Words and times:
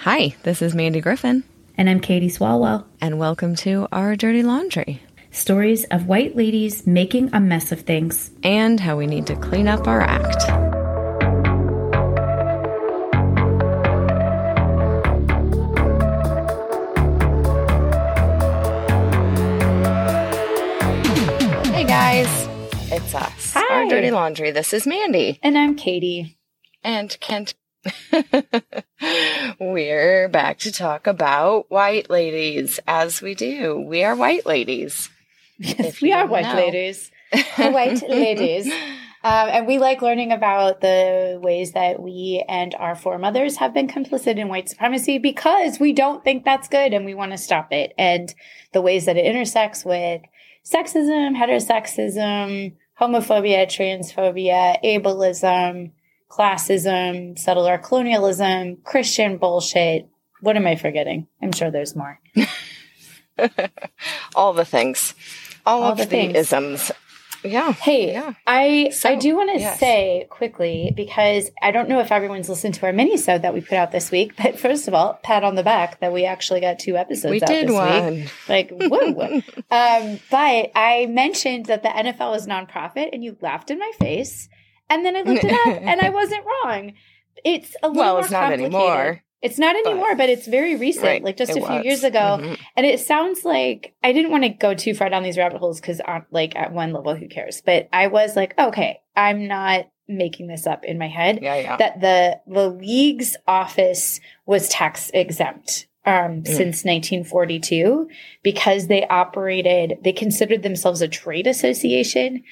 Hi, 0.00 0.34
this 0.44 0.62
is 0.62 0.74
Mandy 0.74 1.00
Griffin, 1.00 1.44
And 1.76 1.88
I'm 1.88 2.00
Katie 2.00 2.28
Swalwell. 2.30 2.84
and 3.00 3.18
welcome 3.18 3.54
to 3.56 3.86
Our 3.92 4.16
Dirty 4.16 4.42
Laundry 4.42 5.02
Stories 5.30 5.84
of 5.84 6.06
white 6.06 6.34
ladies 6.36 6.86
making 6.86 7.30
a 7.34 7.40
mess 7.40 7.70
of 7.72 7.82
things. 7.82 8.30
and 8.42 8.80
how 8.80 8.96
we 8.96 9.06
need 9.06 9.26
to 9.26 9.36
clean 9.36 9.68
up 9.68 9.86
our 9.86 10.00
act. 10.00 10.42
Hey 21.72 21.84
guys, 21.84 22.26
it's 22.92 23.14
us. 23.14 23.56
Our 23.56 23.62
Hi. 23.68 23.88
Dirty 23.88 24.10
Laundry. 24.10 24.50
This 24.50 24.72
is 24.72 24.86
Mandy. 24.86 25.38
And 25.42 25.56
I'm 25.56 25.76
Katie. 25.76 26.36
And 26.82 27.16
Kent. 27.20 27.54
We're 29.60 30.28
back 30.28 30.58
to 30.60 30.72
talk 30.72 31.06
about 31.06 31.70
white 31.70 32.10
ladies 32.10 32.78
as 32.86 33.22
we 33.22 33.34
do. 33.34 33.80
We 33.80 34.04
are 34.04 34.14
white 34.14 34.46
ladies. 34.46 35.08
Yes, 35.58 36.00
we 36.00 36.12
are 36.12 36.26
white 36.26 36.44
know. 36.44 36.54
ladies. 36.54 37.10
white 37.56 38.02
ladies. 38.08 38.66
Um, 39.22 39.48
and 39.48 39.66
we 39.66 39.78
like 39.78 40.00
learning 40.00 40.32
about 40.32 40.80
the 40.80 41.38
ways 41.42 41.72
that 41.72 42.00
we 42.00 42.44
and 42.48 42.74
our 42.74 42.94
foremothers 42.94 43.56
have 43.56 43.74
been 43.74 43.88
complicit 43.88 44.36
in 44.36 44.48
white 44.48 44.68
supremacy 44.68 45.18
because 45.18 45.78
we 45.78 45.92
don't 45.92 46.24
think 46.24 46.44
that's 46.44 46.68
good 46.68 46.94
and 46.94 47.04
we 47.04 47.14
want 47.14 47.32
to 47.32 47.38
stop 47.38 47.72
it. 47.72 47.92
And 47.98 48.34
the 48.72 48.80
ways 48.80 49.04
that 49.06 49.18
it 49.18 49.26
intersects 49.26 49.84
with 49.84 50.22
sexism, 50.64 51.36
heterosexism, 51.36 52.74
homophobia, 52.98 53.66
transphobia, 53.66 54.82
ableism, 54.82 55.92
classism, 56.30 57.38
settler 57.38 57.78
colonialism, 57.78 58.78
Christian 58.84 59.36
bullshit. 59.36 60.08
What 60.40 60.56
am 60.56 60.66
I 60.66 60.76
forgetting? 60.76 61.26
I'm 61.42 61.52
sure 61.52 61.70
there's 61.70 61.94
more. 61.96 62.18
All 64.34 64.52
the 64.52 64.64
things. 64.64 65.14
All, 65.66 65.82
All 65.82 65.92
of 65.92 65.98
the 65.98 66.06
the, 66.06 66.36
isms. 66.36 66.90
Yeah. 67.42 67.72
Hey, 67.72 68.12
Yeah. 68.12 68.34
I 68.46 68.90
So, 68.90 69.08
I 69.10 69.14
do 69.16 69.34
want 69.34 69.50
to 69.52 69.58
yes. 69.58 69.80
say 69.80 70.26
quickly 70.28 70.92
because 70.94 71.50
I 71.62 71.70
don't 71.70 71.88
know 71.88 72.00
if 72.00 72.12
everyone's 72.12 72.48
listened 72.48 72.74
to 72.74 72.86
our 72.86 72.92
mini-sode 72.92 73.42
that 73.42 73.54
we 73.54 73.60
put 73.62 73.74
out 73.74 73.92
this 73.92 74.10
week, 74.10 74.34
but 74.36 74.58
first 74.58 74.88
of 74.88 74.94
all, 74.94 75.18
pat 75.22 75.42
on 75.42 75.54
the 75.54 75.62
back 75.62 76.00
that 76.00 76.12
we 76.12 76.26
actually 76.26 76.60
got 76.60 76.78
two 76.78 76.96
episodes 76.96 77.30
We 77.30 77.42
out 77.42 77.48
did 77.48 77.68
this 77.68 77.74
one. 77.74 78.14
week. 78.14 78.32
Like, 78.48 78.70
whoa. 78.72 79.36
um, 79.70 80.20
but 80.30 80.70
I 80.74 81.06
mentioned 81.08 81.66
that 81.66 81.82
the 81.82 81.88
NFL 81.88 82.36
is 82.36 82.46
nonprofit 82.46 83.10
and 83.12 83.24
you 83.24 83.36
laughed 83.40 83.70
in 83.70 83.78
my 83.78 83.92
face. 83.98 84.48
And 84.90 85.06
then 85.06 85.16
I 85.16 85.22
looked 85.22 85.44
it 85.44 85.52
up 85.52 85.80
and 85.82 86.00
I 86.00 86.10
wasn't 86.20 86.44
wrong. 86.44 86.92
It's 87.44 87.74
a 87.82 87.88
little 87.88 88.02
well, 88.02 88.12
more 88.14 88.20
it's 88.22 88.30
not 88.30 88.40
complicated. 88.50 88.74
anymore. 88.74 89.22
It's 89.42 89.58
not 89.58 89.74
anymore, 89.74 90.16
but 90.16 90.28
it's 90.28 90.46
very 90.46 90.76
recent, 90.76 91.06
Right, 91.06 91.24
like 91.24 91.38
just 91.38 91.52
a 91.52 91.54
few 91.54 91.62
was. 91.76 91.84
years 91.86 92.04
ago. 92.04 92.18
Mhm. 92.42 92.58
And 92.76 92.84
it 92.84 93.00
sounds 93.00 93.42
like 93.46 93.94
I 94.04 94.12
didn't 94.12 94.30
want 94.32 94.42
to 94.42 94.50
go 94.50 94.74
too 94.74 94.92
far 94.92 95.08
down 95.08 95.22
these 95.22 95.38
rabbit 95.38 95.56
holes 95.60 95.80
because, 95.80 95.98
like, 96.30 96.54
at 96.56 96.72
one 96.74 96.92
level, 96.92 97.14
who 97.14 97.26
cares? 97.26 97.62
But 97.64 97.88
I 97.90 98.08
was 98.08 98.36
like, 98.36 98.52
okay, 98.58 99.00
I'm 99.16 99.48
not 99.48 99.88
making 100.06 100.48
this 100.48 100.66
up 100.66 100.84
in 100.84 100.98
my 100.98 101.08
head. 101.08 101.38
Yeah, 101.40 101.54
yeah. 101.54 101.76
That 101.78 102.00
the 102.02 102.40
the 102.52 102.68
league's 102.68 103.34
office 103.48 104.20
was 104.44 104.68
tax 104.68 105.10
exempt 105.14 105.86
um, 106.04 106.42
Mm. 106.42 106.46
since 106.46 106.84
1942 106.84 108.08
because 108.42 108.88
they 108.88 109.06
operated, 109.06 109.98
they 110.02 110.12
considered 110.12 110.62
themselves 110.62 111.00
a 111.00 111.08
trade 111.08 111.46
association 111.46 112.42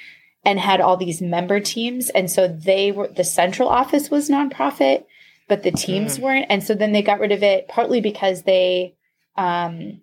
and 0.48 0.58
had 0.58 0.80
all 0.80 0.96
these 0.96 1.20
member 1.20 1.60
teams, 1.60 2.08
and 2.10 2.30
so 2.30 2.48
they 2.48 2.90
were 2.92 3.08
the 3.08 3.24
central 3.24 3.68
office 3.68 4.10
was 4.10 4.28
nonprofit, 4.30 5.04
but 5.48 5.62
the 5.62 5.70
teams 5.72 6.18
Mm. 6.18 6.22
weren't, 6.22 6.46
and 6.48 6.62
so 6.64 6.74
then 6.74 6.92
they 6.92 7.02
got 7.02 7.20
rid 7.20 7.32
of 7.32 7.42
it 7.42 7.68
partly 7.68 8.00
because 8.00 8.42
they. 8.42 8.94
Um, 9.36 10.00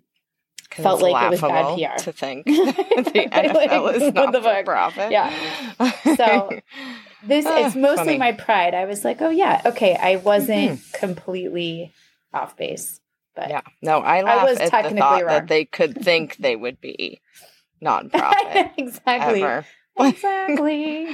felt 0.72 1.00
like 1.00 1.24
it 1.26 1.30
was 1.30 1.40
bad 1.40 1.76
PR. 1.78 2.02
To 2.04 2.12
think 2.12 2.44
the 2.46 3.28
NFL 3.32 3.54
Like, 3.54 3.96
is 4.02 4.12
not 4.14 4.32
the 4.32 4.42
for 4.42 4.62
profit. 4.64 5.10
Yeah. 5.10 5.30
So, 6.16 6.50
This 7.22 7.46
Ah, 7.46 7.66
it's 7.66 7.74
mostly 7.74 8.04
funny. 8.04 8.18
my 8.18 8.32
pride. 8.32 8.74
I 8.74 8.84
was 8.84 9.02
like, 9.04 9.20
oh 9.22 9.30
yeah, 9.30 9.62
okay, 9.66 9.96
I 9.96 10.16
wasn't 10.16 10.72
Mm-hmm. 10.80 10.96
completely 11.06 11.92
off 12.32 12.56
base, 12.58 13.00
but 13.34 13.48
yeah. 13.48 13.62
No, 13.82 13.98
I 14.00 14.20
laugh 14.22 14.48
was 14.48 14.58
at 14.58 14.64
the 14.66 14.70
technically 14.70 15.00
thought 15.00 15.20
wrong. 15.24 15.28
that 15.34 15.48
they 15.48 15.64
could 15.64 15.94
think 16.02 16.36
they 16.36 16.56
would 16.56 16.78
be 16.80 17.20
nonprofit 17.82 18.70
exactly, 18.76 19.42
ever. 19.42 19.66
exactly. 20.06 21.06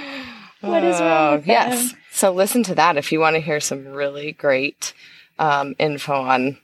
What 0.60 0.84
is 0.84 1.00
wrong 1.00 1.32
Oh, 1.32 1.36
with 1.36 1.46
yes. 1.46 1.90
them? 1.92 2.00
So 2.12 2.32
listen 2.32 2.62
to 2.64 2.74
that 2.76 2.96
if 2.96 3.10
you 3.12 3.20
want 3.20 3.34
to 3.34 3.40
hear 3.40 3.58
some 3.60 3.86
really 3.88 4.32
great 4.32 4.92
um, 5.38 5.74
info 5.78 6.12
on 6.14 6.58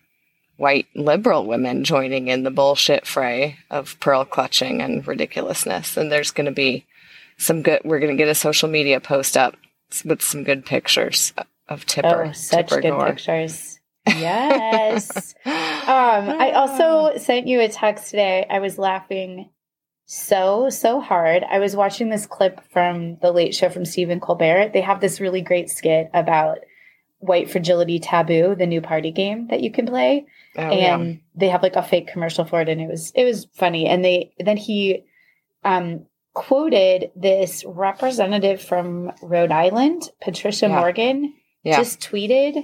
white 0.56 0.86
liberal 0.94 1.46
women 1.46 1.84
joining 1.84 2.28
in 2.28 2.42
the 2.42 2.50
bullshit 2.50 3.06
fray 3.06 3.56
of 3.70 3.98
pearl 4.00 4.24
clutching 4.24 4.80
and 4.82 5.06
ridiculousness. 5.06 5.96
And 5.96 6.12
there's 6.12 6.30
going 6.30 6.46
to 6.46 6.52
be 6.52 6.84
some 7.38 7.62
good. 7.62 7.80
We're 7.84 8.00
going 8.00 8.16
to 8.16 8.22
get 8.22 8.28
a 8.30 8.34
social 8.34 8.68
media 8.68 9.00
post 9.00 9.36
up 9.36 9.56
with 10.04 10.22
some 10.22 10.44
good 10.44 10.64
pictures 10.66 11.32
of 11.68 11.86
Tipper. 11.86 12.26
Oh, 12.26 12.32
such 12.32 12.68
Tipper 12.68 12.80
good 12.82 12.90
Gore. 12.90 13.06
pictures. 13.06 13.78
Yes. 14.06 15.34
um, 15.44 15.54
I 15.86 16.52
Ah. 16.54 16.60
also 16.60 17.18
sent 17.18 17.46
you 17.46 17.60
a 17.60 17.68
text 17.68 18.10
today. 18.10 18.46
I 18.48 18.58
was 18.60 18.78
laughing 18.78 19.50
so 20.10 20.70
so 20.70 21.00
hard. 21.00 21.44
I 21.44 21.58
was 21.58 21.76
watching 21.76 22.08
this 22.08 22.26
clip 22.26 22.62
from 22.72 23.18
the 23.20 23.30
Late 23.30 23.54
Show 23.54 23.68
from 23.68 23.84
Stephen 23.84 24.20
Colbert. 24.20 24.70
They 24.72 24.80
have 24.80 25.02
this 25.02 25.20
really 25.20 25.42
great 25.42 25.68
skit 25.68 26.08
about 26.14 26.60
white 27.18 27.50
fragility 27.50 27.98
taboo, 27.98 28.54
the 28.54 28.66
new 28.66 28.80
party 28.80 29.10
game 29.10 29.48
that 29.48 29.60
you 29.60 29.70
can 29.70 29.86
play, 29.86 30.24
Oh, 30.56 30.62
and 30.62 31.06
yeah. 31.10 31.14
they 31.34 31.48
have 31.50 31.62
like 31.62 31.76
a 31.76 31.82
fake 31.82 32.08
commercial 32.08 32.46
for 32.46 32.62
it, 32.62 32.70
and 32.70 32.80
it 32.80 32.88
was 32.88 33.12
it 33.14 33.24
was 33.24 33.46
funny. 33.52 33.86
And 33.86 34.02
they 34.02 34.32
then 34.38 34.56
he 34.56 35.04
um, 35.62 36.06
quoted 36.32 37.10
this 37.14 37.62
representative 37.66 38.62
from 38.62 39.12
Rhode 39.20 39.52
Island, 39.52 40.08
Patricia 40.22 40.68
Yeah. 40.68 40.80
Morgan, 40.80 41.34
Yeah. 41.64 41.76
just 41.76 42.00
tweeted. 42.00 42.56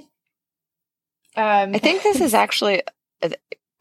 Um, 1.37 1.75
I 1.75 1.79
think 1.79 2.03
this 2.03 2.23
is 2.23 2.33
actually 2.47 2.83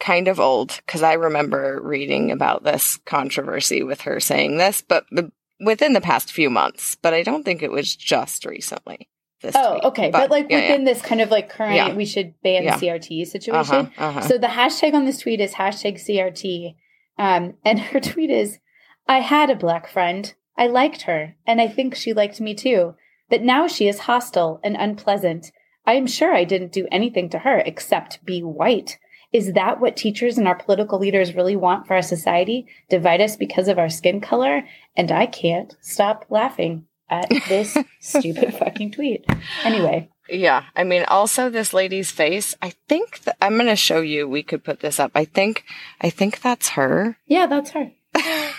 kind 0.03 0.27
of 0.27 0.39
old 0.39 0.79
because 0.85 1.01
I 1.01 1.13
remember 1.13 1.79
reading 1.81 2.29
about 2.31 2.63
this 2.63 2.97
controversy 3.05 3.83
with 3.83 4.01
her 4.01 4.19
saying 4.19 4.57
this, 4.57 4.81
but 4.81 5.05
b- 5.15 5.31
within 5.59 5.93
the 5.93 6.01
past 6.01 6.31
few 6.31 6.49
months. 6.49 6.97
But 7.01 7.13
I 7.13 7.23
don't 7.23 7.43
think 7.43 7.63
it 7.63 7.71
was 7.71 7.95
just 7.95 8.45
recently. 8.45 9.07
This 9.41 9.55
Oh, 9.57 9.71
tweet. 9.71 9.83
okay. 9.85 10.11
But, 10.11 10.29
like 10.29 10.47
yeah, 10.49 10.61
within 10.61 10.83
this 10.83 11.01
kind 11.01 11.21
of 11.21 11.31
like 11.31 11.49
current, 11.49 11.75
Yeah. 11.75 11.93
we 11.93 12.05
should 12.05 12.33
ban 12.43 12.63
Yeah. 12.63 12.75
CRT 12.77 13.25
situation. 13.25 13.75
uh-huh, 13.75 14.03
uh-huh. 14.05 14.21
So 14.21 14.37
the 14.37 14.47
hashtag 14.47 14.93
on 14.93 15.05
this 15.05 15.19
tweet 15.19 15.39
is 15.41 15.53
hashtag 15.53 15.95
CRT. 15.99 16.75
Um, 17.17 17.53
and 17.63 17.79
her 17.91 17.99
tweet 17.99 18.29
is 18.29 18.59
I 19.07 19.19
had 19.19 19.49
a 19.49 19.55
black 19.55 19.87
friend. 19.87 20.33
I 20.57 20.67
liked 20.67 21.03
her, 21.03 21.35
and 21.47 21.59
I 21.59 21.67
think 21.67 21.95
she 21.95 22.13
liked 22.13 22.39
me 22.39 22.53
too. 22.53 22.95
But 23.29 23.41
now 23.41 23.67
she 23.67 23.87
is 23.87 23.99
hostile 23.99 24.59
and 24.63 24.75
unpleasant. 24.77 25.51
I 25.85 25.93
am 25.93 26.07
sure 26.07 26.33
I 26.33 26.43
didn't 26.43 26.71
do 26.71 26.87
anything 26.91 27.29
to 27.29 27.39
her 27.39 27.57
except 27.65 28.23
be 28.23 28.41
white. 28.41 28.97
Is 29.33 29.53
that 29.53 29.81
what 29.81 29.97
teachers 29.97 30.37
and 30.37 30.47
our 30.47 30.55
political 30.55 30.99
leaders 30.99 31.33
really 31.35 31.55
want 31.55 31.87
for 31.87 31.95
our 31.95 32.01
society? 32.03 32.67
Divide 32.89 33.19
us 33.19 33.35
because 33.35 33.67
of 33.67 33.79
our 33.79 33.89
skin 33.89 34.21
color? 34.21 34.63
And 34.95 35.11
I 35.11 35.25
can't 35.25 35.75
stop 35.81 36.25
laughing 36.29 36.85
at 37.09 37.29
this 37.49 37.75
stupid 37.99 38.53
fucking 38.53 38.91
tweet. 38.91 39.25
Anyway, 39.63 40.09
Yeah, 40.29 40.65
I 40.75 40.83
mean, 40.83 41.03
also 41.07 41.49
this 41.49 41.73
lady's 41.73 42.11
face. 42.11 42.55
I 42.61 42.73
think 42.87 43.21
that 43.23 43.35
I'm 43.41 43.55
going 43.55 43.65
to 43.65 43.75
show 43.75 44.01
you. 44.01 44.27
We 44.29 44.43
could 44.43 44.63
put 44.63 44.81
this 44.81 44.99
up. 44.99 45.11
I 45.15 45.25
think, 45.25 45.63
I 45.99 46.11
think 46.11 46.41
that's 46.41 46.69
her. 46.69 47.17
yeah, 47.25 47.47
that's 47.47 47.71
her. 47.71 47.91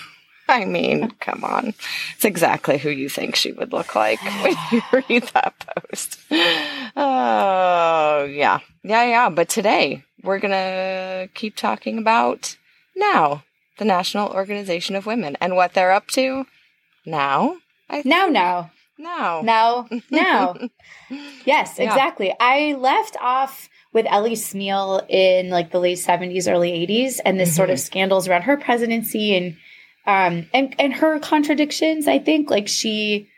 I 0.46 0.66
mean, 0.66 1.10
come 1.20 1.42
on, 1.42 1.68
it's 2.16 2.24
exactly 2.26 2.76
who 2.76 2.90
you 2.90 3.08
think 3.08 3.34
she 3.34 3.52
would 3.52 3.72
look 3.72 3.94
like 3.94 4.20
when 4.42 4.54
you 4.72 4.82
read 5.08 5.22
that 5.32 5.54
post. 5.58 6.18
Oh, 6.96 8.24
yeah, 8.24 8.58
yeah, 8.82 9.04
yeah. 9.04 9.28
But 9.30 9.48
today 9.48 10.04
we're 10.24 10.38
gonna 10.38 11.28
keep 11.34 11.56
talking 11.56 11.98
about 11.98 12.56
now 12.96 13.44
the 13.78 13.84
National 13.84 14.28
Organization 14.28 14.96
of 14.96 15.06
Women 15.06 15.36
and 15.40 15.56
what 15.56 15.74
they're 15.74 15.92
up 15.92 16.08
to 16.08 16.46
now. 17.06 17.56
I 17.88 17.96
think. 17.96 18.06
Now, 18.06 18.26
now. 18.28 18.70
now, 18.98 19.40
Now, 19.42 19.88
now. 20.10 20.56
yes, 21.44 21.76
Yeah. 21.78 21.84
exactly. 21.84 22.34
I 22.38 22.74
left 22.74 23.16
off 23.20 23.68
with 23.92 24.06
Ellie 24.08 24.32
Smeal 24.36 25.04
in 25.08 25.50
like 25.50 25.70
the 25.70 25.80
late 25.80 25.98
70s, 25.98 26.50
early 26.50 26.72
80s, 26.86 27.20
and 27.24 27.38
this 27.38 27.54
sort 27.54 27.70
of 27.70 27.78
scandals 27.80 28.26
around 28.28 28.42
her 28.42 28.56
presidency 28.56 29.36
and 29.36 29.56
um 30.06 30.46
and 30.52 30.74
and 30.78 30.92
her 30.94 31.18
contradictions. 31.18 32.06
I 32.08 32.18
think 32.18 32.50
like 32.50 32.68
she 32.68 33.28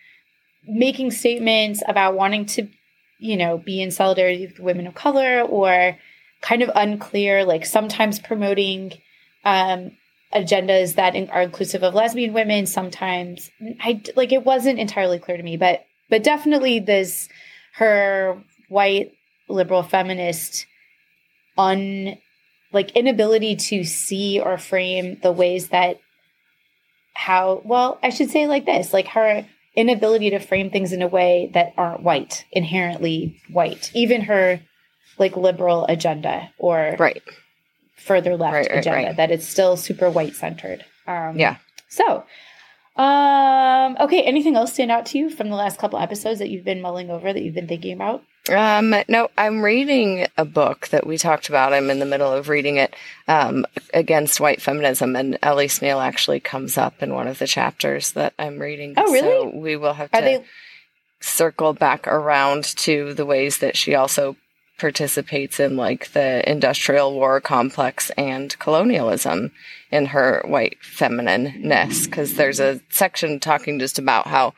making 0.66 1.10
statements 1.12 1.82
about 1.86 2.14
wanting 2.16 2.44
to, 2.46 2.68
you 3.18 3.36
know, 3.36 3.56
be 3.56 3.80
in 3.80 3.90
solidarity 3.90 4.46
with 4.46 4.58
women 4.60 4.86
of 4.86 4.94
color 4.94 5.42
or 5.42 5.96
kind 6.40 6.62
of 6.62 6.70
unclear, 6.74 7.44
like 7.44 7.66
sometimes 7.66 8.18
promoting 8.18 8.92
um 9.44 9.92
agendas 10.34 10.96
that 10.96 11.14
are 11.30 11.42
inclusive 11.42 11.84
of 11.84 11.94
lesbian 11.94 12.32
women 12.32 12.66
sometimes 12.66 13.48
i 13.80 14.02
like 14.16 14.32
it 14.32 14.44
wasn't 14.44 14.78
entirely 14.78 15.20
clear 15.20 15.36
to 15.36 15.42
me 15.42 15.56
but 15.56 15.84
but 16.10 16.24
definitely 16.24 16.80
this 16.80 17.28
her 17.74 18.42
white 18.68 19.12
liberal 19.48 19.84
feminist 19.84 20.66
un 21.56 22.18
like 22.72 22.90
inability 22.96 23.56
to 23.56 23.84
see 23.84 24.40
or 24.40 24.58
frame 24.58 25.18
the 25.22 25.32
ways 25.32 25.68
that 25.68 25.98
how 27.14 27.62
well 27.64 27.98
I 28.02 28.10
should 28.10 28.30
say 28.30 28.46
like 28.46 28.66
this 28.66 28.92
like 28.92 29.08
her 29.08 29.46
inability 29.74 30.30
to 30.30 30.38
frame 30.38 30.70
things 30.70 30.92
in 30.92 31.02
a 31.02 31.08
way 31.08 31.50
that 31.54 31.72
aren't 31.76 32.02
white 32.02 32.44
inherently 32.50 33.40
white. 33.50 33.90
Even 33.94 34.22
her 34.22 34.60
like 35.18 35.36
liberal 35.36 35.86
agenda 35.88 36.50
or 36.58 36.96
right 36.98 37.22
further 37.96 38.36
left 38.36 38.54
Right, 38.54 38.68
right, 38.70 38.78
agenda 38.78 39.14
that 39.14 39.30
it's 39.30 39.46
still 39.46 39.76
super 39.76 40.10
white 40.10 40.34
centered 40.34 40.84
um 41.06 41.38
Yeah. 41.38 41.56
so 41.88 42.24
um 42.96 43.96
okay 44.00 44.22
anything 44.22 44.56
else 44.56 44.72
stand 44.72 44.90
out 44.90 45.06
to 45.06 45.18
you 45.18 45.30
from 45.30 45.48
the 45.50 45.56
last 45.56 45.78
couple 45.78 45.98
episodes 45.98 46.38
that 46.38 46.48
you've 46.50 46.64
been 46.64 46.80
mulling 46.80 47.10
over 47.10 47.32
that 47.32 47.42
you've 47.42 47.54
been 47.54 47.68
thinking 47.68 47.92
about 47.92 48.22
Um, 48.48 48.94
no, 49.08 49.28
I'm 49.36 49.60
reading 49.60 50.28
a 50.38 50.44
book 50.44 50.86
that 50.88 51.04
we 51.04 51.18
talked 51.18 51.48
about. 51.48 51.72
I'm 51.72 51.90
in 51.90 51.98
the 51.98 52.06
middle 52.06 52.32
of 52.32 52.48
reading 52.48 52.76
it, 52.76 52.94
um, 53.26 53.66
against 53.92 54.38
white 54.38 54.62
feminism, 54.62 55.16
and 55.16 55.36
Ellie 55.42 55.66
Smeal 55.66 56.00
actually 56.00 56.38
comes 56.38 56.78
up 56.78 57.02
in 57.02 57.12
one 57.12 57.26
of 57.26 57.40
the 57.40 57.48
chapters 57.48 58.12
that 58.12 58.34
I'm 58.38 58.60
reading. 58.60 58.94
Oh, 58.96 59.10
really? 59.12 59.50
So 59.50 59.58
we 59.58 59.74
will 59.74 59.94
have 59.94 60.10
are 60.14 60.20
to 60.20 60.24
they 60.24 60.44
circle 61.18 61.72
back 61.72 62.06
around 62.06 62.62
to 62.86 63.14
the 63.14 63.26
ways 63.26 63.58
that 63.58 63.76
she 63.76 63.96
also 63.96 64.36
participates 64.78 65.58
in 65.58 65.76
like 65.76 66.12
the 66.12 66.49
industrial 66.49 67.14
war 67.14 67.40
complex 67.40 68.11
and 68.11 68.58
colonialism 68.58 69.50
in 69.90 70.06
her 70.06 70.43
white 70.46 70.76
feminineness 70.82 72.05
because 72.06 72.34
there's 72.34 72.61
a 72.61 72.81
section 72.90 73.40
talking 73.40 73.78
just 73.78 73.99
about 73.99 74.26
how 74.26 74.52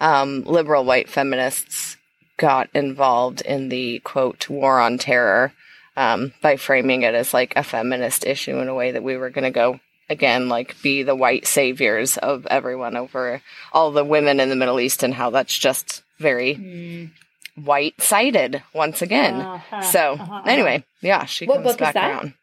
um, 0.00 0.42
liberal 0.44 0.84
white 0.84 1.08
feminists 1.08 1.96
got 2.36 2.68
involved 2.74 3.40
in 3.40 3.68
the 3.68 3.98
quote 4.00 4.48
war 4.48 4.80
on 4.80 4.98
terror 4.98 5.52
um, 5.96 6.32
by 6.40 6.56
framing 6.56 7.02
it 7.02 7.14
as 7.14 7.34
like 7.34 7.52
a 7.56 7.64
feminist 7.64 8.26
issue 8.26 8.58
in 8.58 8.68
a 8.68 8.74
way 8.74 8.92
that 8.92 9.04
we 9.04 9.16
were 9.16 9.30
going 9.30 9.44
to 9.44 9.50
go 9.50 9.80
again 10.10 10.48
like 10.48 10.80
be 10.82 11.02
the 11.02 11.14
white 11.14 11.46
saviors 11.46 12.16
of 12.18 12.46
everyone 12.46 12.96
over 12.96 13.40
all 13.72 13.90
the 13.90 14.04
women 14.04 14.38
in 14.38 14.50
the 14.50 14.56
middle 14.56 14.78
east 14.78 15.02
and 15.02 15.14
how 15.14 15.30
that's 15.30 15.56
just 15.56 16.02
very 16.18 16.54
Hmm. 16.54 17.06
White 17.56 18.00
sided 18.00 18.62
once 18.72 19.00
again 19.02 19.34
Uh-huh, 19.40 19.80
so 19.82 20.12
uh-huh, 20.14 20.42
anyway 20.46 20.84
yeah 21.00 21.24
she 21.24 21.46
What 21.46 21.56
comes 21.56 21.64
book 21.66 21.74
is 21.76 21.80
back 21.80 21.94
that? 21.94 22.10
around 22.10 22.34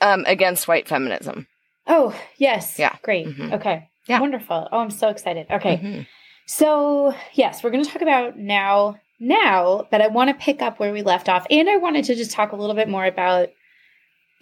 um, 0.00 0.24
against 0.26 0.66
white 0.68 0.88
feminism 0.88 1.46
Oh, 1.90 2.14
yes. 2.36 2.78
Yeah. 2.78 2.94
Great. 3.00 3.26
Mhm. 3.28 3.54
Okay. 3.54 3.88
Yeah. 4.06 4.20
Wonderful. 4.20 4.68
Oh, 4.70 4.78
I'm 4.78 4.90
so 4.90 5.08
excited. 5.08 5.46
Okay. 5.50 5.78
Mhm. 5.78 6.06
So, 6.44 7.14
yes, 7.32 7.62
we're 7.64 7.70
going 7.70 7.82
to 7.82 7.90
talk 7.90 8.02
about 8.02 8.36
now, 8.36 8.96
now, 9.18 9.86
but 9.90 10.02
I 10.02 10.08
want 10.08 10.28
to 10.28 10.34
pick 10.34 10.60
up 10.60 10.78
where 10.78 10.92
we 10.92 11.00
left 11.00 11.30
off. 11.30 11.46
And 11.50 11.66
I 11.70 11.76
wanted 11.78 12.04
to 12.04 12.14
just 12.14 12.30
talk 12.32 12.52
a 12.52 12.56
little 12.56 12.74
bit 12.76 12.90
more 12.90 13.06
about 13.06 13.48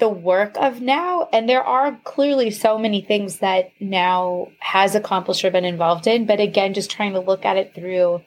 the 0.00 0.08
work 0.08 0.56
of 0.56 0.80
now. 0.80 1.28
And 1.32 1.48
there 1.48 1.62
are 1.62 1.96
clearly 2.02 2.50
so 2.50 2.78
many 2.78 3.00
things 3.00 3.38
that 3.38 3.70
now 3.78 4.48
has 4.58 4.96
accomplished 4.96 5.44
or 5.44 5.52
been 5.52 5.64
involved 5.64 6.08
in. 6.08 6.26
But 6.26 6.40
again, 6.40 6.74
just 6.74 6.90
trying 6.90 7.12
to 7.12 7.20
look 7.20 7.44
at 7.44 7.56
it 7.56 7.76
through 7.76 8.22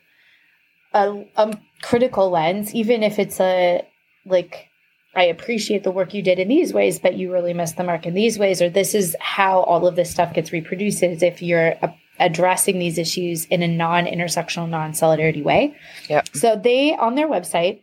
a, 0.94 1.25
a 1.36 1.57
critical 1.81 2.30
lens, 2.30 2.74
even 2.74 3.04
if 3.04 3.20
it's 3.20 3.40
a 3.40 3.86
like, 4.26 4.68
I 5.16 5.24
appreciate 5.24 5.84
the 5.84 5.92
work 5.92 6.14
you 6.14 6.22
did 6.22 6.40
in 6.40 6.48
these 6.48 6.74
ways, 6.74 7.00
but 7.00 7.16
you 7.16 7.31
really 7.31 7.54
missed 7.54 7.78
the 7.78 7.84
mark 7.84 8.06
in 8.06 8.14
these 8.14 8.38
ways, 8.38 8.62
or 8.62 8.70
this 8.70 8.94
is 8.94 9.16
how 9.20 9.62
all 9.62 9.88
of 9.88 9.96
this 9.96 10.12
stuff 10.12 10.34
gets 10.34 10.52
reproduced 10.52 11.02
is 11.04 11.24
if 11.24 11.42
you're 11.42 11.76
a 11.81 11.94
addressing 12.20 12.80
these 12.80 12.98
issues 12.98 13.46
in 13.46 13.64
a 13.64 13.68
non-intersectional, 13.68 14.70
non-solidarity 14.70 15.42
way. 15.42 15.76
Yep. 16.10 16.36
So 16.36 16.56
they 16.56 16.96
on 16.96 17.16
their 17.16 17.28
website, 17.28 17.82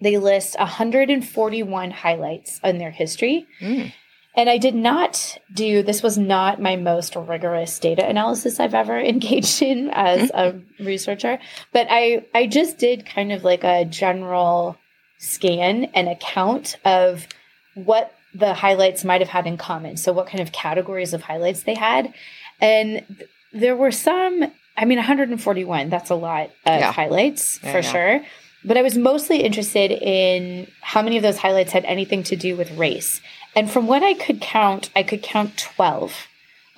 they 0.00 0.18
list 0.18 0.58
141 0.58 1.90
highlights 1.90 2.60
in 2.62 2.78
their 2.78 2.90
history. 2.90 3.46
Mm. 3.60 3.92
And 4.34 4.48
I 4.48 4.56
did 4.58 4.74
not 4.74 5.36
do 5.52 5.82
this 5.82 6.02
was 6.02 6.16
not 6.16 6.60
my 6.60 6.76
most 6.76 7.14
rigorous 7.16 7.78
data 7.78 8.06
analysis 8.08 8.58
I've 8.58 8.74
ever 8.74 8.98
engaged 9.14 9.60
in 9.62 9.90
as 9.90 10.30
a 10.30 10.60
researcher, 10.80 11.38
but 11.72 11.86
I 11.90 12.24
I 12.34 12.46
just 12.46 12.78
did 12.78 13.04
kind 13.06 13.32
of 13.32 13.44
like 13.44 13.64
a 13.64 13.84
general 13.84 14.76
scan 15.18 15.84
and 15.94 16.08
account 16.08 16.76
of 16.84 17.26
what 17.74 18.12
the 18.34 18.54
highlights 18.54 19.04
might 19.04 19.20
have 19.20 19.28
had 19.28 19.46
in 19.46 19.56
common. 19.58 19.96
So 19.96 20.12
what 20.12 20.26
kind 20.26 20.40
of 20.40 20.52
categories 20.52 21.12
of 21.12 21.22
highlights 21.22 21.64
they 21.64 21.74
had. 21.74 22.12
And 22.60 23.04
th- 23.18 23.28
there 23.52 23.76
were 23.76 23.90
some 23.92 24.44
I 24.76 24.86
mean 24.86 24.96
141, 24.96 25.90
that's 25.90 26.08
a 26.10 26.14
lot 26.14 26.46
of 26.64 26.80
Yeah. 26.80 26.92
highlights 26.92 27.60
Yeah, 27.62 27.72
for 27.72 27.78
yeah. 27.80 27.92
sure. 27.92 28.20
But 28.64 28.76
I 28.78 28.82
was 28.82 28.96
mostly 28.96 29.42
interested 29.42 29.90
in 29.90 30.68
how 30.80 31.02
many 31.02 31.16
of 31.18 31.22
those 31.22 31.36
highlights 31.36 31.72
had 31.72 31.84
anything 31.84 32.22
to 32.24 32.36
do 32.36 32.56
with 32.56 32.70
race. 32.78 33.20
And 33.54 33.70
from 33.70 33.86
what 33.86 34.02
I 34.02 34.14
could 34.14 34.40
count, 34.40 34.90
I 34.96 35.02
could 35.02 35.22
count 35.22 35.56
12 35.58 36.28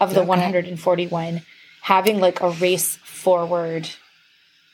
of 0.01 0.15
the 0.15 0.21
Okay. 0.21 0.29
141 0.29 1.43
having 1.83 2.19
like 2.21 2.41
a 2.41 2.51
race 2.51 2.97
forward 3.05 3.89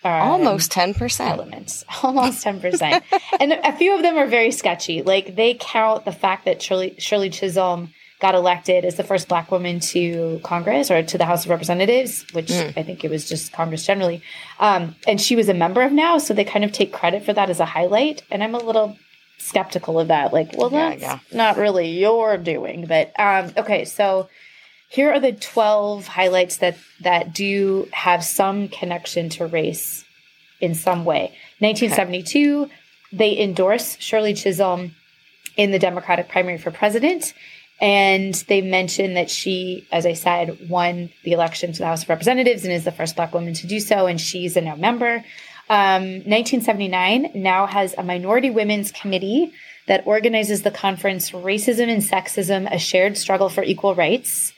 um, 0.02 0.12
almost 0.12 0.72
10% 0.72 1.28
elements, 1.28 1.84
almost 2.02 2.42
10%. 2.44 3.02
and 3.38 3.52
a 3.52 3.76
few 3.76 3.94
of 3.94 4.02
them 4.02 4.16
are 4.16 4.26
very 4.26 4.50
sketchy. 4.50 5.02
Like 5.02 5.36
they 5.36 5.52
count 5.54 6.06
the 6.06 6.12
fact 6.12 6.46
that 6.46 6.62
Shirley, 6.62 6.94
Shirley 6.98 7.28
Chisholm 7.28 7.92
got 8.18 8.34
elected 8.34 8.84
as 8.86 8.96
the 8.96 9.04
first 9.04 9.28
black 9.28 9.50
woman 9.50 9.78
to 9.80 10.40
Congress 10.42 10.90
or 10.90 11.02
to 11.02 11.18
the 11.18 11.24
House 11.26 11.44
of 11.44 11.50
Representatives, 11.50 12.24
which 12.32 12.48
Mm. 12.48 12.78
I 12.78 12.82
think 12.82 13.04
it 13.04 13.10
was 13.10 13.28
just 13.28 13.52
Congress 13.52 13.84
generally. 13.84 14.22
Um, 14.58 14.94
and 15.06 15.20
she 15.20 15.36
was 15.36 15.48
a 15.50 15.54
member 15.54 15.82
of 15.82 15.92
now, 15.92 16.16
so 16.18 16.32
they 16.32 16.44
kind 16.44 16.64
of 16.64 16.72
take 16.72 16.92
credit 16.92 17.22
for 17.24 17.32
that 17.34 17.50
as 17.50 17.60
a 17.60 17.64
highlight. 17.66 18.22
And 18.30 18.42
I'm 18.42 18.54
a 18.54 18.58
little 18.58 18.96
skeptical 19.40 19.98
of 19.98 20.08
that. 20.08 20.32
Like, 20.32 20.56
well, 20.56 20.70
that's 20.70 21.02
yeah. 21.02 21.18
not 21.32 21.56
really 21.56 21.98
your 21.98 22.36
doing. 22.36 22.86
But 22.86 23.12
um, 23.18 23.52
okay, 23.56 23.84
so 23.84 24.28
here 24.90 25.12
are 25.12 25.20
the 25.20 25.32
12 25.32 26.06
highlights 26.06 26.58
that 26.58 26.76
that 27.00 27.32
do 27.32 27.88
have 27.92 28.22
some 28.22 28.68
connection 28.68 29.30
to 29.30 29.46
race 29.46 30.04
in 30.60 30.74
some 30.74 31.06
way 31.06 31.32
1972 31.60 32.68
they 33.12 33.38
endorse 33.38 33.96
shirley 33.98 34.34
chisholm 34.34 34.94
in 35.56 35.70
the 35.70 35.78
democratic 35.78 36.28
primary 36.28 36.58
for 36.58 36.70
president 36.70 37.32
and 37.80 38.34
they 38.48 38.60
mention 38.60 39.14
that 39.14 39.30
she 39.30 39.86
as 39.90 40.04
i 40.04 40.12
said 40.12 40.68
won 40.68 41.08
the 41.24 41.32
election 41.32 41.72
to 41.72 41.78
the 41.78 41.86
house 41.86 42.02
of 42.02 42.08
representatives 42.08 42.64
and 42.64 42.72
is 42.72 42.84
the 42.84 42.92
first 42.92 43.16
black 43.16 43.32
woman 43.32 43.54
to 43.54 43.66
do 43.66 43.80
so 43.80 44.06
and 44.06 44.20
she's 44.20 44.56
a 44.56 44.60
now 44.60 44.76
member 44.76 45.24
um, 45.70 46.02
1979 46.02 47.30
now 47.34 47.64
has 47.64 47.94
a 47.96 48.02
minority 48.02 48.50
women's 48.50 48.92
committee 48.92 49.52
that 49.86 50.06
organizes 50.06 50.62
the 50.62 50.70
conference 50.70 51.30
racism 51.30 51.88
and 51.88 52.02
sexism 52.02 52.70
a 52.70 52.78
shared 52.78 53.16
struggle 53.16 53.48
for 53.48 53.62
equal 53.62 53.94
rights 53.94 54.52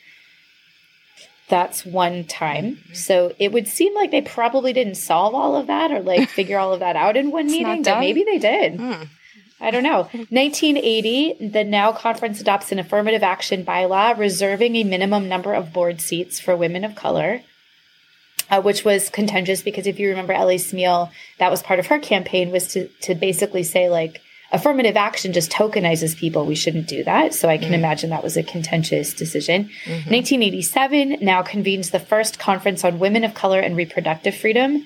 that's 1.53 1.85
one 1.85 2.25
time. 2.25 2.79
So 2.95 3.35
it 3.39 3.53
would 3.53 3.69
seem 3.69 3.95
like 3.95 4.11
they 4.11 4.23
probably 4.23 4.73
didn't 4.73 4.95
solve 4.95 5.35
all 5.35 5.55
of 5.55 5.67
that 5.67 5.93
or 5.93 6.01
like 6.01 6.29
figure 6.39 6.59
all 6.59 6.73
of 6.73 6.81
that 6.81 6.97
out 6.97 7.15
in 7.15 7.31
one 7.31 7.45
It's 7.45 7.53
meeting, 7.53 7.83
but 7.83 8.01
maybe 8.01 8.25
they 8.25 8.39
did. 8.39 8.81
Hmm. 8.81 9.03
I 9.61 9.71
don't 9.71 9.83
know. 9.83 10.03
1980, 10.31 11.49
the 11.49 11.63
Now 11.63 11.93
Conference 11.93 12.41
adopts 12.41 12.73
an 12.73 12.79
affirmative 12.79 13.23
action 13.23 13.67
bylaw 13.67 14.17
reserving 14.17 14.77
a 14.77 14.85
minimum 14.85 15.29
number 15.29 15.53
of 15.53 15.75
board 15.75 16.01
seats 16.01 16.41
for 16.41 16.57
women 16.57 16.85
of 16.85 16.95
color, 16.95 17.43
uh, 18.51 18.61
which 18.61 18.85
was 18.85 19.09
contentious 19.11 19.63
because 19.63 19.87
if 19.87 19.99
you 19.99 20.09
remember 20.11 20.33
Ellie 20.33 20.57
Smeal, 20.57 21.11
that 21.39 21.51
was 21.51 21.63
part 21.63 21.79
of 21.79 21.87
her 21.87 21.99
campaign 21.99 22.51
was 22.51 22.69
to 22.69 22.89
to 23.03 23.15
basically 23.15 23.63
say 23.63 23.89
like 23.89 24.21
affirmative 24.53 24.97
action 24.99 25.33
just 25.33 25.51
tokenizes 25.51 26.15
people. 26.17 26.45
We 26.45 26.55
shouldn't 26.55 26.87
do 26.87 27.03
that. 27.05 27.33
So 27.33 27.49
I 27.49 27.57
can 27.57 27.71
Mm. 27.71 27.75
imagine 27.83 28.11
that 28.11 28.23
was 28.23 28.37
a 28.37 28.43
contentious 28.43 29.15
decision. 29.15 29.71
Mhm. 29.87 30.11
1987 30.11 31.19
now 31.23 31.41
convenes 31.43 31.91
the 31.91 31.99
first 32.01 32.39
conference 32.39 32.85
on 32.85 32.99
women 32.99 33.25
of 33.25 33.33
color 33.33 33.61
and 33.61 33.77
reproductive 33.77 34.35
freedom. 34.35 34.85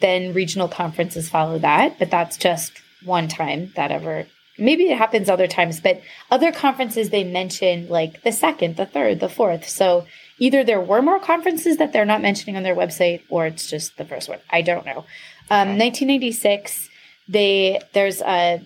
Then 0.00 0.32
regional 0.34 0.68
conferences 0.68 1.28
follow 1.28 1.58
that, 1.58 1.98
but 1.98 2.10
that's 2.12 2.36
just 2.36 2.72
one 3.04 3.26
time 3.26 3.72
that 3.74 3.90
ever. 3.90 4.26
Maybe 4.56 4.84
it 4.90 4.98
happens 4.98 5.28
other 5.28 5.46
times, 5.48 5.80
but 5.80 6.00
other 6.30 6.52
conferences 6.52 7.10
they 7.10 7.24
mention 7.24 7.88
like 7.88 8.22
the 8.22 8.32
second, 8.32 8.76
the 8.76 8.86
third, 8.86 9.18
the 9.18 9.28
fourth. 9.28 9.68
So 9.68 10.04
either 10.38 10.64
there 10.64 10.80
were 10.80 11.02
more 11.02 11.18
conferences 11.18 11.76
that 11.78 11.92
they're 11.92 12.04
not 12.04 12.22
mentioning 12.22 12.56
on 12.56 12.62
their 12.62 12.76
website, 12.76 13.22
or 13.28 13.46
it's 13.46 13.68
just 13.68 13.96
the 13.96 14.04
first 14.04 14.28
one. 14.28 14.38
I 14.50 14.62
don't 14.62 14.86
know. 14.86 15.04
Um, 15.50 15.68
Okay. 15.68 15.78
1996, 15.78 16.88
they 17.28 17.80
there's 17.92 18.20
a 18.22 18.60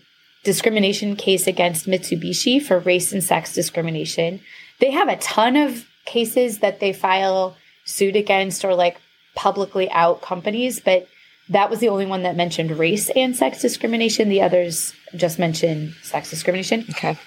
discrimination 0.44 1.16
case 1.16 1.46
against 1.46 1.86
Mitsubishi 1.86 2.60
for 2.60 2.78
race 2.78 3.12
and 3.12 3.22
sex 3.22 3.54
discrimination. 3.54 4.40
They 4.80 4.90
have 4.90 5.08
a 5.08 5.16
ton 5.16 5.56
of 5.56 5.86
cases 6.04 6.58
that 6.58 6.80
they 6.80 6.92
file 6.92 7.56
suit 7.84 8.16
against 8.16 8.64
or 8.64 8.74
like 8.74 9.00
publicly 9.34 9.90
out 9.90 10.20
companies, 10.22 10.80
but 10.80 11.06
that 11.48 11.70
was 11.70 11.80
the 11.80 11.88
only 11.88 12.06
one 12.06 12.22
that 12.22 12.36
mentioned 12.36 12.70
race 12.78 13.10
and 13.10 13.36
sex 13.36 13.60
discrimination. 13.60 14.28
The 14.28 14.42
others 14.42 14.94
just 15.14 15.38
mentioned 15.38 15.94
sex 16.02 16.30
discrimination. 16.30 16.86
Okay. 16.90 17.18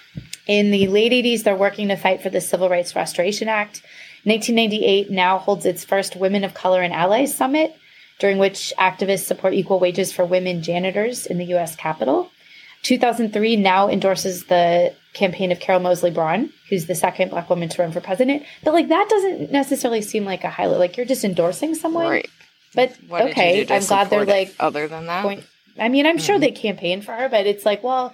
In 0.47 0.71
the 0.71 0.87
late 0.87 1.11
80s, 1.11 1.43
they're 1.43 1.55
working 1.55 1.87
to 1.87 1.95
fight 1.95 2.21
for 2.21 2.29
the 2.29 2.41
Civil 2.41 2.69
Rights 2.69 2.95
Restoration 2.95 3.47
Act. 3.47 3.81
1998 4.25 5.09
now 5.11 5.37
holds 5.37 5.65
its 5.65 5.85
first 5.85 6.15
Women 6.15 6.43
of 6.43 6.53
Color 6.53 6.81
and 6.81 6.93
Allies 6.93 7.35
Summit, 7.35 7.75
during 8.19 8.37
which 8.37 8.73
activists 8.77 9.25
support 9.25 9.53
equal 9.53 9.79
wages 9.79 10.11
for 10.11 10.25
women 10.25 10.61
janitors 10.63 11.25
in 11.25 11.37
the 11.37 11.45
U.S. 11.45 11.75
Capitol. 11.75 12.29
2003 12.83 13.55
now 13.55 13.87
endorses 13.89 14.45
the 14.45 14.93
campaign 15.13 15.51
of 15.51 15.59
Carol 15.59 15.81
Moseley 15.81 16.11
Braun, 16.11 16.51
who's 16.69 16.85
the 16.85 16.95
second 16.95 17.29
black 17.29 17.49
woman 17.49 17.69
to 17.69 17.81
run 17.81 17.91
for 17.91 18.01
president. 18.01 18.43
But 18.63 18.73
like 18.73 18.89
that 18.89 19.07
doesn't 19.09 19.51
necessarily 19.51 20.01
seem 20.01 20.25
like 20.25 20.43
a 20.43 20.49
highlight. 20.49 20.79
Like 20.79 20.97
you're 20.97 21.05
just 21.05 21.23
endorsing 21.23 21.73
someone. 21.75 22.07
Right. 22.07 22.29
But 22.73 22.95
What 23.07 23.21
okay, 23.31 23.65
I'm 23.69 23.83
glad 23.85 24.09
they're 24.09 24.25
like 24.25 24.53
other 24.59 24.87
than 24.87 25.05
that. 25.07 25.23
point. 25.23 25.43
I 25.79 25.89
mean, 25.89 26.05
I'm 26.05 26.17
sure 26.17 26.37
Mhm. 26.37 26.41
they 26.41 26.51
campaigned 26.51 27.05
for 27.05 27.13
her, 27.13 27.27
but 27.29 27.45
it's 27.47 27.65
like, 27.65 27.83
well, 27.83 28.13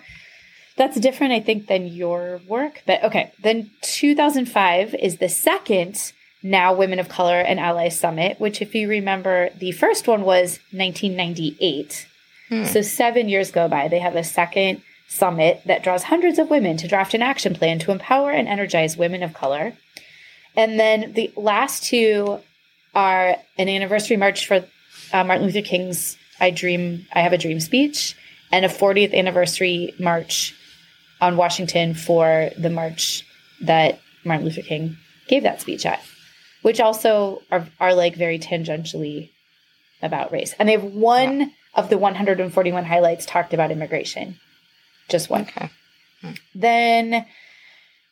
that's 0.77 0.99
different, 0.99 1.33
I 1.33 1.39
think, 1.39 1.67
than 1.67 1.87
your 1.87 2.41
work. 2.47 2.81
But 2.85 3.03
okay, 3.03 3.31
then 3.41 3.71
2005 3.81 4.95
is 4.95 5.17
the 5.17 5.29
second 5.29 6.13
Now 6.41 6.73
Women 6.73 6.99
of 6.99 7.09
Color 7.09 7.39
and 7.39 7.59
Allies 7.59 7.99
Summit, 7.99 8.39
which, 8.39 8.61
if 8.61 8.73
you 8.73 8.87
remember, 8.87 9.49
the 9.57 9.71
first 9.71 10.07
one 10.07 10.21
was 10.21 10.59
1998. 10.71 12.07
Hmm. 12.49 12.65
So 12.65 12.81
seven 12.81 13.29
years 13.29 13.51
go 13.51 13.67
by. 13.67 13.87
They 13.87 13.99
have 13.99 14.15
a 14.15 14.23
second 14.23 14.81
summit 15.07 15.61
that 15.65 15.83
draws 15.83 16.03
hundreds 16.03 16.39
of 16.39 16.49
women 16.49 16.77
to 16.77 16.87
draft 16.87 17.13
an 17.13 17.21
action 17.21 17.53
plan 17.53 17.79
to 17.79 17.91
empower 17.91 18.31
and 18.31 18.47
energize 18.47 18.95
women 18.95 19.23
of 19.23 19.33
color. 19.33 19.73
And 20.55 20.79
then 20.79 21.13
the 21.13 21.31
last 21.35 21.83
two 21.83 22.39
are 22.95 23.35
an 23.57 23.69
anniversary 23.69 24.17
march 24.17 24.47
for 24.47 24.65
uh, 25.13 25.23
Martin 25.23 25.45
Luther 25.45 25.61
King's 25.61 26.17
"I 26.39 26.51
Dream, 26.51 27.05
I 27.13 27.21
Have 27.21 27.33
a 27.33 27.37
Dream" 27.37 27.59
speech, 27.59 28.15
and 28.51 28.65
a 28.65 28.69
40th 28.69 29.13
anniversary 29.13 29.93
march 29.99 30.55
on 31.21 31.37
Washington 31.37 31.93
for 31.93 32.49
the 32.57 32.69
march 32.69 33.25
that 33.61 33.99
Martin 34.25 34.45
Luther 34.45 34.63
King 34.63 34.97
gave 35.27 35.43
that 35.43 35.61
speech 35.61 35.85
at, 35.85 36.03
which 36.63 36.79
also 36.79 37.41
are, 37.51 37.67
are 37.79 37.93
like 37.93 38.15
very 38.15 38.39
tangentially 38.39 39.29
about 40.01 40.31
race. 40.31 40.53
And 40.57 40.67
they 40.67 40.73
have 40.73 40.83
one 40.83 41.53
of 41.75 41.89
the 41.89 41.97
141 41.97 42.83
highlights 42.83 43.25
talked 43.25 43.53
about 43.53 43.71
immigration, 43.71 44.39
just 45.09 45.29
one. 45.29 45.41
Okay. 45.41 45.69
Then, 46.53 47.25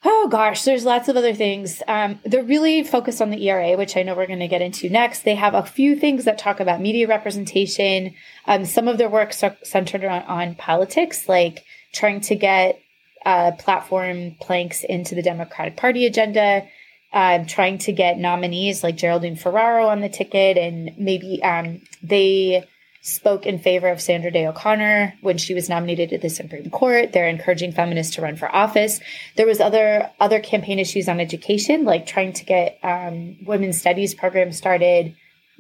oh 0.06 0.28
gosh, 0.30 0.64
there's 0.64 0.86
lots 0.86 1.10
of 1.10 1.18
other 1.18 1.34
things. 1.34 1.82
Um, 1.88 2.20
they're 2.24 2.44
really 2.44 2.84
focused 2.84 3.22
on 3.22 3.32
the 3.32 3.48
ERA, 3.50 3.76
which 3.76 3.98
I 3.98 4.04
know 4.04 4.16
we're 4.16 4.28
going 4.28 4.40
to 4.40 4.48
get 4.48 4.62
into 4.62 4.90
next. 4.90 5.24
They 5.24 5.36
have 5.36 5.54
a 5.54 5.66
few 5.66 5.96
things 5.96 6.26
that 6.26 6.38
talk 6.38 6.60
about 6.60 6.82
media 6.82 7.08
representation. 7.08 8.14
Um, 8.46 8.66
some 8.66 8.88
of 8.88 8.98
their 8.98 9.10
works 9.10 9.44
are 9.44 9.58
centered 9.64 10.06
on, 10.06 10.24
on 10.24 10.56
politics, 10.56 11.28
like 11.28 11.66
trying 11.92 12.22
to 12.22 12.36
get 12.36 12.80
uh, 13.30 13.52
platform 13.52 14.36
planks 14.42 14.84
into 14.84 15.14
the 15.14 15.22
Democratic 15.22 15.78
Party 15.78 16.06
agenda. 16.06 16.68
Trying 17.12 17.80
to 17.80 17.92
get 17.92 18.18
nominees 18.18 18.84
like 18.84 18.96
Geraldine 18.96 19.36
Ferraro 19.36 19.88
on 19.88 20.02
the 20.02 20.10
ticket, 20.10 20.58
and 20.58 20.92
maybe 20.98 21.42
um, 21.44 21.82
they 22.04 22.68
spoke 23.02 23.46
in 23.46 23.60
favor 23.60 23.88
of 23.88 24.02
Sandra 24.02 24.32
Day 24.32 24.46
O'Connor 24.46 25.16
when 25.22 25.38
she 25.38 25.54
was 25.54 25.70
nominated 25.70 26.10
to 26.10 26.18
the 26.18 26.30
Supreme 26.30 26.70
Court. 26.70 27.14
They're 27.14 27.30
encouraging 27.30 27.72
feminists 27.72 28.16
to 28.16 28.22
run 28.22 28.36
for 28.36 28.54
office. 28.54 29.00
There 29.36 29.46
was 29.46 29.60
other 29.60 30.12
other 30.20 30.40
campaign 30.40 30.80
issues 30.80 31.08
on 31.08 31.20
education, 31.20 31.86
like 31.86 32.06
trying 32.06 32.34
to 32.34 32.46
get 32.46 32.78
um, 32.84 33.38
women's 33.46 33.80
studies 33.80 34.14
programs 34.14 34.58
started, 34.58 35.16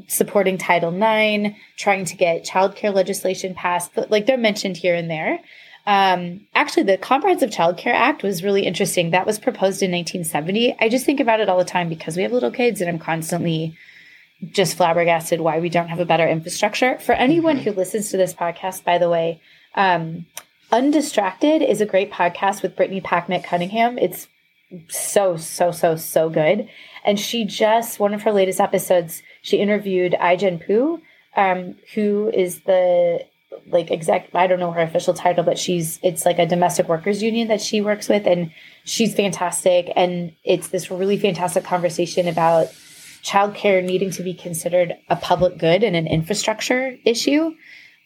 supporting 0.08 0.58
Title 0.58 0.94
IX, 0.94 1.56
trying 1.78 2.06
to 2.06 2.16
get 2.16 2.46
childcare 2.46 2.94
legislation 2.94 3.54
passed. 3.54 3.92
Like 4.10 4.26
they're 4.26 4.38
mentioned 4.38 4.78
here 4.78 4.96
and 4.96 5.10
there. 5.10 5.40
Um, 5.90 6.42
actually, 6.54 6.84
the 6.84 7.00
Comprehensive 7.00 7.50
Child 7.50 7.78
Care 7.78 7.96
Act 7.96 8.22
was 8.22 8.44
really 8.44 8.62
interesting. 8.62 9.10
That 9.10 9.26
was 9.26 9.40
proposed 9.40 9.82
in 9.82 9.90
1970. 9.90 10.78
I 10.80 10.88
just 10.88 11.04
think 11.04 11.20
about 11.20 11.40
it 11.40 11.50
all 11.50 11.58
the 11.58 11.66
time 11.66 11.90
because 11.90 12.16
we 12.16 12.22
have 12.22 12.32
little 12.32 12.52
kids, 12.52 12.80
and 12.80 12.88
I'm 12.88 13.00
constantly 13.00 13.76
just 14.52 14.78
flabbergasted 14.78 15.42
why 15.42 15.58
we 15.58 15.68
don't 15.68 15.88
have 15.88 16.00
a 16.00 16.06
better 16.06 16.28
infrastructure. 16.28 17.00
For 17.00 17.14
anyone 17.14 17.58
who 17.58 17.72
listens 17.72 18.12
to 18.12 18.18
this 18.18 18.36
podcast, 18.36 18.84
by 18.84 19.00
the 19.00 19.10
way, 19.10 19.42
um, 19.74 20.28
Undistracted 20.72 21.64
is 21.64 21.82
a 21.82 21.88
great 21.88 22.12
podcast 22.12 22.62
with 22.62 22.76
Brittany 22.76 23.02
Packnett 23.02 23.44
Cunningham. 23.44 23.98
It's 23.98 24.28
so, 24.90 25.38
so, 25.38 25.72
so, 25.72 25.96
so 25.96 26.30
good. 26.30 26.70
And 27.04 27.20
she 27.20 27.46
just, 27.46 28.00
one 28.00 28.14
of 28.14 28.22
her 28.22 28.32
latest 28.32 28.60
episodes, 28.60 29.24
she 29.42 29.58
interviewed 29.58 30.14
Ai-jen 30.20 30.60
Poo, 30.60 31.02
um, 31.36 31.78
who 31.96 32.30
is 32.32 32.62
the 32.62 33.26
like 33.68 33.92
exec 33.92 34.30
I 34.34 34.48
don't 34.48 34.60
know 34.60 34.72
her 34.72 34.82
official 34.82 35.14
title, 35.14 35.44
but 35.44 35.58
she's 35.58 36.00
it's 36.04 36.26
like 36.26 36.40
a 36.40 36.46
domestic 36.46 36.88
workers 36.88 37.22
union 37.22 37.48
that 37.48 37.62
she 37.62 37.82
works 37.82 38.08
with 38.08 38.26
and 38.28 38.52
she's 38.84 39.16
fantastic 39.16 39.92
and 39.96 40.34
it's 40.44 40.70
this 40.70 40.92
really 40.92 41.18
fantastic 41.18 41.64
conversation 41.64 42.28
about 42.28 42.68
childcare 43.24 43.84
needing 43.84 44.12
to 44.12 44.24
be 44.24 44.34
considered 44.34 44.96
a 45.10 45.16
public 45.16 45.58
good 45.58 45.84
and 45.84 45.96
an 45.96 46.08
infrastructure 46.08 46.98
issue. 47.06 47.54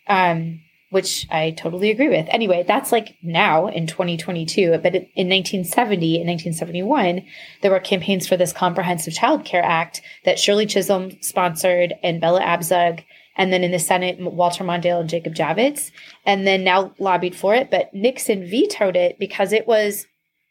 Um, 0.08 0.62
which 0.94 1.26
I 1.32 1.50
totally 1.50 1.90
agree 1.90 2.10
with. 2.10 2.28
Anyway, 2.30 2.64
that's 2.68 2.92
like 2.92 3.18
now 3.24 3.66
in 3.66 3.88
2022, 3.88 4.78
but 4.78 4.94
in 4.94 5.28
1970 5.28 6.18
and 6.18 6.30
1971, 6.30 7.26
there 7.62 7.72
were 7.72 7.80
campaigns 7.80 8.28
for 8.28 8.38
this 8.38 8.54
Comprehensive 8.54 9.16
Child 9.16 9.44
Care 9.44 9.64
Act 9.64 10.04
that 10.24 10.38
Shirley 10.38 10.68
Chisholm 10.68 11.18
sponsored 11.20 11.96
and 12.04 12.22
Bella 12.22 12.42
Abzug 12.42 13.04
and 13.36 13.52
then 13.52 13.63
in 13.63 13.72
the 13.72 13.80
Senate, 13.80 14.20
Walter 14.20 14.63
Mondale 14.63 15.02
and 15.02 15.10
Jacob 15.10 15.34
Javits, 15.34 15.92
and 16.25 16.46
then 16.46 16.63
now 16.63 16.94
lobbied 17.00 17.36
for 17.36 17.56
it. 17.56 17.72
But 17.72 17.94
Nixon 17.94 18.46
vetoed 18.46 18.96
it 18.96 19.18
because 19.20 19.52
it 19.52 19.68
was 19.68 20.06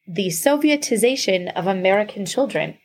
the 0.06 0.28
Sovietization 0.28 1.52
of 1.54 1.66
American 1.66 2.26
children. 2.26 2.78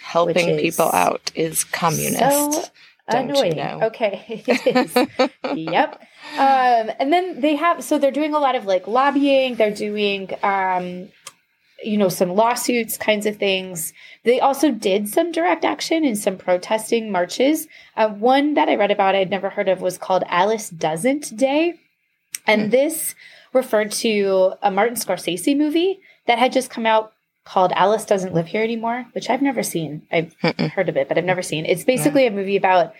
Helping 0.00 0.58
people 0.58 0.90
out 0.92 1.32
is 1.34 1.64
communist. 1.64 2.18
So 2.18 2.64
don't 3.10 3.34
you 3.46 3.54
know? 3.54 3.80
Okay, 3.84 4.42
yep. 5.54 6.00
Um, 6.34 6.90
and 6.98 7.12
then 7.12 7.40
they 7.40 7.56
have 7.56 7.82
so 7.82 7.98
they're 7.98 8.10
doing 8.10 8.34
a 8.34 8.38
lot 8.38 8.54
of 8.54 8.64
like 8.64 8.86
lobbying. 8.86 9.56
They're 9.56 9.74
doing 9.74 10.30
um, 10.42 11.08
you 11.84 11.96
know 11.96 12.08
some 12.08 12.30
lawsuits 12.34 12.96
kinds 12.96 13.26
of 13.26 13.36
things. 13.36 13.92
They 14.24 14.40
also 14.40 14.70
did 14.70 15.08
some 15.08 15.32
direct 15.32 15.64
action 15.64 16.04
and 16.04 16.16
some 16.18 16.36
protesting 16.38 17.10
marches. 17.10 17.66
Uh, 17.96 18.08
one 18.08 18.54
that 18.54 18.68
i 18.68 18.74
read 18.76 18.90
about 18.90 19.14
i'd 19.14 19.30
never 19.30 19.50
heard 19.50 19.68
of 19.68 19.80
was 19.80 19.98
called 19.98 20.24
alice 20.28 20.70
doesn't 20.70 21.36
day. 21.36 21.74
And 22.46 22.62
Hmm. 22.64 22.68
this 22.70 23.14
referred 23.52 23.92
to 23.92 24.54
a 24.62 24.70
martin 24.70 24.96
scorsese 24.96 25.56
movie 25.56 26.00
that 26.26 26.38
had 26.38 26.52
just 26.52 26.70
come 26.70 26.86
out 26.86 27.12
called 27.44 27.72
alice 27.74 28.04
doesn't 28.04 28.34
live 28.34 28.46
here 28.46 28.62
anymore 28.62 29.06
which 29.12 29.28
i've 29.28 29.42
never 29.42 29.62
seen. 29.62 30.02
I've 30.12 30.34
Mm-mm. 30.42 30.70
heard 30.70 30.88
of 30.88 30.96
it 30.96 31.08
but 31.08 31.18
i've 31.18 31.24
never 31.24 31.42
seen 31.42 31.66
it's 31.66 31.84
basically 31.84 32.26
a 32.26 32.30
movie 32.30 32.56
about 32.56 32.94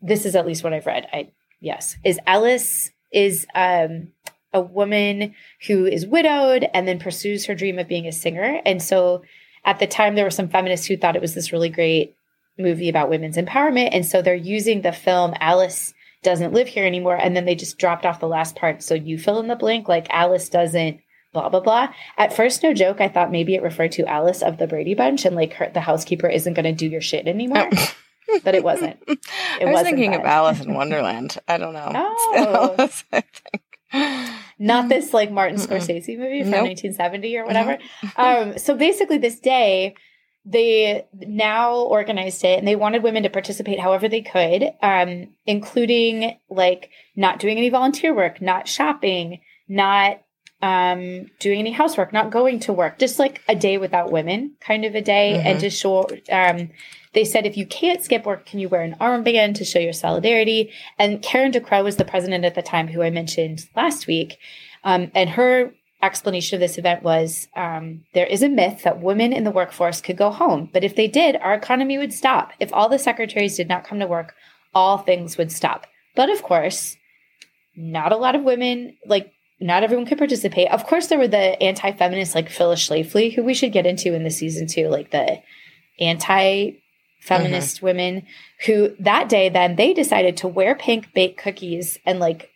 this 0.00 0.24
is 0.26 0.34
at 0.34 0.46
least 0.46 0.64
what 0.64 0.72
i've 0.72 0.86
read. 0.86 1.06
I 1.12 1.28
yes 1.60 1.96
is 2.04 2.18
alice 2.26 2.90
is 3.12 3.46
um 3.54 4.08
a 4.52 4.60
woman 4.60 5.34
who 5.66 5.86
is 5.86 6.06
widowed 6.06 6.68
and 6.74 6.86
then 6.86 6.98
pursues 6.98 7.46
her 7.46 7.54
dream 7.54 7.78
of 7.78 7.88
being 7.88 8.06
a 8.06 8.12
singer. 8.12 8.60
And 8.64 8.82
so 8.82 9.22
at 9.64 9.78
the 9.78 9.86
time, 9.86 10.14
there 10.14 10.24
were 10.24 10.30
some 10.30 10.48
feminists 10.48 10.86
who 10.86 10.96
thought 10.96 11.16
it 11.16 11.22
was 11.22 11.34
this 11.34 11.52
really 11.52 11.68
great 11.68 12.16
movie 12.58 12.88
about 12.88 13.08
women's 13.10 13.36
empowerment. 13.36 13.90
And 13.92 14.04
so 14.04 14.20
they're 14.20 14.34
using 14.34 14.82
the 14.82 14.92
film 14.92 15.34
Alice 15.40 15.94
Doesn't 16.22 16.52
Live 16.52 16.68
Here 16.68 16.84
Anymore. 16.84 17.16
And 17.16 17.34
then 17.36 17.44
they 17.44 17.54
just 17.54 17.78
dropped 17.78 18.04
off 18.04 18.20
the 18.20 18.28
last 18.28 18.56
part. 18.56 18.82
So 18.82 18.94
you 18.94 19.18
fill 19.18 19.40
in 19.40 19.48
the 19.48 19.56
blank, 19.56 19.88
like 19.88 20.06
Alice 20.10 20.48
doesn't. 20.48 21.00
Blah 21.32 21.48
blah 21.48 21.60
blah. 21.60 21.88
At 22.18 22.34
first, 22.34 22.62
no 22.62 22.74
joke. 22.74 23.00
I 23.00 23.08
thought 23.08 23.30
maybe 23.32 23.54
it 23.54 23.62
referred 23.62 23.92
to 23.92 24.04
Alice 24.06 24.42
of 24.42 24.58
the 24.58 24.66
Brady 24.66 24.92
Bunch, 24.92 25.24
and 25.24 25.34
like 25.34 25.54
her, 25.54 25.70
the 25.72 25.80
housekeeper 25.80 26.28
isn't 26.28 26.52
going 26.52 26.66
to 26.66 26.72
do 26.72 26.86
your 26.86 27.00
shit 27.00 27.26
anymore. 27.26 27.70
Oh. 27.74 27.94
but 28.44 28.54
it 28.54 28.62
wasn't. 28.62 28.98
It 29.08 29.66
I 29.66 29.72
was 29.72 29.82
thinking 29.82 30.10
that. 30.10 30.20
of 30.20 30.26
Alice 30.26 30.60
in 30.60 30.74
Wonderland. 30.74 31.38
I 31.48 31.56
don't 31.56 31.72
know. 31.72 31.90
Oh. 31.94 32.74
Alice, 32.78 33.04
I 33.12 33.22
think. 33.22 34.41
Not 34.58 34.88
this 34.88 35.12
like 35.12 35.30
Martin 35.30 35.56
Mm-mm. 35.58 35.68
Scorsese 35.68 36.18
movie 36.18 36.42
from 36.42 36.50
Nope. 36.50 36.68
1970 36.68 37.36
or 37.38 37.44
whatever. 37.46 37.78
um, 38.16 38.58
so 38.58 38.76
basically, 38.76 39.18
this 39.18 39.38
day 39.40 39.94
they 40.44 41.06
now 41.20 41.76
organized 41.76 42.42
it 42.42 42.58
and 42.58 42.66
they 42.66 42.74
wanted 42.74 43.02
women 43.04 43.22
to 43.22 43.30
participate 43.30 43.78
however 43.78 44.08
they 44.08 44.22
could, 44.22 44.72
um, 44.82 45.28
including 45.46 46.36
like 46.50 46.90
not 47.14 47.38
doing 47.38 47.58
any 47.58 47.68
volunteer 47.68 48.12
work, 48.12 48.42
not 48.42 48.66
shopping, 48.66 49.40
not 49.68 50.20
um, 50.60 51.26
doing 51.40 51.58
any 51.60 51.70
housework, 51.72 52.12
not 52.12 52.30
going 52.30 52.58
to 52.60 52.72
work, 52.72 52.98
just 52.98 53.18
like 53.18 53.40
a 53.48 53.54
day 53.54 53.78
without 53.78 54.10
women 54.12 54.52
kind 54.60 54.84
of 54.84 54.94
a 54.94 55.00
day, 55.00 55.40
and 55.44 55.58
Mhm. 55.58 55.60
just 55.60 55.80
show. 55.80 56.08
Um, 56.30 56.70
they 57.14 57.24
said 57.24 57.46
if 57.46 57.56
you 57.56 57.66
can't 57.66 58.02
skip 58.02 58.24
work, 58.24 58.46
can 58.46 58.58
you 58.58 58.68
wear 58.68 58.82
an 58.82 58.96
armband 59.00 59.56
to 59.56 59.64
show 59.64 59.78
your 59.78 59.92
solidarity? 59.92 60.72
And 60.98 61.22
Karen 61.22 61.52
DeCrow 61.52 61.84
was 61.84 61.96
the 61.96 62.04
president 62.04 62.44
at 62.44 62.54
the 62.54 62.62
time, 62.62 62.88
who 62.88 63.02
I 63.02 63.10
mentioned 63.10 63.68
last 63.76 64.06
week. 64.06 64.38
Um, 64.84 65.10
and 65.14 65.30
her 65.30 65.72
explanation 66.02 66.56
of 66.56 66.60
this 66.60 66.78
event 66.78 67.02
was 67.02 67.48
um, 67.54 68.04
there 68.14 68.26
is 68.26 68.42
a 68.42 68.48
myth 68.48 68.82
that 68.82 69.00
women 69.00 69.32
in 69.32 69.44
the 69.44 69.50
workforce 69.50 70.00
could 70.00 70.16
go 70.16 70.30
home, 70.30 70.68
but 70.72 70.84
if 70.84 70.96
they 70.96 71.06
did, 71.06 71.36
our 71.36 71.54
economy 71.54 71.98
would 71.98 72.12
stop. 72.12 72.52
If 72.58 72.72
all 72.72 72.88
the 72.88 72.98
secretaries 72.98 73.56
did 73.56 73.68
not 73.68 73.84
come 73.84 74.00
to 74.00 74.06
work, 74.06 74.34
all 74.74 74.98
things 74.98 75.38
would 75.38 75.52
stop. 75.52 75.86
But 76.16 76.30
of 76.30 76.42
course, 76.42 76.96
not 77.76 78.12
a 78.12 78.16
lot 78.16 78.34
of 78.34 78.42
women, 78.42 78.96
like, 79.06 79.32
not 79.60 79.84
everyone 79.84 80.06
could 80.06 80.18
participate. 80.18 80.68
Of 80.70 80.86
course, 80.86 81.06
there 81.06 81.18
were 81.18 81.28
the 81.28 81.62
anti 81.62 81.92
feminists 81.92 82.34
like 82.34 82.50
Phyllis 82.50 82.88
Schlafly, 82.88 83.32
who 83.32 83.44
we 83.44 83.54
should 83.54 83.72
get 83.72 83.86
into 83.86 84.12
in 84.12 84.24
the 84.24 84.30
season 84.30 84.66
two, 84.66 84.88
like 84.88 85.12
the 85.12 85.40
anti 86.00 86.81
feminist 87.22 87.80
women 87.82 88.26
who 88.66 88.94
that 88.98 89.28
day 89.28 89.48
then 89.48 89.76
they 89.76 89.94
decided 89.94 90.36
to 90.36 90.48
wear 90.48 90.74
pink 90.74 91.12
baked 91.14 91.38
cookies 91.38 91.98
and 92.04 92.18
like 92.18 92.50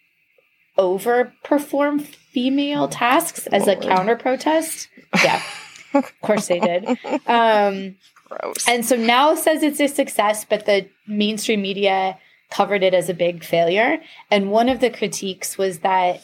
overperform 0.77 2.01
female 2.03 2.89
tasks 2.89 3.47
as 3.47 3.67
a 3.67 3.77
counter 3.77 4.17
protest. 4.17 4.89
Yeah, 5.23 5.41
of 5.95 6.21
course 6.21 6.49
they 6.49 6.61
did. 6.61 6.87
Um, 7.27 7.97
Gross. 8.29 8.69
and 8.69 8.85
so 8.85 8.97
now 8.97 9.35
says 9.35 9.63
it's 9.63 9.81
a 9.81 9.87
success, 9.87 10.45
but 10.45 10.67
the 10.67 10.89
mainstream 11.07 11.63
media 11.63 12.19
covered 12.51 12.83
it 12.83 12.93
as 12.93 13.09
a 13.09 13.15
big 13.15 13.45
failure. 13.45 13.99
And 14.31 14.51
one 14.51 14.69
of 14.69 14.81
the 14.81 14.91
critiques 14.91 15.57
was 15.57 15.79
that 15.79 16.23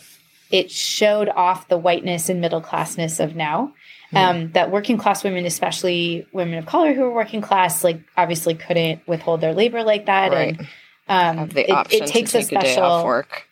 it 0.50 0.70
showed 0.70 1.28
off 1.30 1.68
the 1.68 1.78
whiteness 1.78 2.28
and 2.28 2.40
middle 2.40 2.60
classness 2.60 3.22
of 3.22 3.34
now. 3.34 3.72
Um, 4.14 4.52
that 4.52 4.70
working 4.70 4.98
class 4.98 5.24
women, 5.24 5.46
especially 5.46 6.26
women 6.32 6.58
of 6.58 6.66
color 6.66 6.92
who 6.92 7.04
are 7.04 7.10
working 7.14 7.40
class, 7.40 7.82
like 7.82 8.00
obviously 8.16 8.54
couldn't 8.54 9.06
withhold 9.06 9.40
their 9.40 9.54
labor 9.54 9.82
like 9.82 10.06
that. 10.06 10.32
Right. 10.32 10.58
And 10.58 10.68
um, 11.08 11.38
Have 11.38 11.54
the 11.54 11.70
it, 11.70 11.92
it 12.02 12.06
takes 12.06 12.34
a 12.34 12.42
take 12.42 12.52
a, 12.58 12.66
special 12.66 13.04
work. 13.04 13.46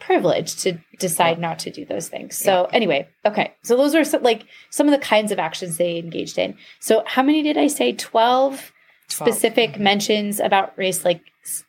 privilege 0.00 0.56
to 0.62 0.78
decide 0.98 1.38
not 1.38 1.58
to 1.60 1.70
do 1.70 1.84
those 1.84 2.08
things. 2.08 2.36
So 2.36 2.68
anyway, 2.72 3.08
okay. 3.24 3.54
So 3.62 3.76
those 3.76 3.94
are 3.94 4.04
some, 4.04 4.22
like 4.22 4.44
some 4.70 4.86
of 4.86 4.92
the 4.92 4.98
kinds 5.04 5.32
of 5.32 5.38
actions 5.38 5.76
they 5.76 5.98
engaged 5.98 6.38
in. 6.38 6.56
So 6.80 7.02
how 7.06 7.22
many 7.22 7.42
did 7.42 7.56
I 7.56 7.66
say? 7.68 7.92
12 7.92 8.72
12. 9.10 9.34
specific 9.34 9.78
mentions 9.78 10.40
about 10.40 10.76
race 10.78 11.04
like 11.04 11.20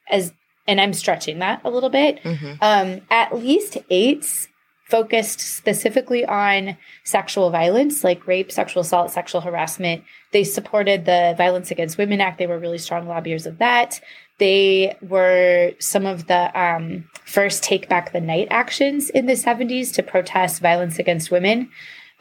as 0.09 0.33
and 0.67 0.81
I'm 0.81 0.93
stretching 0.93 1.39
that 1.39 1.61
a 1.63 1.69
little 1.69 1.89
bit. 1.89 2.21
Mhm. 2.23 2.57
Um 2.61 3.01
at 3.09 3.35
least 3.35 3.77
8 3.89 4.47
focused 4.85 5.39
specifically 5.39 6.25
on 6.25 6.77
sexual 7.03 7.49
violence 7.49 8.03
like 8.03 8.27
rape, 8.27 8.51
sexual 8.51 8.81
assault, 8.81 9.11
sexual 9.11 9.41
harassment. 9.41 10.03
They 10.31 10.43
supported 10.43 11.05
the 11.05 11.33
Violence 11.37 11.71
Against 11.71 11.97
Women 11.97 12.21
Act. 12.21 12.37
They 12.37 12.47
were 12.47 12.59
really 12.59 12.77
strong 12.77 13.07
lobbyers 13.07 13.45
of 13.45 13.57
that. 13.57 13.99
They 14.37 14.95
were 15.01 15.71
some 15.79 16.05
of 16.05 16.27
the 16.27 16.59
um, 16.59 17.09
first 17.25 17.63
Take 17.63 17.89
Back 17.89 18.11
the 18.11 18.21
Night 18.21 18.47
actions 18.51 19.09
in 19.09 19.25
the 19.25 19.33
70s 19.33 19.93
to 19.93 20.03
protest 20.03 20.61
violence 20.61 20.99
against 20.99 21.31
women. 21.31 21.69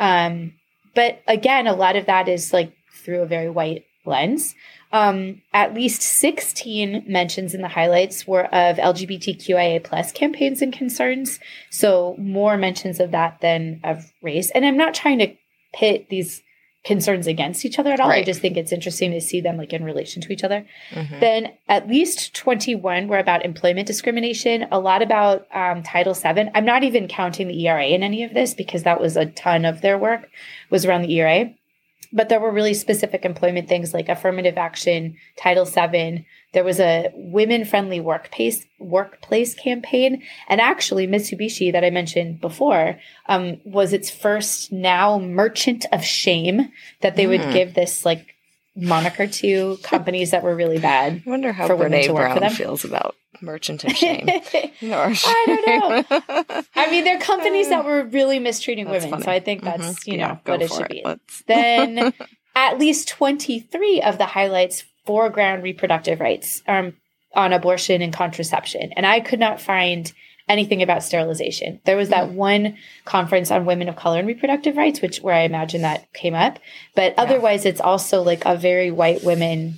Um, 0.01 0.55
but 0.95 1.23
again, 1.27 1.67
a 1.67 1.75
lot 1.75 1.97
of 1.97 2.07
that 2.07 2.29
is 2.29 2.53
like 2.53 2.73
through 2.95 3.23
a 3.23 3.27
very 3.27 3.51
white 3.51 3.85
lens. 4.07 4.55
Um, 4.95 5.43
at 5.53 5.75
least 5.75 6.03
16 6.03 7.03
mentions 7.09 7.53
in 7.53 7.63
the 7.63 7.69
highlights 7.69 8.29
were 8.29 8.45
of 8.45 8.77
LGBTQIA 8.77 9.83
plus 9.83 10.13
campaigns 10.13 10.63
and 10.63 10.73
concerns. 10.73 11.41
So 11.71 12.15
more 12.17 12.57
mentions 12.57 13.01
of 13.01 13.11
that 13.11 13.41
than 13.41 13.81
of 13.83 14.13
race. 14.23 14.53
And 14.53 14.65
I'm 14.65 14.77
not 14.77 14.95
trying 14.95 15.19
to 15.19 15.35
pit 15.73 16.07
these 16.11 16.45
concerns 16.85 17.27
against 17.27 17.65
each 17.65 17.79
other 17.81 17.91
at 17.91 17.99
all. 17.99 18.11
I 18.11 18.23
just 18.23 18.41
think 18.41 18.57
it's 18.57 18.71
interesting 18.71 19.11
to 19.13 19.21
see 19.21 19.41
them 19.41 19.57
like 19.57 19.73
in 19.73 19.83
relation 19.83 20.23
to 20.23 20.33
each 20.33 20.45
other. 20.45 20.65
Mhm. 20.93 21.19
Then 21.19 21.53
at 21.67 21.89
least 21.89 22.33
21 22.35 23.09
were 23.09 23.19
about 23.19 23.45
employment 23.45 23.89
discrimination, 23.89 24.69
a 24.71 24.79
lot 24.79 25.03
about 25.03 25.49
um, 25.53 25.83
Title 25.83 26.15
VII. 26.15 26.51
I'm 26.55 26.67
not 26.67 26.85
even 26.85 27.09
counting 27.09 27.49
the 27.49 27.67
ERA 27.67 27.87
in 27.87 28.05
any 28.05 28.23
of 28.23 28.33
this 28.33 28.55
because 28.55 28.85
that 28.85 29.01
was 29.01 29.17
a 29.17 29.27
ton 29.27 29.65
of 29.65 29.81
their 29.81 29.99
work 29.99 30.29
was 30.71 30.85
around 30.85 31.03
the 31.03 31.13
ERA. 31.15 31.51
But 32.15 32.29
there 32.29 32.39
were 32.41 32.53
really 32.53 32.75
specific 32.75 33.25
employment 33.25 33.69
things 33.69 33.93
like 33.93 34.09
affirmative 34.09 34.57
action, 34.57 35.17
Title 35.37 35.65
VII. 35.65 36.25
There 36.53 36.63
was 36.63 36.79
a 36.79 37.11
women-friendly 37.15 38.01
workplace 38.01 38.65
workplace 38.79 39.55
campaign, 39.55 40.23
and 40.49 40.61
actually 40.61 41.09
Mitsubishi 41.09 41.73
that 41.73 41.85
I 41.85 41.91
mentioned 41.91 42.41
before 42.41 43.01
um, 43.27 43.61
was 43.65 43.93
its 43.93 44.11
first 44.11 44.71
now 44.71 45.19
merchant 45.19 45.85
of 45.93 46.05
shame 46.05 46.71
that 47.01 47.17
they 47.17 47.27
would 47.27 47.43
Hmm. 47.45 47.53
give 47.53 47.75
this 47.75 48.05
like 48.05 48.35
moniker 48.77 49.27
to 49.27 49.77
companies 49.83 50.31
that 50.31 50.45
were 50.45 50.55
really 50.55 50.79
bad. 50.79 51.23
I 51.27 51.31
wonder 51.31 51.53
how 51.53 51.67
for 51.67 51.75
women 51.77 52.01
Brene 52.01 52.07
to 52.07 52.13
work 52.15 52.33
for 52.33 52.39
Brown 52.39 52.53
feels 52.53 52.85
about 52.85 53.17
Merchant 53.45 53.85
of 53.85 53.93
Shame. 53.93 54.27
I 54.29 54.73
I 54.83 55.45
don't 55.47 56.11
know. 56.11 56.63
I 56.75 56.91
mean, 56.91 57.05
they're 57.05 57.21
companies 57.21 57.69
that 57.69 57.85
were 57.85 58.05
really 58.05 58.39
mistreating 58.39 58.87
That's 58.87 59.05
women, 59.05 59.11
funny. 59.21 59.25
so 59.25 59.31
I 59.31 59.41
think 59.41 59.63
that's 59.63 59.85
Mhm. 60.05 60.07
you 60.13 60.19
know 60.19 60.41
go 60.45 60.53
what 60.55 60.63
it 60.63 60.71
should 60.73 60.89
be. 60.89 61.03
Let's- 61.05 61.43
Then, 61.47 62.13
at 62.57 62.79
least 62.79 63.09
twenty 63.09 63.61
three 63.61 64.01
of 64.03 64.19
the 64.19 64.27
highlights 64.27 64.85
foreground 65.07 65.63
reproductive 65.63 66.21
rights 66.21 66.63
um, 66.67 66.95
on 67.35 67.53
abortion 67.53 68.01
and 68.03 68.13
contraception, 68.13 68.93
and 68.97 69.05
I 69.07 69.21
could 69.21 69.41
not 69.41 69.61
find 69.61 70.13
anything 70.49 70.83
about 70.83 71.03
sterilization. 71.03 71.81
There 71.85 71.97
was 71.97 72.11
that 72.11 72.29
one 72.31 72.77
conference 73.07 73.51
on 73.51 73.65
women 73.65 73.89
of 73.89 73.97
color 73.97 74.19
and 74.19 74.29
reproductive 74.29 74.77
rights, 74.77 75.01
which 75.01 75.21
where 75.23 75.35
I 75.35 75.41
imagine 75.45 75.81
that 75.83 76.13
came 76.13 76.35
up, 76.35 76.59
but 76.95 77.15
otherwise, 77.17 77.65
it's 77.65 77.81
also 77.81 78.23
like 78.23 78.45
a 78.45 78.55
very 78.57 78.91
white 78.91 79.25
women, 79.25 79.77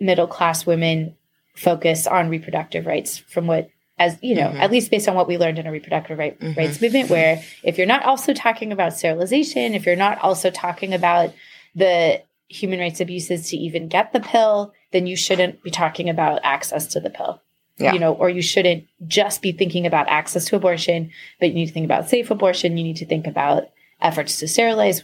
middle 0.00 0.26
class 0.26 0.64
women 0.64 1.14
focus 1.58 2.06
on 2.06 2.28
reproductive 2.28 2.86
rights 2.86 3.18
from 3.18 3.46
what 3.46 3.68
as 3.98 4.16
you 4.22 4.34
know 4.34 4.48
Mhm. 4.50 4.60
at 4.60 4.70
least 4.70 4.90
based 4.90 5.08
on 5.08 5.16
what 5.16 5.26
we 5.26 5.36
learned 5.38 5.58
in 5.58 5.66
a 5.66 5.72
reproductive 5.72 6.18
right, 6.18 6.38
Mhm. 6.38 6.56
rights 6.56 6.80
movement 6.80 7.10
where 7.10 7.42
if 7.64 7.76
you're 7.78 7.86
not 7.86 8.04
also 8.04 8.32
talking 8.32 8.70
about 8.72 8.92
sterilization 8.96 9.74
if 9.74 9.84
you're 9.86 9.96
not 9.96 10.18
also 10.22 10.50
talking 10.50 10.94
about 10.94 11.32
the 11.74 12.22
human 12.48 12.78
rights 12.78 13.00
abuses 13.00 13.48
to 13.50 13.56
even 13.56 13.88
get 13.88 14.12
the 14.12 14.20
pill 14.20 14.72
then 14.92 15.06
you 15.06 15.16
shouldn't 15.16 15.62
be 15.62 15.70
talking 15.70 16.08
about 16.08 16.40
access 16.44 16.86
to 16.86 17.00
the 17.00 17.10
pill 17.10 17.40
Yeah. 17.78 17.92
you 17.92 17.98
know 17.98 18.12
or 18.12 18.30
you 18.30 18.40
shouldn't 18.42 18.84
just 19.08 19.42
be 19.42 19.50
thinking 19.52 19.84
about 19.84 20.08
access 20.08 20.44
to 20.46 20.56
abortion 20.56 21.10
but 21.40 21.48
you 21.48 21.54
need 21.56 21.66
to 21.66 21.72
think 21.72 21.84
about 21.84 22.08
safe 22.08 22.30
abortion 22.30 22.76
you 22.78 22.84
need 22.84 22.96
to 22.98 23.06
think 23.06 23.26
about 23.26 23.68
efforts 24.00 24.38
to 24.38 24.46
sterilize 24.48 25.02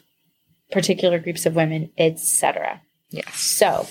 particular 0.70 1.18
groups 1.18 1.46
of 1.46 1.56
women 1.56 1.90
etc 1.98 2.80
yes. 3.10 3.34
so 3.38 3.86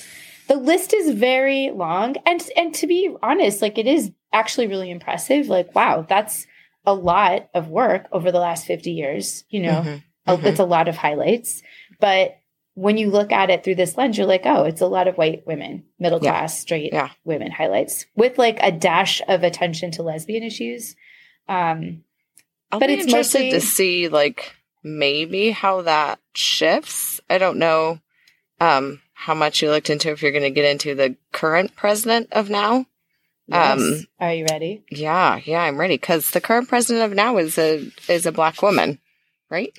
the 0.48 0.56
list 0.56 0.94
is 0.94 1.12
very 1.16 1.72
long 1.72 2.16
and 2.26 2.42
and 2.58 2.74
to 2.76 2.88
be 2.88 3.14
honest, 3.22 3.62
like 3.62 3.78
it 3.78 3.88
is 3.88 4.12
actually 4.32 4.68
really 4.68 4.90
impressive. 4.92 5.48
Like, 5.48 5.74
wow, 5.76 6.06
that's 6.08 6.48
a 6.86 6.94
lot 6.94 7.50
of 7.54 7.70
work 7.70 8.08
over 8.12 8.32
the 8.32 8.40
last 8.40 8.66
50 8.66 8.92
years, 8.92 9.46
you 9.50 9.62
know. 9.62 9.82
Mhm. 9.86 10.04
A- 10.28 10.38
Mhm. 10.38 10.44
It's 10.46 10.60
a 10.60 10.66
lot 10.66 10.88
of 10.88 10.98
highlights. 10.98 11.62
But 12.00 12.38
when 12.76 12.98
you 12.98 13.10
look 13.12 13.32
at 13.32 13.50
it 13.52 13.64
through 13.64 13.76
this 13.76 13.96
lens, 13.98 14.18
you're 14.18 14.26
like, 14.28 14.42
oh, 14.46 14.64
it's 14.64 14.82
a 14.82 14.88
lot 14.88 15.08
of 15.08 15.16
white 15.18 15.46
women, 15.46 15.84
middle 16.00 16.20
Yeah. 16.22 16.32
class, 16.32 16.60
straight 16.60 16.92
Yeah. 16.92 17.10
women 17.24 17.52
highlights 17.52 18.06
with 18.16 18.38
like 18.40 18.58
a 18.62 18.72
dash 18.72 19.22
of 19.28 19.44
attention 19.44 19.92
to 19.92 20.04
lesbian 20.04 20.44
issues. 20.44 20.96
Um, 21.48 22.04
I'll 22.72 22.80
But 22.80 22.88
be 22.88 22.94
it's 22.96 23.04
interested 23.06 23.40
mostly- 23.44 23.52
to 23.52 23.62
see 23.62 24.08
like 24.08 24.56
maybe 24.82 25.52
how 25.52 25.84
that 25.84 26.20
shifts. 26.34 27.22
I 27.30 27.38
don't 27.38 27.60
know 27.60 28.00
um, 28.60 29.02
how 29.24 29.34
much 29.34 29.62
you 29.62 29.70
looked 29.70 29.90
into 29.90 30.12
if 30.12 30.22
you're 30.22 30.32
going 30.32 30.44
to 30.44 30.50
get 30.50 30.70
into 30.70 30.96
the 30.96 31.16
current 31.32 31.76
president 31.76 32.28
of 32.34 32.50
now. 32.50 32.86
yes. 33.48 33.80
Um, 33.80 34.06
Are 34.20 34.34
you 34.34 34.46
ready? 34.50 34.84
Yeah, 34.92 35.40
yeah, 35.46 35.62
I'm 35.62 35.80
ready 35.80 35.96
because 35.96 36.32
the 36.32 36.42
current 36.42 36.68
president 36.68 37.06
of 37.10 37.16
now 37.16 37.38
is 37.38 37.58
a 37.58 37.90
is 38.10 38.26
a 38.26 38.32
black 38.32 38.62
woman, 38.62 39.00
right? 39.50 39.72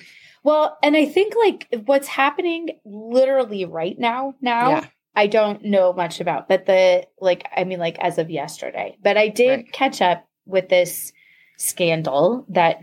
Well, 0.43 0.77
and 0.83 0.95
I 0.95 1.05
think 1.05 1.33
like 1.35 1.67
what's 1.85 2.07
happening 2.07 2.69
literally 2.85 3.65
right 3.65 3.97
now, 3.97 4.33
now, 4.41 4.69
Yeah. 4.69 4.85
I 5.15 5.27
don't 5.27 5.63
know 5.63 5.93
much 5.93 6.19
about, 6.19 6.47
but 6.49 6.65
the 6.65 7.07
like, 7.19 7.47
I 7.55 7.63
mean, 7.63 7.79
like 7.79 7.97
as 7.99 8.17
of 8.17 8.29
yesterday, 8.29 8.97
but 9.01 9.15
I 9.17 9.27
did 9.29 9.49
Right. 9.49 9.71
catch 9.71 10.01
up 10.01 10.27
with 10.45 10.69
this 10.69 11.13
scandal 11.57 12.45
that 12.49 12.79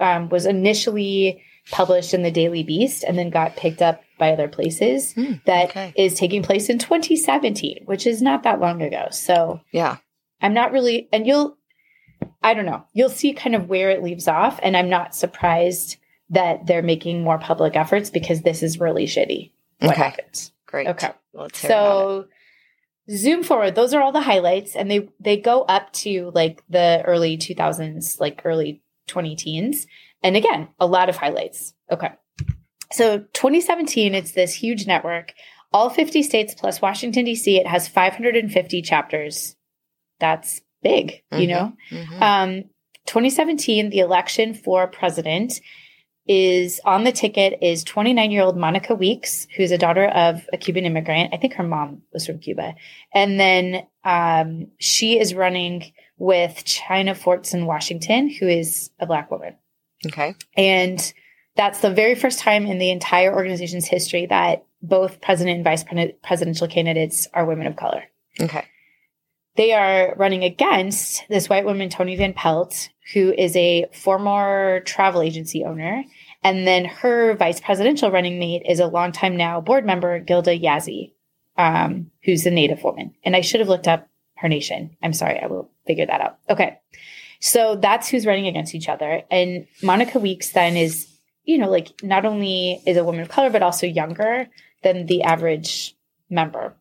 um, 0.00 0.28
was 0.28 0.46
initially 0.46 1.42
published 1.70 2.14
in 2.14 2.22
the 2.22 2.30
Daily 2.30 2.62
Beast 2.62 3.04
and 3.04 3.18
then 3.18 3.30
got 3.30 3.56
picked 3.56 3.82
up 3.82 4.02
by 4.18 4.32
other 4.32 4.48
places 4.48 5.12
Hmm, 5.14 5.34
That 5.46 5.64
is 5.96 6.12
okay. 6.12 6.14
taking 6.14 6.42
place 6.42 6.68
in 6.68 6.78
2017, 6.78 7.82
which 7.86 8.06
is 8.06 8.20
not 8.20 8.42
that 8.42 8.60
long 8.60 8.82
ago. 8.82 9.08
So 9.10 9.60
Yeah, 9.72 9.96
I'm 10.42 10.54
not 10.54 10.72
really, 10.72 11.08
and 11.12 11.26
you'll, 11.26 11.56
I 12.42 12.54
don't 12.54 12.66
know, 12.66 12.84
you'll 12.92 13.08
see 13.10 13.32
kind 13.32 13.54
of 13.54 13.68
where 13.68 13.90
it 13.90 14.02
leaves 14.02 14.28
off. 14.28 14.58
And 14.62 14.76
I'm 14.76 14.88
not 14.90 15.14
surprised 15.14 15.96
that 16.30 16.66
they're 16.66 16.82
making 16.82 17.22
more 17.22 17.38
public 17.38 17.74
efforts 17.76 18.10
because 18.10 18.42
this 18.42 18.62
is 18.62 18.78
really 18.80 19.06
shitty. 19.06 19.52
What 19.80 19.92
Okay. 19.92 20.02
happens? 20.02 20.52
great. 20.66 20.86
Okay. 20.88 21.10
let's 21.32 21.60
hear 21.62 21.70
about 21.70 21.86
it. 21.86 22.28
So 23.08 23.16
zoom 23.16 23.42
forward. 23.42 23.74
Those 23.74 23.94
are 23.94 24.02
all 24.02 24.12
the 24.12 24.20
highlights, 24.20 24.76
and 24.76 24.90
they 24.90 25.08
they 25.18 25.36
go 25.38 25.62
up 25.62 25.90
to 25.94 26.30
like 26.34 26.62
the 26.68 27.02
early 27.06 27.38
2000s, 27.38 28.20
like 28.20 28.42
early 28.44 28.82
20 29.06 29.34
teens. 29.36 29.86
And 30.22 30.36
again, 30.36 30.68
a 30.78 30.86
lot 30.86 31.08
of 31.08 31.16
highlights. 31.16 31.72
Okay. 31.90 32.10
So 32.92 33.18
2017, 33.34 34.14
it's 34.14 34.32
this 34.32 34.54
huge 34.54 34.86
network, 34.86 35.34
all 35.72 35.90
50 35.90 36.22
states 36.22 36.54
plus 36.54 36.80
Washington 36.80 37.24
D.C. 37.24 37.58
It 37.58 37.66
has 37.66 37.86
550 37.88 38.82
chapters. 38.82 39.56
That's 40.20 40.62
big, 40.82 41.22
you 41.32 41.46
Mhm. 41.46 41.48
know. 41.48 41.72
Mhm. 41.90 42.20
Um, 42.22 42.64
2017, 43.06 43.90
the 43.90 43.98
election 44.00 44.54
for 44.54 44.86
president 44.86 45.60
is 46.26 46.78
on 46.84 47.04
the 47.04 47.12
ticket 47.12 47.58
is 47.62 47.82
29 47.84 48.30
year 48.30 48.42
old 48.42 48.56
Monica 48.56 48.94
Weeks, 48.94 49.46
who's 49.56 49.70
a 49.70 49.78
daughter 49.78 50.04
of 50.06 50.46
a 50.52 50.58
Cuban 50.58 50.84
immigrant. 50.84 51.32
I 51.32 51.38
think 51.38 51.54
her 51.54 51.62
mom 51.62 52.02
was 52.12 52.26
from 52.26 52.38
Cuba. 52.38 52.74
And 53.14 53.40
then 53.40 53.86
um, 54.04 54.68
she 54.78 55.18
is 55.18 55.34
running 55.34 55.92
with 56.18 56.64
China 56.64 57.14
Fortson 57.14 57.64
Washington, 57.64 58.28
who 58.28 58.46
is 58.46 58.90
a 58.98 59.06
black 59.06 59.30
woman. 59.30 59.54
okay. 60.06 60.34
And 60.56 61.12
that's 61.58 61.80
the 61.80 61.90
very 61.90 62.14
first 62.14 62.38
time 62.38 62.64
in 62.66 62.78
the 62.78 62.90
entire 62.90 63.34
organization's 63.34 63.86
history 63.86 64.26
that 64.26 64.64
both 64.80 65.20
president 65.20 65.56
and 65.56 65.64
vice 65.64 65.84
presidential 66.22 66.68
candidates 66.68 67.26
are 67.34 67.44
women 67.44 67.66
of 67.66 67.76
color. 67.76 68.04
Okay. 68.40 68.64
they 69.56 69.72
are 69.72 70.14
running 70.16 70.44
against 70.44 71.24
this 71.28 71.48
white 71.48 71.64
woman, 71.64 71.90
Toni 71.90 72.14
Van 72.14 72.32
Pelt, 72.32 72.88
who 73.12 73.34
is 73.36 73.56
a 73.56 73.86
former 73.92 74.78
travel 74.86 75.20
agency 75.20 75.64
owner. 75.64 76.04
And 76.44 76.64
then 76.64 76.84
her 76.84 77.34
vice 77.34 77.60
presidential 77.60 78.12
running 78.12 78.38
mate 78.38 78.62
is 78.68 78.78
a 78.78 78.86
longtime 78.86 79.36
now 79.36 79.60
board 79.60 79.84
member, 79.84 80.20
Gilda 80.20 80.56
Yazzie, 80.56 81.12
um, 81.56 82.12
who's 82.22 82.46
a 82.46 82.52
native 82.52 82.84
woman. 82.84 83.16
And 83.24 83.34
I 83.34 83.40
should 83.40 83.58
have 83.58 83.68
looked 83.68 83.88
up 83.88 84.08
her 84.36 84.48
nation. 84.48 84.96
I'm 85.02 85.12
sorry, 85.12 85.40
I 85.40 85.46
will 85.48 85.68
figure 85.88 86.06
that 86.06 86.20
out. 86.20 86.38
Okay. 86.48 86.78
So 87.40 87.74
that's 87.74 88.08
who's 88.08 88.26
running 88.26 88.46
against 88.46 88.76
each 88.76 88.88
other. 88.88 89.22
And 89.28 89.66
Monica 89.82 90.20
Weeks 90.20 90.52
then 90.52 90.76
is, 90.76 91.08
you 91.48 91.56
know, 91.56 91.70
like 91.70 92.02
not 92.02 92.26
only 92.26 92.82
is 92.86 92.98
a 92.98 93.04
woman 93.04 93.22
of 93.22 93.30
color, 93.30 93.48
but 93.48 93.62
also 93.62 93.86
younger 93.86 94.48
than 94.82 95.06
the 95.06 95.22
average 95.22 95.96
member. 96.28 96.76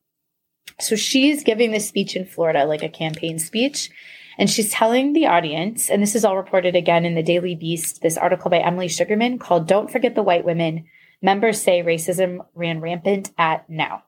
So 0.82 0.97
she's 0.97 1.45
giving 1.45 1.71
this 1.71 1.88
speech 1.88 2.17
in 2.17 2.25
Florida, 2.25 2.65
like 2.65 2.84
a 2.84 2.89
campaign 2.89 3.39
speech. 3.39 3.89
And 4.38 4.49
she's 4.49 4.69
telling 4.69 5.13
the 5.13 5.25
audience, 5.25 5.89
and 5.89 6.03
this 6.03 6.15
is 6.15 6.25
all 6.25 6.36
reported 6.36 6.75
again 6.75 7.06
in 7.06 7.15
the 7.15 7.23
Daily 7.23 7.56
Beast, 7.56 8.01
this 8.01 8.17
article 8.17 8.51
by 8.51 8.60
Emily 8.60 8.89
Shugerman 8.89 9.39
called 9.39 9.69
Don't 9.69 9.89
Forget 9.89 10.15
the 10.15 10.21
White 10.21 10.43
Women. 10.43 10.86
Members 11.21 11.62
say 11.62 11.82
racism 11.82 12.45
ran 12.53 12.82
rampant 12.82 13.32
at 13.38 13.67
now. 13.69 14.03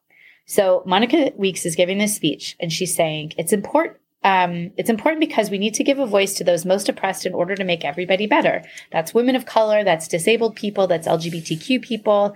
So 0.46 0.84
Monica 0.86 1.32
Weeks 1.38 1.66
is 1.66 1.76
giving 1.76 2.00
this 2.00 2.18
speech 2.18 2.58
and 2.60 2.72
she's 2.72 2.94
saying 2.94 3.32
it's 3.38 3.54
important. 3.54 3.98
Um, 4.24 4.72
it's 4.78 4.90
important 4.90 5.22
because 5.22 5.50
we 5.50 5.58
need 5.58 5.74
to 5.76 5.84
give 5.84 6.00
a 6.00 6.06
voice 6.06 6.34
to 6.36 6.44
those 6.44 6.66
most 6.66 6.90
oppressed 6.90 7.26
in 7.26 7.34
order 7.34 7.56
to 7.56 7.64
make 7.64 7.86
everybody 7.86 8.28
better. 8.28 8.64
That's 8.92 9.14
women 9.14 9.36
of 9.36 9.46
color, 9.46 9.84
that's 9.84 10.08
disabled 10.08 10.56
people, 10.56 10.88
that's 10.88 11.08
LGBTQ 11.08 11.82
people. 11.82 12.36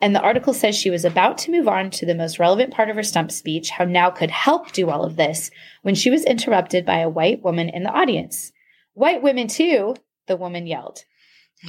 And 0.00 0.14
the 0.14 0.20
article 0.20 0.52
says 0.52 0.76
she 0.76 0.90
was 0.90 1.04
about 1.04 1.38
to 1.38 1.50
move 1.50 1.68
on 1.68 1.90
to 1.90 2.04
the 2.04 2.14
most 2.14 2.38
relevant 2.38 2.72
part 2.72 2.90
of 2.90 2.96
her 2.96 3.02
stump 3.02 3.30
speech, 3.30 3.70
how 3.70 3.84
now 3.84 4.10
could 4.10 4.30
help 4.30 4.72
do 4.72 4.90
all 4.90 5.04
of 5.04 5.16
this, 5.16 5.50
when 5.82 5.94
she 5.94 6.10
was 6.10 6.24
interrupted 6.24 6.84
by 6.84 6.98
a 6.98 7.08
white 7.08 7.42
woman 7.42 7.68
in 7.68 7.84
the 7.84 7.90
audience. 7.90 8.52
White 8.94 9.22
women, 9.22 9.46
too, 9.46 9.94
the 10.26 10.36
woman 10.36 10.66
yelled. 10.66 11.04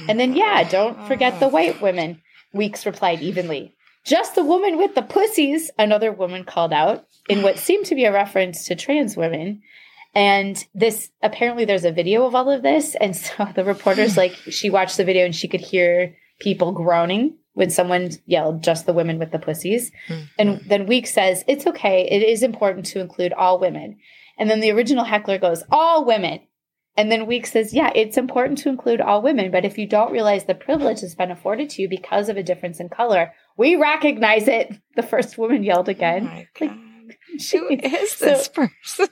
And 0.08 0.18
then, 0.18 0.34
yeah, 0.34 0.68
don't 0.68 1.06
forget 1.06 1.38
the 1.38 1.48
white 1.48 1.80
women, 1.80 2.20
Weeks 2.54 2.86
replied 2.86 3.20
evenly. 3.20 3.74
Just 4.04 4.36
the 4.36 4.44
woman 4.44 4.78
with 4.78 4.94
the 4.94 5.02
pussies, 5.02 5.72
another 5.76 6.12
woman 6.12 6.44
called 6.44 6.72
out, 6.72 7.06
in 7.28 7.42
what 7.42 7.58
seemed 7.58 7.86
to 7.86 7.94
be 7.94 8.04
a 8.04 8.12
reference 8.12 8.66
to 8.66 8.74
trans 8.74 9.16
women. 9.16 9.62
And 10.14 10.64
this 10.74 11.10
apparently 11.22 11.64
there's 11.64 11.84
a 11.84 11.92
video 11.92 12.24
of 12.24 12.34
all 12.34 12.50
of 12.50 12.62
this. 12.62 12.94
And 13.00 13.16
so 13.16 13.48
the 13.54 13.64
reporter's 13.64 14.16
like, 14.16 14.34
she 14.50 14.70
watched 14.70 14.96
the 14.96 15.04
video 15.04 15.24
and 15.24 15.34
she 15.34 15.48
could 15.48 15.60
hear 15.60 16.16
people 16.40 16.72
groaning 16.72 17.36
when 17.54 17.70
someone 17.70 18.10
yelled 18.26 18.62
just 18.62 18.84
the 18.84 18.92
women 18.92 19.18
with 19.18 19.30
the 19.30 19.38
pussies. 19.38 19.92
Mm-hmm. 20.08 20.24
And 20.38 20.60
then 20.66 20.86
Week 20.86 21.06
says, 21.06 21.44
it's 21.46 21.66
okay. 21.66 22.08
It 22.10 22.22
is 22.22 22.42
important 22.42 22.86
to 22.86 23.00
include 23.00 23.32
all 23.32 23.60
women. 23.60 23.98
And 24.36 24.50
then 24.50 24.60
the 24.60 24.72
original 24.72 25.04
heckler 25.04 25.38
goes, 25.38 25.62
all 25.70 26.04
women. 26.04 26.40
And 26.96 27.10
then 27.10 27.26
Week 27.26 27.46
says, 27.46 27.72
yeah, 27.72 27.90
it's 27.94 28.16
important 28.16 28.58
to 28.58 28.68
include 28.68 29.00
all 29.00 29.22
women. 29.22 29.50
But 29.50 29.64
if 29.64 29.78
you 29.78 29.86
don't 29.86 30.12
realize 30.12 30.44
the 30.44 30.54
privilege 30.54 31.00
has 31.00 31.14
been 31.14 31.30
afforded 31.30 31.70
to 31.70 31.82
you 31.82 31.88
because 31.88 32.28
of 32.28 32.36
a 32.36 32.42
difference 32.42 32.80
in 32.80 32.88
color, 32.88 33.32
we 33.56 33.76
recognize 33.76 34.48
it. 34.48 34.72
The 34.96 35.02
first 35.02 35.36
woman 35.36 35.64
yelled 35.64 35.88
again. 35.88 36.28
Oh 36.28 36.93
Who 37.52 37.68
is 37.70 38.18
this 38.18 38.46
so, 38.46 38.52
person? 38.52 39.08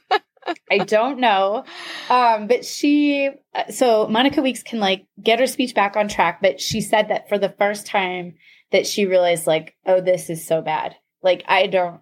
I 0.70 0.78
don't 0.78 1.20
know. 1.20 1.64
Um, 2.10 2.46
but 2.46 2.64
she, 2.64 3.30
uh, 3.54 3.70
so 3.70 4.08
Monica 4.08 4.42
Weeks 4.42 4.62
can 4.62 4.80
like 4.80 5.06
get 5.22 5.40
her 5.40 5.46
speech 5.46 5.74
back 5.74 5.96
on 5.96 6.08
track, 6.08 6.40
but 6.42 6.60
she 6.60 6.80
said 6.80 7.08
that 7.08 7.28
for 7.28 7.38
the 7.38 7.54
first 7.58 7.86
time 7.86 8.34
that 8.72 8.86
she 8.86 9.06
realized, 9.06 9.46
like, 9.46 9.76
oh, 9.86 10.00
this 10.00 10.30
is 10.30 10.46
so 10.46 10.60
bad. 10.60 10.96
Like, 11.22 11.44
I 11.46 11.66
don't, 11.66 12.00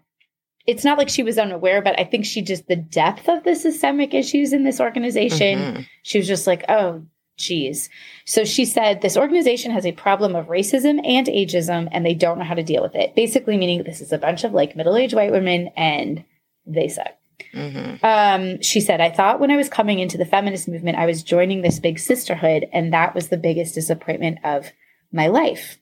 it's 0.66 0.84
not 0.84 0.98
like 0.98 1.08
she 1.08 1.22
was 1.22 1.38
unaware, 1.38 1.82
but 1.82 1.98
I 1.98 2.04
think 2.04 2.24
she 2.24 2.42
just, 2.42 2.66
the 2.66 2.76
depth 2.76 3.28
of 3.28 3.44
the 3.44 3.56
systemic 3.56 4.14
issues 4.14 4.52
in 4.52 4.64
this 4.64 4.80
organization, 4.80 5.58
mm-hmm. 5.58 5.80
she 6.02 6.18
was 6.18 6.28
just 6.28 6.46
like, 6.46 6.64
oh, 6.68 7.02
geez. 7.40 7.88
So 8.24 8.44
she 8.44 8.64
said 8.64 9.00
this 9.00 9.16
organization 9.16 9.72
has 9.72 9.86
a 9.86 9.92
problem 9.92 10.36
of 10.36 10.46
racism 10.46 11.00
and 11.04 11.26
ageism, 11.26 11.88
and 11.90 12.04
they 12.04 12.14
don't 12.14 12.38
know 12.38 12.44
how 12.44 12.54
to 12.54 12.62
deal 12.62 12.82
with 12.82 12.94
it. 12.94 13.14
Basically, 13.14 13.56
meaning 13.56 13.82
this 13.82 14.00
is 14.00 14.12
a 14.12 14.18
bunch 14.18 14.44
of 14.44 14.52
like 14.52 14.76
middle 14.76 14.96
aged 14.96 15.14
white 15.14 15.32
women 15.32 15.70
and 15.76 16.24
they 16.66 16.88
suck. 16.88 17.16
Mm-hmm. 17.54 18.04
Um, 18.04 18.60
she 18.62 18.80
said, 18.80 19.00
I 19.00 19.10
thought 19.10 19.40
when 19.40 19.50
I 19.50 19.56
was 19.56 19.68
coming 19.68 19.98
into 19.98 20.18
the 20.18 20.24
feminist 20.24 20.68
movement, 20.68 20.98
I 20.98 21.06
was 21.06 21.22
joining 21.22 21.62
this 21.62 21.80
big 21.80 21.98
sisterhood, 21.98 22.66
and 22.72 22.92
that 22.92 23.14
was 23.14 23.28
the 23.28 23.36
biggest 23.36 23.74
disappointment 23.74 24.38
of 24.44 24.70
my 25.12 25.28
life. 25.28 25.78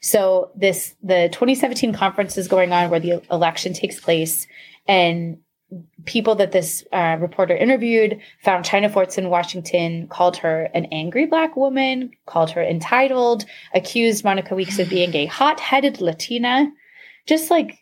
So 0.00 0.50
this 0.54 0.94
the 1.02 1.28
2017 1.32 1.92
conference 1.92 2.38
is 2.38 2.48
going 2.48 2.72
on 2.72 2.90
where 2.90 3.00
the 3.00 3.22
election 3.30 3.72
takes 3.72 4.00
place, 4.00 4.46
and 4.88 5.38
people 6.04 6.34
that 6.36 6.52
this 6.52 6.84
uh, 6.92 7.16
reporter 7.20 7.56
interviewed 7.56 8.20
found 8.42 8.64
China 8.64 8.88
Fortson 8.88 9.18
in 9.18 9.30
Washington, 9.30 10.08
called 10.08 10.36
her 10.38 10.68
an 10.74 10.86
angry 10.86 11.26
black 11.26 11.56
woman, 11.56 12.10
called 12.26 12.50
her 12.50 12.62
entitled, 12.62 13.44
accused 13.74 14.24
Monica 14.24 14.54
Weeks 14.54 14.78
of 14.78 14.88
being 14.88 15.14
a 15.14 15.26
hot-headed 15.26 16.00
Latina, 16.00 16.70
just 17.26 17.50
like 17.50 17.78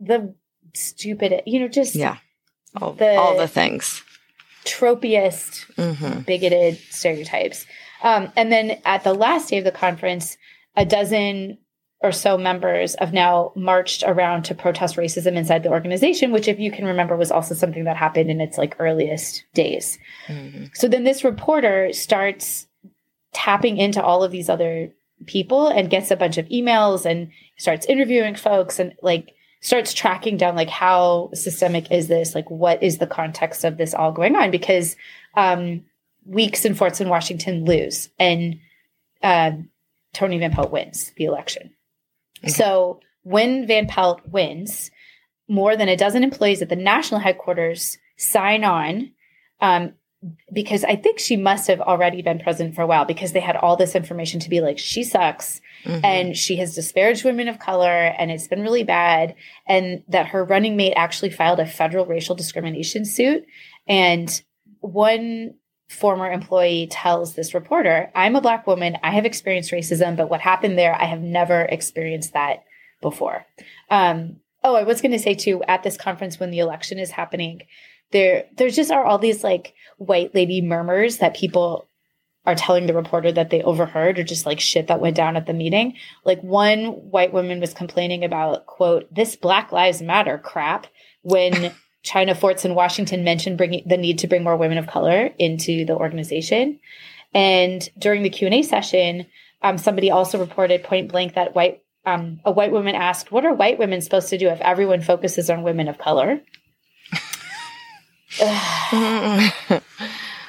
the 0.00 0.34
stupid, 0.74 1.42
you 1.46 1.60
know, 1.60 1.68
just 1.68 1.94
yeah 1.94 2.18
all 2.80 2.92
the, 2.92 3.14
all 3.16 3.36
the 3.36 3.48
things 3.48 4.02
tropiest, 4.64 5.66
mm-hmm. 5.76 6.20
bigoted 6.20 6.78
stereotypes. 6.90 7.66
Um, 8.02 8.32
and 8.36 8.50
then 8.50 8.80
at 8.84 9.04
the 9.04 9.14
last 9.14 9.50
day 9.50 9.58
of 9.58 9.64
the 9.64 9.72
conference, 9.72 10.36
a 10.76 10.84
dozen 10.84 11.58
or 12.00 12.12
so 12.12 12.36
members 12.36 12.96
have 12.98 13.12
now 13.14 13.52
marched 13.54 14.02
around 14.06 14.44
to 14.44 14.54
protest 14.54 14.96
racism 14.96 15.36
inside 15.36 15.62
the 15.62 15.70
organization, 15.70 16.32
which, 16.32 16.48
if 16.48 16.58
you 16.58 16.70
can 16.70 16.84
remember, 16.84 17.16
was 17.16 17.30
also 17.30 17.54
something 17.54 17.84
that 17.84 17.96
happened 17.96 18.30
in 18.30 18.40
its 18.40 18.58
like 18.58 18.76
earliest 18.78 19.44
days. 19.54 19.98
Mm-hmm. 20.26 20.66
So 20.74 20.86
then 20.86 21.04
this 21.04 21.24
reporter 21.24 21.92
starts 21.92 22.66
tapping 23.32 23.78
into 23.78 24.02
all 24.02 24.22
of 24.22 24.32
these 24.32 24.48
other 24.48 24.92
people 25.26 25.68
and 25.68 25.90
gets 25.90 26.10
a 26.10 26.16
bunch 26.16 26.38
of 26.38 26.48
emails 26.48 27.04
and 27.04 27.30
starts 27.56 27.86
interviewing 27.86 28.34
folks 28.34 28.78
and 28.78 28.94
like 29.02 29.34
starts 29.60 29.94
tracking 29.94 30.36
down 30.36 30.54
like 30.54 30.68
how 30.68 31.30
systemic 31.32 31.90
is 31.90 32.08
this 32.08 32.34
like 32.34 32.50
what 32.50 32.82
is 32.82 32.98
the 32.98 33.06
context 33.06 33.64
of 33.64 33.76
this 33.76 33.94
all 33.94 34.12
going 34.12 34.36
on 34.36 34.50
because 34.50 34.96
um 35.34 35.82
weeks 36.26 36.64
and 36.64 36.76
fortson 36.76 37.08
washington 37.08 37.64
lose 37.64 38.10
and 38.18 38.58
uh, 39.22 39.52
toni 40.12 40.38
van 40.38 40.50
pelt 40.50 40.70
wins 40.70 41.12
the 41.16 41.24
election 41.24 41.70
okay. 42.42 42.52
so 42.52 43.00
when 43.22 43.66
van 43.66 43.86
pelt 43.86 44.20
wins 44.26 44.90
more 45.48 45.76
than 45.76 45.88
a 45.88 45.96
dozen 45.96 46.24
employees 46.24 46.62
at 46.62 46.68
the 46.68 46.76
national 46.76 47.20
headquarters 47.20 47.98
sign 48.16 48.64
on 48.64 49.10
um, 49.60 49.92
because 50.52 50.84
I 50.84 50.96
think 50.96 51.18
she 51.18 51.36
must 51.36 51.66
have 51.68 51.80
already 51.80 52.22
been 52.22 52.38
president 52.38 52.74
for 52.74 52.82
a 52.82 52.86
while 52.86 53.04
because 53.04 53.32
they 53.32 53.40
had 53.40 53.56
all 53.56 53.76
this 53.76 53.94
information 53.94 54.40
to 54.40 54.50
be 54.50 54.60
like, 54.60 54.78
she 54.78 55.04
sucks 55.04 55.60
mm-hmm. 55.84 56.04
and 56.04 56.36
she 56.36 56.56
has 56.56 56.74
disparaged 56.74 57.24
women 57.24 57.48
of 57.48 57.58
color 57.58 57.88
and 57.88 58.30
it's 58.30 58.48
been 58.48 58.62
really 58.62 58.84
bad. 58.84 59.34
And 59.66 60.02
that 60.08 60.28
her 60.28 60.44
running 60.44 60.76
mate 60.76 60.94
actually 60.94 61.30
filed 61.30 61.60
a 61.60 61.66
federal 61.66 62.06
racial 62.06 62.34
discrimination 62.34 63.04
suit. 63.04 63.44
And 63.86 64.42
one 64.80 65.54
former 65.88 66.30
employee 66.30 66.88
tells 66.90 67.34
this 67.34 67.54
reporter, 67.54 68.10
I'm 68.14 68.36
a 68.36 68.40
black 68.40 68.66
woman. 68.66 68.96
I 69.02 69.10
have 69.10 69.26
experienced 69.26 69.72
racism, 69.72 70.16
but 70.16 70.30
what 70.30 70.40
happened 70.40 70.78
there, 70.78 70.94
I 70.94 71.04
have 71.04 71.20
never 71.20 71.62
experienced 71.62 72.32
that 72.32 72.64
before. 73.02 73.44
Um, 73.90 74.36
oh, 74.62 74.74
I 74.74 74.84
was 74.84 75.00
going 75.00 75.12
to 75.12 75.18
say 75.18 75.34
too, 75.34 75.62
at 75.68 75.82
this 75.82 75.96
conference 75.96 76.40
when 76.40 76.50
the 76.50 76.60
election 76.60 76.98
is 76.98 77.10
happening, 77.10 77.62
there, 78.12 78.46
there 78.56 78.70
just 78.70 78.90
are 78.90 79.04
all 79.04 79.18
these 79.18 79.44
like 79.44 79.74
white 79.98 80.34
lady 80.34 80.62
murmurs 80.62 81.18
that 81.18 81.36
people 81.36 81.88
are 82.46 82.54
telling 82.54 82.86
the 82.86 82.94
reporter 82.94 83.32
that 83.32 83.50
they 83.50 83.62
overheard 83.62 84.18
or 84.18 84.24
just 84.24 84.44
like 84.46 84.60
shit 84.60 84.86
that 84.88 85.00
went 85.00 85.16
down 85.16 85.36
at 85.36 85.46
the 85.46 85.54
meeting. 85.54 85.94
Like 86.24 86.40
one 86.42 86.86
white 86.86 87.32
woman 87.32 87.60
was 87.60 87.72
complaining 87.72 88.24
about, 88.24 88.66
quote, 88.66 89.12
this 89.14 89.36
Black 89.36 89.72
Lives 89.72 90.02
Matter 90.02 90.38
crap 90.38 90.86
when 91.22 91.72
Chynna 92.04 92.36
Fortson 92.36 92.74
Washington 92.74 93.24
mentioned 93.24 93.56
bringing 93.58 93.82
the 93.86 93.96
need 93.96 94.18
to 94.20 94.26
bring 94.26 94.44
more 94.44 94.56
women 94.56 94.78
of 94.78 94.86
color 94.86 95.30
into 95.38 95.84
the 95.84 95.94
organization. 95.94 96.78
And 97.32 97.88
during 97.98 98.22
the 98.22 98.30
Q&A 98.30 98.62
session, 98.62 99.26
um, 99.62 99.78
somebody 99.78 100.10
also 100.10 100.38
reported 100.38 100.84
point 100.84 101.10
blank 101.10 101.34
that 101.34 101.54
white 101.54 101.80
um, 102.06 102.40
a 102.44 102.52
white 102.52 102.70
woman 102.70 102.94
asked, 102.94 103.32
"What 103.32 103.46
are 103.46 103.54
white 103.54 103.78
women 103.78 104.02
supposed 104.02 104.28
to 104.28 104.36
do 104.36 104.48
if 104.48 104.60
everyone 104.60 105.00
focuses 105.00 105.48
on 105.48 105.62
women 105.62 105.88
of 105.88 105.96
color?" 105.96 106.42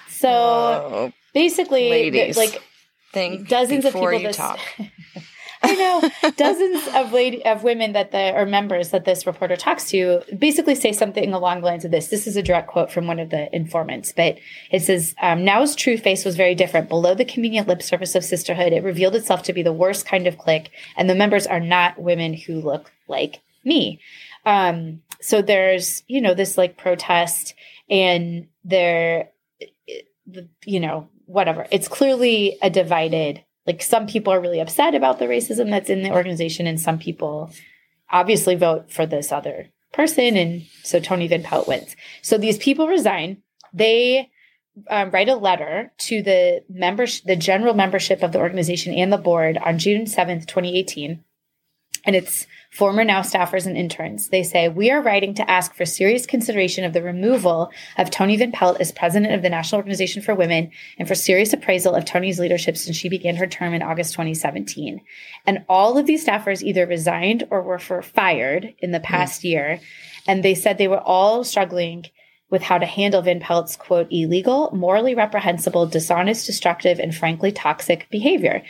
so 0.09 0.29
oh, 0.29 1.13
basically, 1.33 1.89
ladies, 1.89 2.35
like 2.35 2.61
think 3.13 3.47
dozens 3.47 3.85
of 3.85 3.93
people. 3.93 4.19
This, 4.19 4.35
talk. 4.35 4.59
I 5.65 5.75
know 5.75 6.31
dozens 6.31 6.87
of 6.95 7.11
lady 7.11 7.43
of 7.45 7.63
women 7.63 7.93
that 7.93 8.11
the 8.11 8.33
or 8.33 8.45
members 8.45 8.89
that 8.89 9.05
this 9.05 9.25
reporter 9.25 9.55
talks 9.55 9.89
to 9.89 10.21
basically 10.37 10.75
say 10.75 10.91
something 10.91 11.33
along 11.33 11.61
the 11.61 11.65
lines 11.65 11.85
of 11.85 11.91
this. 11.91 12.07
This 12.07 12.27
is 12.27 12.37
a 12.37 12.43
direct 12.43 12.67
quote 12.67 12.91
from 12.91 13.07
one 13.07 13.19
of 13.19 13.29
the 13.29 13.53
informants, 13.55 14.13
but 14.15 14.37
it 14.71 14.81
says, 14.81 15.15
um, 15.21 15.43
"Now's 15.43 15.75
true 15.75 15.97
face 15.97 16.23
was 16.25 16.35
very 16.35 16.55
different. 16.55 16.89
Below 16.89 17.15
the 17.15 17.25
convenient 17.25 17.67
lip 17.67 17.81
service 17.81 18.15
of 18.15 18.23
sisterhood, 18.23 18.73
it 18.73 18.83
revealed 18.83 19.15
itself 19.15 19.43
to 19.43 19.53
be 19.53 19.63
the 19.63 19.73
worst 19.73 20.05
kind 20.05 20.27
of 20.27 20.37
clique, 20.37 20.71
and 20.95 21.09
the 21.09 21.15
members 21.15 21.47
are 21.47 21.59
not 21.59 21.99
women 21.99 22.33
who 22.33 22.61
look 22.61 22.91
like 23.07 23.41
me." 23.63 23.99
Um, 24.45 25.01
so 25.21 25.41
there's, 25.41 26.03
you 26.07 26.21
know, 26.21 26.33
this 26.33 26.57
like 26.57 26.77
protest 26.77 27.55
and 27.89 28.47
there, 28.63 29.31
you 30.63 30.79
know, 30.79 31.09
whatever. 31.25 31.65
It's 31.71 31.87
clearly 31.87 32.57
a 32.61 32.69
divided, 32.69 33.43
like 33.65 33.81
some 33.81 34.07
people 34.07 34.31
are 34.31 34.41
really 34.41 34.59
upset 34.59 34.95
about 34.95 35.19
the 35.19 35.25
racism 35.25 35.69
that's 35.69 35.89
in 35.89 36.03
the 36.03 36.11
organization 36.11 36.67
and 36.67 36.79
some 36.79 36.99
people 36.99 37.51
obviously 38.11 38.55
vote 38.55 38.91
for 38.91 39.05
this 39.05 39.31
other 39.31 39.69
person. 39.91 40.37
And 40.37 40.63
so 40.83 40.99
Toni 40.99 41.27
Van 41.27 41.43
Pelt 41.43 41.67
wins. 41.67 41.95
So 42.21 42.37
these 42.37 42.57
people 42.57 42.87
resign. 42.87 43.41
They 43.73 44.29
um, 44.89 45.09
write 45.09 45.29
a 45.29 45.35
letter 45.35 45.91
to 45.97 46.21
the 46.21 46.63
members, 46.69 47.21
the 47.21 47.35
general 47.35 47.73
membership 47.73 48.21
of 48.21 48.31
the 48.31 48.39
organization 48.39 48.93
and 48.93 49.11
the 49.11 49.17
board 49.17 49.57
on 49.57 49.79
June 49.79 50.05
7th, 50.05 50.45
2018. 50.47 51.23
And 52.05 52.15
it's 52.15 52.47
former 52.71 53.03
now 53.03 53.21
staffers 53.21 53.65
and 53.65 53.77
interns. 53.77 54.29
They 54.29 54.43
say, 54.43 54.69
We 54.69 54.91
are 54.91 55.01
writing 55.01 55.33
to 55.35 55.49
ask 55.49 55.73
for 55.73 55.85
serious 55.85 56.25
consideration 56.25 56.83
of 56.83 56.93
the 56.93 57.01
removal 57.01 57.71
of 57.97 58.11
Toni 58.11 58.37
Van 58.37 58.51
Pelt 58.51 58.79
as 58.79 58.91
president 58.91 59.33
of 59.33 59.41
the 59.41 59.49
National 59.49 59.79
Organization 59.79 60.21
for 60.21 60.35
Women 60.35 60.71
and 60.99 61.07
for 61.07 61.15
serious 61.15 61.53
appraisal 61.53 61.95
of 61.95 62.05
Toni's 62.05 62.39
leadership 62.39 62.77
since 62.77 62.97
she 62.97 63.09
began 63.09 63.37
her 63.37 63.47
term 63.47 63.73
in 63.73 63.81
August 63.81 64.13
2017. 64.13 65.01
And 65.47 65.65
all 65.69 65.97
of 65.97 66.05
these 66.05 66.25
staffers 66.25 66.61
either 66.61 66.85
resigned 66.85 67.47
or 67.49 67.61
were 67.61 67.79
for 67.79 68.01
fired 68.01 68.73
in 68.79 68.91
the 68.91 68.99
past 68.99 69.41
mm. 69.41 69.45
year. 69.45 69.79
And 70.27 70.43
they 70.43 70.55
said 70.55 70.77
they 70.77 70.87
were 70.87 70.99
all 70.99 71.43
struggling 71.43 72.05
with 72.49 72.61
how 72.61 72.77
to 72.77 72.85
handle 72.85 73.21
Van 73.21 73.39
Pelt's 73.39 73.75
quote, 73.75 74.07
illegal, 74.11 74.69
morally 74.73 75.15
reprehensible, 75.15 75.87
dishonest, 75.87 76.45
destructive, 76.45 76.99
and 76.99 77.15
frankly 77.15 77.51
toxic 77.51 78.07
behavior. 78.09 78.63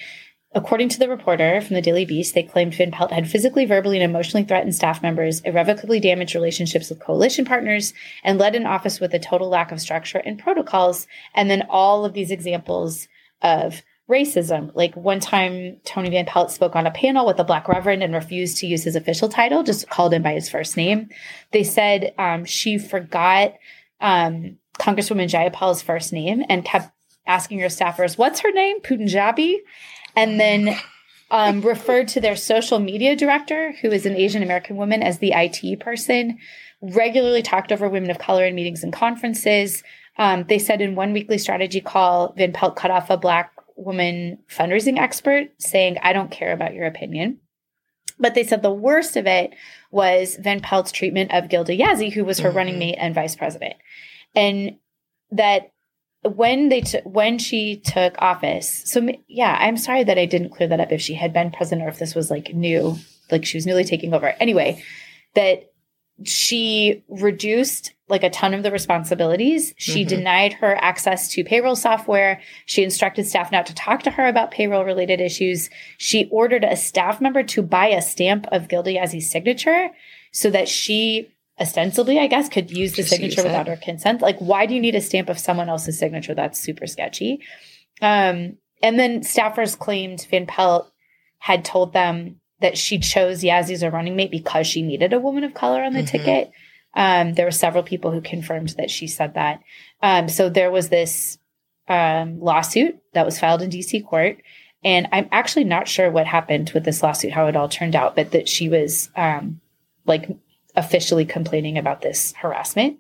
According 0.55 0.87
to 0.89 0.99
the 0.99 1.09
reporter 1.09 1.59
from 1.59 1.75
the 1.75 1.81
Daily 1.81 2.05
Beast, 2.05 2.33
they 2.33 2.41
claimed 2.41 2.73
Van 2.73 2.89
Pelt 2.89 3.11
had 3.11 3.29
physically, 3.29 3.65
verbally, 3.65 3.97
and 3.97 4.09
emotionally 4.09 4.45
threatened 4.45 4.73
staff 4.73 5.03
members, 5.03 5.41
irrevocably 5.41 5.99
damaged 5.99 6.33
relationships 6.33 6.89
with 6.89 7.01
coalition 7.01 7.43
partners, 7.43 7.93
and 8.23 8.39
led 8.39 8.55
an 8.55 8.65
office 8.65 9.01
with 9.01 9.13
a 9.13 9.19
total 9.19 9.49
lack 9.49 9.73
of 9.73 9.81
structure 9.81 10.19
and 10.19 10.39
protocols. 10.39 11.07
And 11.33 11.49
then 11.49 11.67
all 11.69 12.05
of 12.05 12.13
these 12.13 12.31
examples 12.31 13.09
of 13.41 13.81
racism. 14.09 14.71
Like 14.73 14.95
one 14.95 15.19
time, 15.19 15.81
Toni 15.83 16.09
Van 16.09 16.25
Pelt 16.25 16.51
spoke 16.51 16.77
on 16.77 16.87
a 16.87 16.91
panel 16.91 17.25
with 17.25 17.39
a 17.39 17.43
black 17.43 17.67
reverend 17.67 18.01
and 18.01 18.13
refused 18.13 18.57
to 18.59 18.67
use 18.67 18.83
his 18.83 18.95
official 18.95 19.27
title, 19.27 19.61
just 19.61 19.89
called 19.89 20.13
him 20.13 20.21
by 20.21 20.33
his 20.33 20.49
first 20.49 20.77
name. 20.77 21.09
They 21.51 21.63
said 21.63 22.13
um, 22.17 22.45
she 22.45 22.77
forgot 22.77 23.55
um, 23.99 24.57
Congresswoman 24.79 25.27
Jayapal's 25.27 25.81
first 25.81 26.13
name 26.13 26.43
and 26.47 26.63
kept 26.63 26.91
asking 27.27 27.59
her 27.59 27.67
staffers, 27.67 28.17
What's 28.17 28.39
her 28.41 28.51
name? 28.51 28.79
Punjabi? 28.81 29.61
And 30.15 30.39
then 30.39 30.77
um, 31.31 31.61
referred 31.61 32.07
to 32.09 32.21
their 32.21 32.35
social 32.35 32.79
media 32.79 33.15
director, 33.15 33.73
who 33.81 33.91
is 33.91 34.05
an 34.05 34.15
Asian 34.15 34.43
American 34.43 34.77
woman, 34.77 35.03
as 35.03 35.19
the 35.19 35.33
IT 35.35 35.79
person, 35.79 36.37
regularly 36.81 37.41
talked 37.41 37.71
over 37.71 37.89
women 37.89 38.11
of 38.11 38.19
color 38.19 38.45
in 38.45 38.55
meetings 38.55 38.83
and 38.83 38.93
conferences. 38.93 39.83
Um, 40.17 40.45
they 40.47 40.59
said 40.59 40.81
in 40.81 40.95
one 40.95 41.13
weekly 41.13 41.37
strategy 41.37 41.81
call, 41.81 42.33
Van 42.37 42.53
Pelt 42.53 42.75
cut 42.75 42.91
off 42.91 43.09
a 43.09 43.17
black 43.17 43.51
woman 43.75 44.39
fundraising 44.49 44.97
expert 44.97 45.49
saying, 45.57 45.97
I 46.01 46.13
don't 46.13 46.31
care 46.31 46.53
about 46.53 46.73
your 46.73 46.85
opinion. 46.85 47.39
But 48.17 48.33
they 48.33 48.43
said 48.43 48.61
the 48.61 48.71
worst 48.71 49.17
of 49.17 49.27
it 49.27 49.53
was 49.91 50.37
Van 50.39 50.61
Pelt's 50.61 50.91
treatment 50.91 51.31
of 51.33 51.49
Gilda 51.49 51.75
Yazzie, 51.75 52.13
who 52.13 52.23
was 52.23 52.39
her 52.39 52.49
mm-hmm. 52.49 52.57
running 52.57 52.79
mate 52.79 52.97
and 52.97 53.13
vice 53.13 53.35
president. 53.35 53.75
And 54.33 54.77
that 55.31 55.71
when 56.25 56.69
they 56.69 56.81
took 56.81 57.03
when 57.03 57.37
she 57.37 57.77
took 57.77 58.15
office, 58.19 58.83
so 58.85 59.07
yeah, 59.27 59.57
I'm 59.59 59.77
sorry 59.77 60.03
that 60.03 60.17
I 60.17 60.25
didn't 60.25 60.49
clear 60.49 60.67
that 60.69 60.79
up 60.79 60.91
if 60.91 61.01
she 61.01 61.13
had 61.13 61.33
been 61.33 61.51
president 61.51 61.85
or 61.85 61.89
if 61.89 61.99
this 61.99 62.15
was 62.15 62.31
like 62.31 62.53
new, 62.53 62.95
like 63.31 63.45
she 63.45 63.57
was 63.57 63.65
newly 63.65 63.83
taking 63.83 64.13
over. 64.13 64.33
Anyway, 64.39 64.83
that 65.35 65.71
she 66.23 67.03
reduced 67.09 67.93
like 68.07 68.23
a 68.23 68.29
ton 68.29 68.53
of 68.53 68.63
the 68.63 68.71
responsibilities. 68.71 69.73
She 69.77 70.01
mm-hmm. 70.01 70.09
denied 70.09 70.53
her 70.53 70.75
access 70.79 71.29
to 71.29 71.43
payroll 71.43 71.75
software. 71.75 72.39
She 72.65 72.83
instructed 72.83 73.25
staff 73.25 73.51
not 73.51 73.65
to 73.65 73.75
talk 73.75 74.03
to 74.03 74.11
her 74.11 74.27
about 74.27 74.51
payroll 74.51 74.85
related 74.85 75.19
issues. 75.19 75.69
She 75.97 76.29
ordered 76.31 76.63
a 76.63 76.77
staff 76.77 77.19
member 77.19 77.43
to 77.43 77.61
buy 77.61 77.87
a 77.87 78.01
stamp 78.01 78.47
of 78.51 78.69
Gilda 78.69 78.91
Yazzie's 78.91 79.29
signature 79.29 79.89
so 80.31 80.49
that 80.51 80.69
she 80.69 81.34
ostensibly, 81.59 82.19
I 82.19 82.27
guess, 82.27 82.49
could 82.49 82.71
use 82.71 82.91
the 82.91 82.97
Just 82.97 83.09
signature 83.09 83.41
use 83.41 83.43
without 83.45 83.67
her 83.67 83.77
consent. 83.77 84.21
Like, 84.21 84.37
why 84.39 84.65
do 84.65 84.73
you 84.73 84.81
need 84.81 84.95
a 84.95 85.01
stamp 85.01 85.29
of 85.29 85.39
someone 85.39 85.69
else's 85.69 85.97
signature? 85.97 86.33
That's 86.33 86.59
super 86.59 86.87
sketchy. 86.87 87.41
Um, 88.01 88.57
and 88.81 88.99
then 88.99 89.21
staffers 89.21 89.77
claimed 89.77 90.27
Van 90.29 90.45
Pelt 90.45 90.91
had 91.39 91.63
told 91.63 91.93
them 91.93 92.39
that 92.59 92.77
she 92.77 92.99
chose 92.99 93.43
Yazzie 93.43 93.73
as 93.73 93.83
a 93.83 93.91
running 93.91 94.15
mate 94.15 94.31
because 94.31 94.67
she 94.67 94.81
needed 94.81 95.13
a 95.13 95.19
woman 95.19 95.43
of 95.43 95.53
color 95.53 95.83
on 95.83 95.93
the 95.93 95.99
mm-hmm. 95.99 96.07
ticket. 96.07 96.51
Um, 96.93 97.33
there 97.33 97.45
were 97.45 97.51
several 97.51 97.83
people 97.83 98.11
who 98.11 98.21
confirmed 98.21 98.69
that 98.77 98.89
she 98.89 99.07
said 99.07 99.33
that. 99.33 99.61
Um, 100.01 100.29
so 100.29 100.49
there 100.49 100.71
was 100.71 100.89
this 100.89 101.37
um, 101.87 102.39
lawsuit 102.39 102.99
that 103.13 103.25
was 103.25 103.39
filed 103.39 103.61
in 103.61 103.69
DC 103.69 104.05
court. 104.05 104.41
And 104.83 105.07
I'm 105.11 105.27
actually 105.31 105.63
not 105.63 105.87
sure 105.87 106.11
what 106.11 106.27
happened 106.27 106.71
with 106.73 106.85
this 106.85 107.01
lawsuit, 107.01 107.33
how 107.33 107.47
it 107.47 107.55
all 107.55 107.69
turned 107.69 107.95
out, 107.95 108.15
but 108.15 108.31
that 108.31 108.47
she 108.47 108.69
was 108.69 109.09
um, 109.15 109.59
like 110.05 110.29
officially 110.75 111.25
complaining 111.25 111.77
about 111.77 112.01
this 112.01 112.33
harassment. 112.33 112.97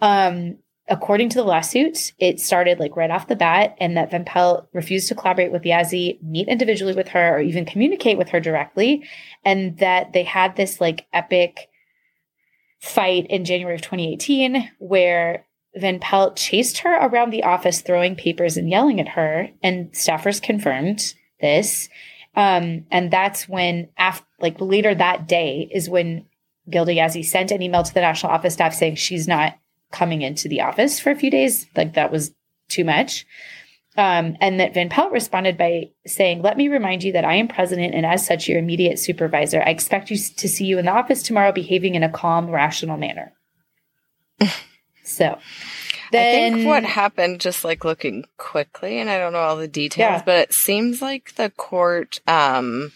Um, 0.00 0.58
according 0.88 1.28
to 1.30 1.36
the 1.36 1.44
lawsuit, 1.44 2.12
it 2.18 2.40
started 2.40 2.80
like 2.80 2.96
right 2.96 3.10
off 3.10 3.28
the 3.28 3.36
bat, 3.36 3.76
and 3.80 3.96
that 3.96 4.10
Van 4.10 4.26
refused 4.72 5.08
to 5.08 5.14
collaborate 5.14 5.52
with 5.52 5.62
Yazzie, 5.62 6.22
meet 6.22 6.48
individually 6.48 6.94
with 6.94 7.08
her, 7.08 7.36
or 7.36 7.40
even 7.40 7.64
communicate 7.64 8.18
with 8.18 8.30
her 8.30 8.40
directly, 8.40 9.04
and 9.44 9.78
that 9.78 10.12
they 10.12 10.24
had 10.24 10.56
this 10.56 10.80
like 10.80 11.06
epic 11.12 11.68
fight 12.80 13.26
in 13.28 13.44
January 13.44 13.76
of 13.76 13.80
2018 13.80 14.68
where 14.80 15.46
Van 15.76 16.00
Pelt 16.00 16.36
chased 16.36 16.78
her 16.78 16.94
around 16.94 17.30
the 17.30 17.44
office, 17.44 17.80
throwing 17.80 18.16
papers 18.16 18.56
and 18.56 18.68
yelling 18.68 19.00
at 19.00 19.08
her, 19.08 19.48
and 19.62 19.90
staffers 19.92 20.42
confirmed 20.42 21.14
this. 21.40 21.88
Um, 22.34 22.86
and 22.90 23.10
that's 23.10 23.48
when, 23.48 23.88
after, 23.96 24.26
like 24.40 24.60
later 24.60 24.94
that 24.94 25.28
day, 25.28 25.68
is 25.72 25.88
when 25.88 26.26
Gilda 26.70 26.92
Yazzie 26.92 27.24
sent 27.24 27.50
an 27.50 27.62
email 27.62 27.82
to 27.82 27.94
the 27.94 28.00
national 28.00 28.32
office 28.32 28.54
staff 28.54 28.74
saying 28.74 28.96
she's 28.96 29.26
not 29.26 29.58
coming 29.90 30.22
into 30.22 30.48
the 30.48 30.60
office 30.60 30.98
for 30.98 31.10
a 31.10 31.16
few 31.16 31.30
days. 31.30 31.66
Like 31.76 31.94
that 31.94 32.12
was 32.12 32.32
too 32.68 32.84
much. 32.84 33.26
Um, 33.96 34.38
and 34.40 34.58
that 34.58 34.72
Van 34.72 34.88
Pelt 34.88 35.12
responded 35.12 35.58
by 35.58 35.90
saying, 36.06 36.40
Let 36.40 36.56
me 36.56 36.68
remind 36.68 37.04
you 37.04 37.12
that 37.12 37.26
I 37.26 37.34
am 37.34 37.46
president 37.46 37.94
and 37.94 38.06
as 38.06 38.26
such 38.26 38.48
your 38.48 38.58
immediate 38.58 38.98
supervisor. 38.98 39.62
I 39.62 39.70
expect 39.70 40.10
you 40.10 40.16
to 40.16 40.48
see 40.48 40.64
you 40.64 40.78
in 40.78 40.86
the 40.86 40.92
office 40.92 41.22
tomorrow 41.22 41.52
behaving 41.52 41.94
in 41.94 42.02
a 42.02 42.08
calm, 42.08 42.48
rational 42.48 42.96
manner. 42.96 43.34
so 45.04 45.38
then, 46.10 46.54
I 46.54 46.56
think 46.56 46.66
what 46.66 46.84
happened, 46.84 47.40
just 47.40 47.64
like 47.64 47.84
looking 47.84 48.24
quickly, 48.38 48.98
and 48.98 49.10
I 49.10 49.18
don't 49.18 49.34
know 49.34 49.40
all 49.40 49.56
the 49.56 49.68
details, 49.68 50.20
yeah. 50.20 50.22
but 50.24 50.38
it 50.38 50.54
seems 50.54 51.02
like 51.02 51.34
the 51.34 51.50
court 51.50 52.20
um, 52.26 52.92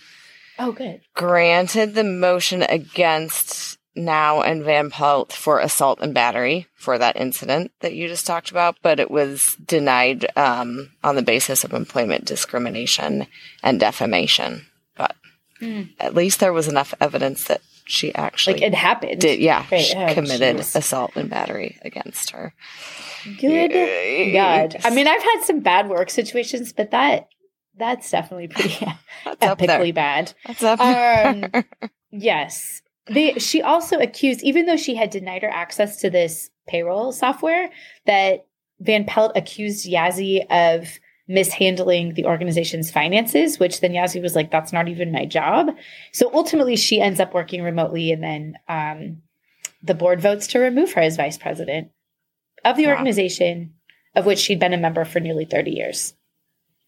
Oh, 0.59 0.73
good. 0.73 1.01
Granted 1.15 1.95
the 1.95 2.05
motion 2.05 2.63
against 2.63 3.79
now 3.97 4.43
and 4.43 4.63
Van 4.63 4.91
Pelt 4.91 5.33
for 5.33 5.59
assault 5.59 6.01
and 6.01 6.15
battery 6.15 6.67
for 6.75 6.99
that 6.99 7.17
incident 7.17 7.73
that 7.81 7.95
you 7.95 8.09
just 8.09 8.27
talked 8.27 8.51
about, 8.51 8.77
but 8.83 9.01
it 9.01 9.11
was 9.11 9.57
denied 9.65 10.27
um, 10.37 10.91
on 11.03 11.17
the 11.17 11.23
basis 11.23 11.65
of 11.65 11.73
employment 11.73 12.25
discrimination 12.25 13.27
and 13.63 13.81
defamation. 13.81 14.67
But 14.97 15.17
mm. 15.61 15.91
at 15.99 16.15
least 16.15 16.41
there 16.41 16.53
was 16.53 16.69
enough 16.69 16.95
evidence 17.01 17.45
that 17.45 17.63
she 17.87 18.15
actually 18.15 18.55
like 18.55 18.63
it 18.63 18.75
happened. 18.75 19.21
Did 19.21 19.41
yeah, 19.41 19.65
right. 19.71 19.81
she 19.81 19.97
oh, 19.97 20.13
committed 20.13 20.59
geez. 20.59 20.77
assault 20.77 21.13
and 21.17 21.31
battery 21.31 21.79
against 21.83 22.31
her. 22.31 22.53
Good 23.39 24.33
God! 24.33 24.77
I 24.85 24.91
mean, 24.91 25.09
I've 25.09 25.23
had 25.23 25.43
some 25.43 25.61
bad 25.61 25.89
work 25.89 26.11
situations, 26.11 26.73
but 26.73 26.91
that 26.91 27.29
that's 27.77 28.11
definitely 28.11 28.49
pretty 28.49 28.87
that's 29.25 29.45
epically 29.45 29.95
bad. 29.95 30.33
That's 30.47 30.63
up 30.63 30.81
um, 30.81 31.65
yes. 32.11 32.83
They, 33.09 33.35
she 33.35 33.63
also 33.63 33.99
accused, 33.99 34.43
even 34.43 34.67
though 34.67 34.77
she 34.77 34.97
had 34.97 35.11
denied 35.11 35.43
her 35.43 35.51
access 35.51 36.01
to 36.01 36.11
this 36.11 36.51
payroll 36.67 37.13
software, 37.13 37.71
that 38.07 38.47
Van 38.81 39.05
Pelt 39.05 39.33
accused 39.37 39.87
Yazzie 39.87 40.45
of 40.51 40.89
mishandling 41.29 42.15
the 42.15 42.25
organization's 42.25 42.91
finances, 42.91 43.59
which 43.59 43.81
then 43.81 43.93
Yazzie 43.93 44.23
was 44.23 44.35
like, 44.35 44.51
that's 44.51 44.73
not 44.73 44.89
even 44.89 45.13
my 45.13 45.25
job. 45.25 45.71
So 46.13 46.31
ultimately, 46.35 46.77
she 46.77 47.01
ends 47.01 47.21
up 47.21 47.35
working 47.35 47.63
remotely, 47.63 48.11
and 48.11 48.23
then 48.23 48.55
um, 48.69 49.23
the 49.83 49.95
board 49.95 50.21
votes 50.21 50.49
to 50.49 50.59
remove 50.59 50.93
her 50.93 51.01
as 51.01 51.17
vice 51.17 51.39
president 51.39 51.91
of 52.65 52.77
the 52.77 52.87
wow. 52.87 52.93
organization, 52.93 53.75
of 54.15 54.27
which 54.27 54.39
she'd 54.39 54.61
been 54.61 54.73
a 54.73 54.79
member 54.79 55.05
for 55.05 55.21
nearly 55.21 55.45
30 55.45 55.71
years. 55.71 56.15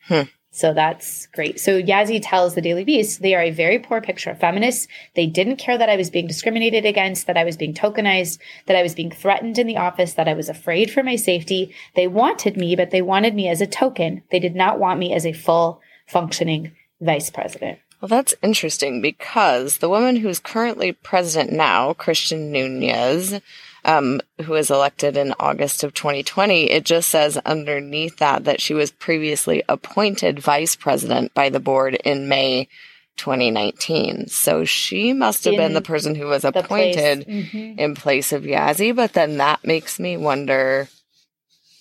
Hmm. 0.02 0.22
So 0.50 0.72
that's 0.72 1.26
great. 1.28 1.60
So 1.60 1.80
Yazzie 1.80 2.20
tells 2.22 2.54
the 2.54 2.62
Daily 2.62 2.84
Beast 2.84 3.20
they 3.20 3.34
are 3.34 3.42
a 3.42 3.50
very 3.50 3.78
poor 3.78 4.00
picture 4.00 4.30
of 4.30 4.40
feminists. 4.40 4.88
They 5.14 5.26
didn't 5.26 5.56
care 5.56 5.76
that 5.76 5.90
I 5.90 5.96
was 5.96 6.10
being 6.10 6.26
discriminated 6.26 6.84
against, 6.84 7.26
that 7.26 7.36
I 7.36 7.44
was 7.44 7.56
being 7.56 7.74
tokenized, 7.74 8.38
that 8.66 8.76
I 8.76 8.82
was 8.82 8.94
being 8.94 9.10
threatened 9.10 9.58
in 9.58 9.66
the 9.66 9.76
office, 9.76 10.14
that 10.14 10.28
I 10.28 10.34
was 10.34 10.48
afraid 10.48 10.90
for 10.90 11.02
my 11.02 11.16
safety. 11.16 11.74
They 11.94 12.08
wanted 12.08 12.56
me, 12.56 12.76
but 12.76 12.90
they 12.90 13.02
wanted 13.02 13.34
me 13.34 13.48
as 13.48 13.60
a 13.60 13.66
token. 13.66 14.22
They 14.30 14.40
did 14.40 14.54
not 14.54 14.78
want 14.78 14.98
me 14.98 15.12
as 15.12 15.26
a 15.26 15.32
full 15.32 15.80
functioning 16.06 16.72
vice 17.00 17.30
president. 17.30 17.78
Well, 18.00 18.08
that's 18.08 18.34
interesting 18.42 19.02
because 19.02 19.78
the 19.78 19.88
woman 19.88 20.16
who's 20.16 20.38
currently 20.38 20.92
president 20.92 21.52
now, 21.52 21.94
Christian 21.94 22.52
Nunes, 22.52 23.40
um, 23.88 24.20
who 24.44 24.52
was 24.52 24.70
elected 24.70 25.16
in 25.16 25.34
August 25.40 25.82
of 25.82 25.94
2020, 25.94 26.70
it 26.70 26.84
just 26.84 27.08
says 27.08 27.36
underneath 27.38 28.18
that 28.18 28.44
that 28.44 28.60
she 28.60 28.74
was 28.74 28.90
previously 28.90 29.62
appointed 29.68 30.38
vice 30.38 30.76
president 30.76 31.32
by 31.34 31.48
the 31.48 31.58
board 31.60 31.94
in 32.04 32.28
May 32.28 32.68
2019. 33.16 34.28
So 34.28 34.64
she 34.64 35.12
must 35.12 35.44
have 35.44 35.54
In 35.54 35.58
been 35.58 35.72
the 35.74 35.80
person 35.80 36.14
who 36.14 36.26
was 36.26 36.42
The 36.42 36.52
place- 36.52 36.64
appointed 36.96 37.26
Mhm. 37.26 37.78
in 37.78 37.94
place 37.94 38.32
of 38.32 38.42
Yazzie, 38.44 38.94
but 38.94 39.12
then 39.14 39.38
that 39.38 39.64
makes 39.64 39.98
me 39.98 40.16
wonder 40.16 40.88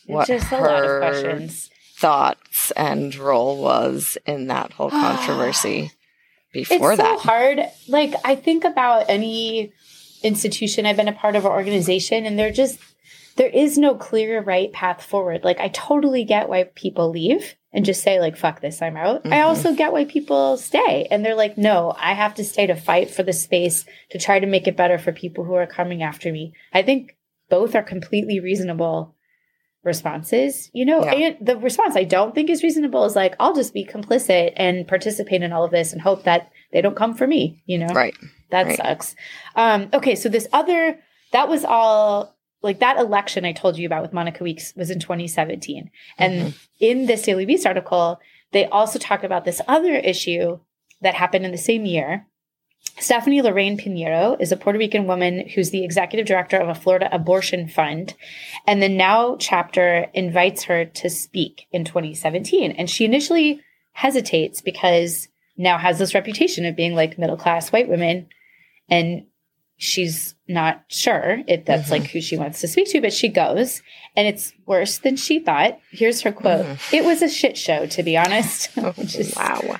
what 0.05 0.27
Just 0.27 0.51
a 0.51 0.57
lot 0.57 0.83
of 0.83 0.89
her 0.89 0.99
questions. 0.99 1.69
thoughts 1.97 2.71
and 2.71 3.13
role 3.15 3.61
was 3.61 4.17
in 4.25 4.47
that 4.47 4.71
whole 4.73 4.89
controversy 5.05 5.91
before 6.53 6.93
it's 6.93 7.01
so 7.01 7.07
that. 7.07 7.19
hard. 7.19 7.59
Like 7.87 8.13
I 8.23 8.35
think 8.35 8.63
about 8.63 9.05
any 9.09 9.73
institution 10.27 10.85
I've 10.85 10.97
been 10.97 11.07
a 11.07 11.13
part 11.13 11.35
of 11.35 11.45
or 11.45 11.51
organization, 11.51 12.25
and 12.25 12.37
they're 12.37 12.51
just 12.51 12.79
there 13.37 13.49
is 13.49 13.77
no 13.77 13.93
clear 13.95 14.41
right 14.41 14.71
path 14.73 15.03
forward. 15.03 15.43
Like 15.43 15.59
I 15.59 15.67
totally 15.69 16.23
get 16.23 16.49
why 16.49 16.63
people 16.75 17.09
leave 17.11 17.55
and 17.71 17.85
just 17.85 18.01
say 18.01 18.19
like 18.19 18.35
fuck 18.35 18.61
this, 18.61 18.81
I'm 18.81 18.97
out. 18.97 19.21
I 19.25 19.29
Mhm. 19.39 19.45
also 19.45 19.73
get 19.75 19.93
why 19.93 20.05
people 20.05 20.57
stay 20.57 21.07
and 21.11 21.23
they're 21.23 21.35
like 21.35 21.57
no, 21.57 21.95
I 21.99 22.13
have 22.13 22.33
to 22.35 22.43
stay 22.43 22.65
to 22.67 22.75
fight 22.75 23.09
for 23.11 23.23
the 23.23 23.33
space 23.33 23.85
to 24.09 24.17
try 24.17 24.39
to 24.39 24.47
make 24.47 24.67
it 24.67 24.75
better 24.75 24.97
for 24.97 25.11
people 25.11 25.43
who 25.43 25.53
are 25.53 25.67
coming 25.67 26.01
after 26.01 26.31
me. 26.31 26.53
I 26.73 26.81
think 26.81 27.15
both 27.49 27.75
are 27.75 27.83
completely 27.83 28.39
reasonable 28.39 29.13
responses, 29.83 30.69
you 30.73 30.85
know. 30.85 31.03
Yeah. 31.03 31.13
And 31.13 31.47
the 31.47 31.57
response 31.57 31.95
I 31.95 32.03
don't 32.03 32.33
think 32.35 32.49
is 32.49 32.63
reasonable 32.63 33.05
is 33.05 33.15
like 33.15 33.35
I'll 33.39 33.53
just 33.55 33.73
be 33.73 33.85
complicit 33.85 34.53
and 34.55 34.87
participate 34.87 35.41
in 35.43 35.53
all 35.53 35.63
of 35.63 35.71
this 35.71 35.93
and 35.93 36.01
hope 36.01 36.23
that 36.23 36.49
they 36.73 36.81
don't 36.81 36.95
come 36.95 37.13
for 37.13 37.27
me, 37.27 37.61
you 37.65 37.77
know. 37.77 37.93
Right. 37.93 38.15
That 38.49 38.67
right. 38.67 38.77
sucks. 38.77 39.15
Um, 39.55 39.89
okay, 39.93 40.15
so 40.15 40.29
this 40.29 40.47
other 40.53 40.99
that 41.31 41.49
was 41.49 41.65
all 41.65 42.35
like 42.61 42.79
that 42.79 42.97
election 42.97 43.45
I 43.45 43.51
told 43.51 43.77
you 43.77 43.85
about 43.85 44.01
with 44.01 44.13
Monica 44.13 44.43
Weeks 44.43 44.73
was 44.75 44.89
in 44.89 44.99
2017. 44.99 45.91
And 46.17 46.33
Mm-hmm. 46.33 46.49
in 46.79 47.05
this 47.05 47.21
Daily 47.21 47.45
Beast 47.45 47.65
article, 47.65 48.19
they 48.51 48.65
also 48.65 48.97
talk 48.99 49.23
about 49.23 49.45
this 49.45 49.61
other 49.67 49.93
issue 49.93 50.59
that 51.01 51.13
happened 51.13 51.45
in 51.45 51.51
the 51.51 51.57
same 51.57 51.85
year. 51.85 52.25
Stephanie 52.99 53.41
Lorraine 53.41 53.77
Pinheiro 53.77 54.39
is 54.41 54.51
a 54.51 54.57
Puerto 54.57 54.79
Rican 54.79 55.05
woman 55.05 55.47
who's 55.49 55.69
the 55.69 55.83
executive 55.83 56.25
director 56.25 56.57
of 56.57 56.69
a 56.69 56.75
Florida 56.75 57.09
abortion 57.11 57.67
fund. 57.67 58.15
And 58.65 58.81
the 58.81 58.89
Now 58.89 59.35
chapter 59.37 60.07
invites 60.13 60.63
her 60.63 60.85
to 60.85 61.09
speak 61.09 61.67
in 61.71 61.85
2017. 61.85 62.71
And 62.71 62.89
she 62.89 63.05
initially 63.05 63.61
hesitates 63.91 64.61
because 64.61 65.27
Now 65.57 65.77
has 65.77 65.99
this 65.99 66.15
reputation 66.15 66.65
of 66.65 66.75
being 66.75 66.95
like 66.95 67.19
middle 67.19 67.37
class 67.37 67.71
white 67.71 67.89
women. 67.89 68.27
And 68.89 69.25
she's 69.77 70.33
not 70.47 70.83
sure 70.87 71.43
if 71.47 71.65
that's 71.65 71.87
Mhm. 71.89 71.91
like 71.91 72.07
who 72.07 72.19
she 72.21 72.35
wants 72.37 72.61
to 72.61 72.67
speak 72.67 72.89
to, 72.89 73.01
but 73.01 73.13
she 73.13 73.27
goes 73.27 73.83
and 74.15 74.27
it's 74.27 74.53
worse 74.65 74.97
than 74.97 75.15
she 75.17 75.39
thought. 75.39 75.79
Here's 75.91 76.21
her 76.21 76.31
quote 76.31 76.65
Mhm. 76.65 76.93
It 76.93 77.05
was 77.05 77.21
a 77.21 77.29
shit 77.29 77.57
show, 77.57 77.85
to 77.85 78.01
be 78.03 78.17
honest. 78.17 78.69
Which 78.97 79.15
wow. 79.35 79.77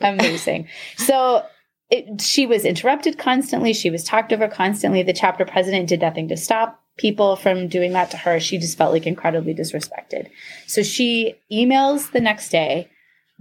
amazing. 0.00 0.68
So 0.96 1.44
it, 1.90 2.20
she 2.22 2.46
was 2.46 2.64
interrupted 2.64 3.18
constantly. 3.18 3.72
She 3.74 3.90
was 3.90 4.02
talked 4.04 4.32
over 4.32 4.48
constantly. 4.48 5.02
The 5.02 5.12
chapter 5.12 5.44
president 5.44 5.88
did 5.88 6.00
nothing 6.00 6.28
to 6.28 6.36
stop 6.36 6.80
people 6.96 7.36
from 7.36 7.68
doing 7.68 7.92
that 7.92 8.10
to 8.12 8.16
her. 8.18 8.40
She 8.40 8.56
just 8.58 8.78
felt 8.78 8.92
like 8.92 9.06
incredibly 9.06 9.54
disrespected. 9.54 10.28
So 10.66 10.82
she 10.82 11.34
emails 11.50 12.12
the 12.12 12.20
next 12.20 12.48
day 12.50 12.88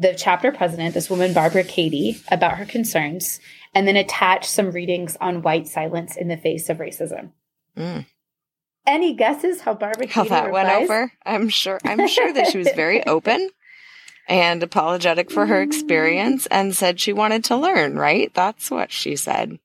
the 0.01 0.15
chapter 0.15 0.51
president, 0.51 0.93
this 0.93 1.09
woman, 1.09 1.33
Barbara 1.33 1.63
Cady, 1.63 2.21
about 2.29 2.57
her 2.57 2.65
concerns, 2.65 3.39
and 3.73 3.87
then 3.87 3.95
attach 3.95 4.47
some 4.47 4.71
readings 4.71 5.15
on 5.21 5.43
white 5.43 5.67
silence 5.67 6.17
in 6.17 6.27
the 6.27 6.37
face 6.37 6.69
of 6.69 6.77
racism. 6.77 7.31
Mm. 7.77 8.05
Any 8.87 9.13
guesses 9.13 9.61
how 9.61 9.75
Barbara 9.75 10.07
How 10.07 10.23
Cady 10.23 10.29
that 10.29 10.51
went 10.51 10.69
over? 10.69 11.13
I'm 11.23 11.49
sure. 11.49 11.79
I'm 11.85 12.07
sure 12.07 12.33
that 12.33 12.47
she 12.47 12.57
was 12.57 12.69
very 12.75 13.05
open 13.05 13.49
and 14.27 14.63
apologetic 14.63 15.29
for 15.29 15.45
her 15.45 15.61
experience, 15.61 16.47
and 16.47 16.75
said 16.75 16.99
she 16.99 17.13
wanted 17.13 17.43
to 17.45 17.55
learn. 17.57 17.95
Right? 17.95 18.33
That's 18.33 18.71
what 18.71 18.91
she 18.91 19.15
said. 19.15 19.59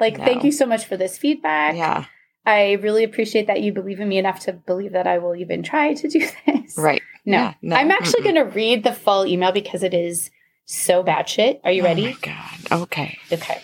Like, 0.00 0.18
No. 0.18 0.24
thank 0.24 0.44
you 0.44 0.52
so 0.52 0.66
much 0.66 0.86
for 0.86 0.96
this 0.96 1.18
feedback. 1.18 1.76
Yeah. 1.76 2.06
I 2.44 2.72
really 2.72 3.04
appreciate 3.04 3.46
that 3.46 3.62
you 3.62 3.72
believe 3.72 4.00
in 4.00 4.08
me 4.08 4.18
enough 4.18 4.40
to 4.40 4.52
believe 4.52 4.92
that 4.92 5.06
I 5.06 5.18
will 5.18 5.36
even 5.36 5.62
try 5.62 5.94
to 5.94 6.08
do 6.08 6.20
this. 6.46 6.76
Right. 6.76 7.02
No. 7.24 7.36
Yeah, 7.38 7.54
no. 7.62 7.76
I'm 7.76 7.90
actually 7.90 8.22
going 8.22 8.34
to 8.34 8.42
read 8.42 8.82
the 8.82 8.92
full 8.92 9.26
email 9.26 9.52
because 9.52 9.82
it 9.82 9.94
is 9.94 10.30
so 10.64 11.02
bad 11.02 11.28
shit. 11.28 11.60
Are 11.64 11.70
you 11.72 11.82
Oh 11.82 11.86
ready? 11.86 12.04
my 12.06 12.16
God. 12.20 12.82
Okay. 12.82 13.18
Okay. 13.32 13.60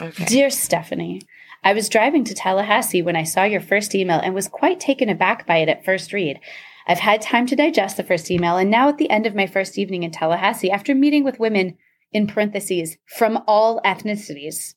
Okay. 0.00 0.24
Dear 0.24 0.48
Stephanie, 0.50 1.20
I 1.62 1.74
was 1.74 1.88
driving 1.88 2.24
to 2.24 2.34
Tallahassee 2.34 3.02
when 3.02 3.16
I 3.16 3.22
saw 3.24 3.44
your 3.44 3.60
first 3.60 3.94
email 3.94 4.18
and 4.18 4.34
was 4.34 4.48
quite 4.48 4.80
taken 4.80 5.08
aback 5.08 5.46
by 5.46 5.58
it 5.58 5.68
at 5.68 5.84
first 5.84 6.12
read. 6.12 6.40
I've 6.88 6.98
had 6.98 7.20
time 7.22 7.46
to 7.46 7.54
digest 7.56 7.96
the 7.96 8.02
first 8.02 8.30
email, 8.30 8.56
and 8.56 8.68
now 8.70 8.88
at 8.88 8.98
the 8.98 9.08
end 9.10 9.26
of 9.26 9.36
my 9.36 9.46
first 9.46 9.78
evening 9.78 10.02
in 10.02 10.10
Tallahassee, 10.10 10.70
after 10.70 10.94
meeting 10.94 11.22
with 11.22 11.38
women, 11.38 11.76
in 12.12 12.26
parentheses, 12.26 12.96
from 13.06 13.42
all 13.46 13.80
ethnicities, 13.84 14.74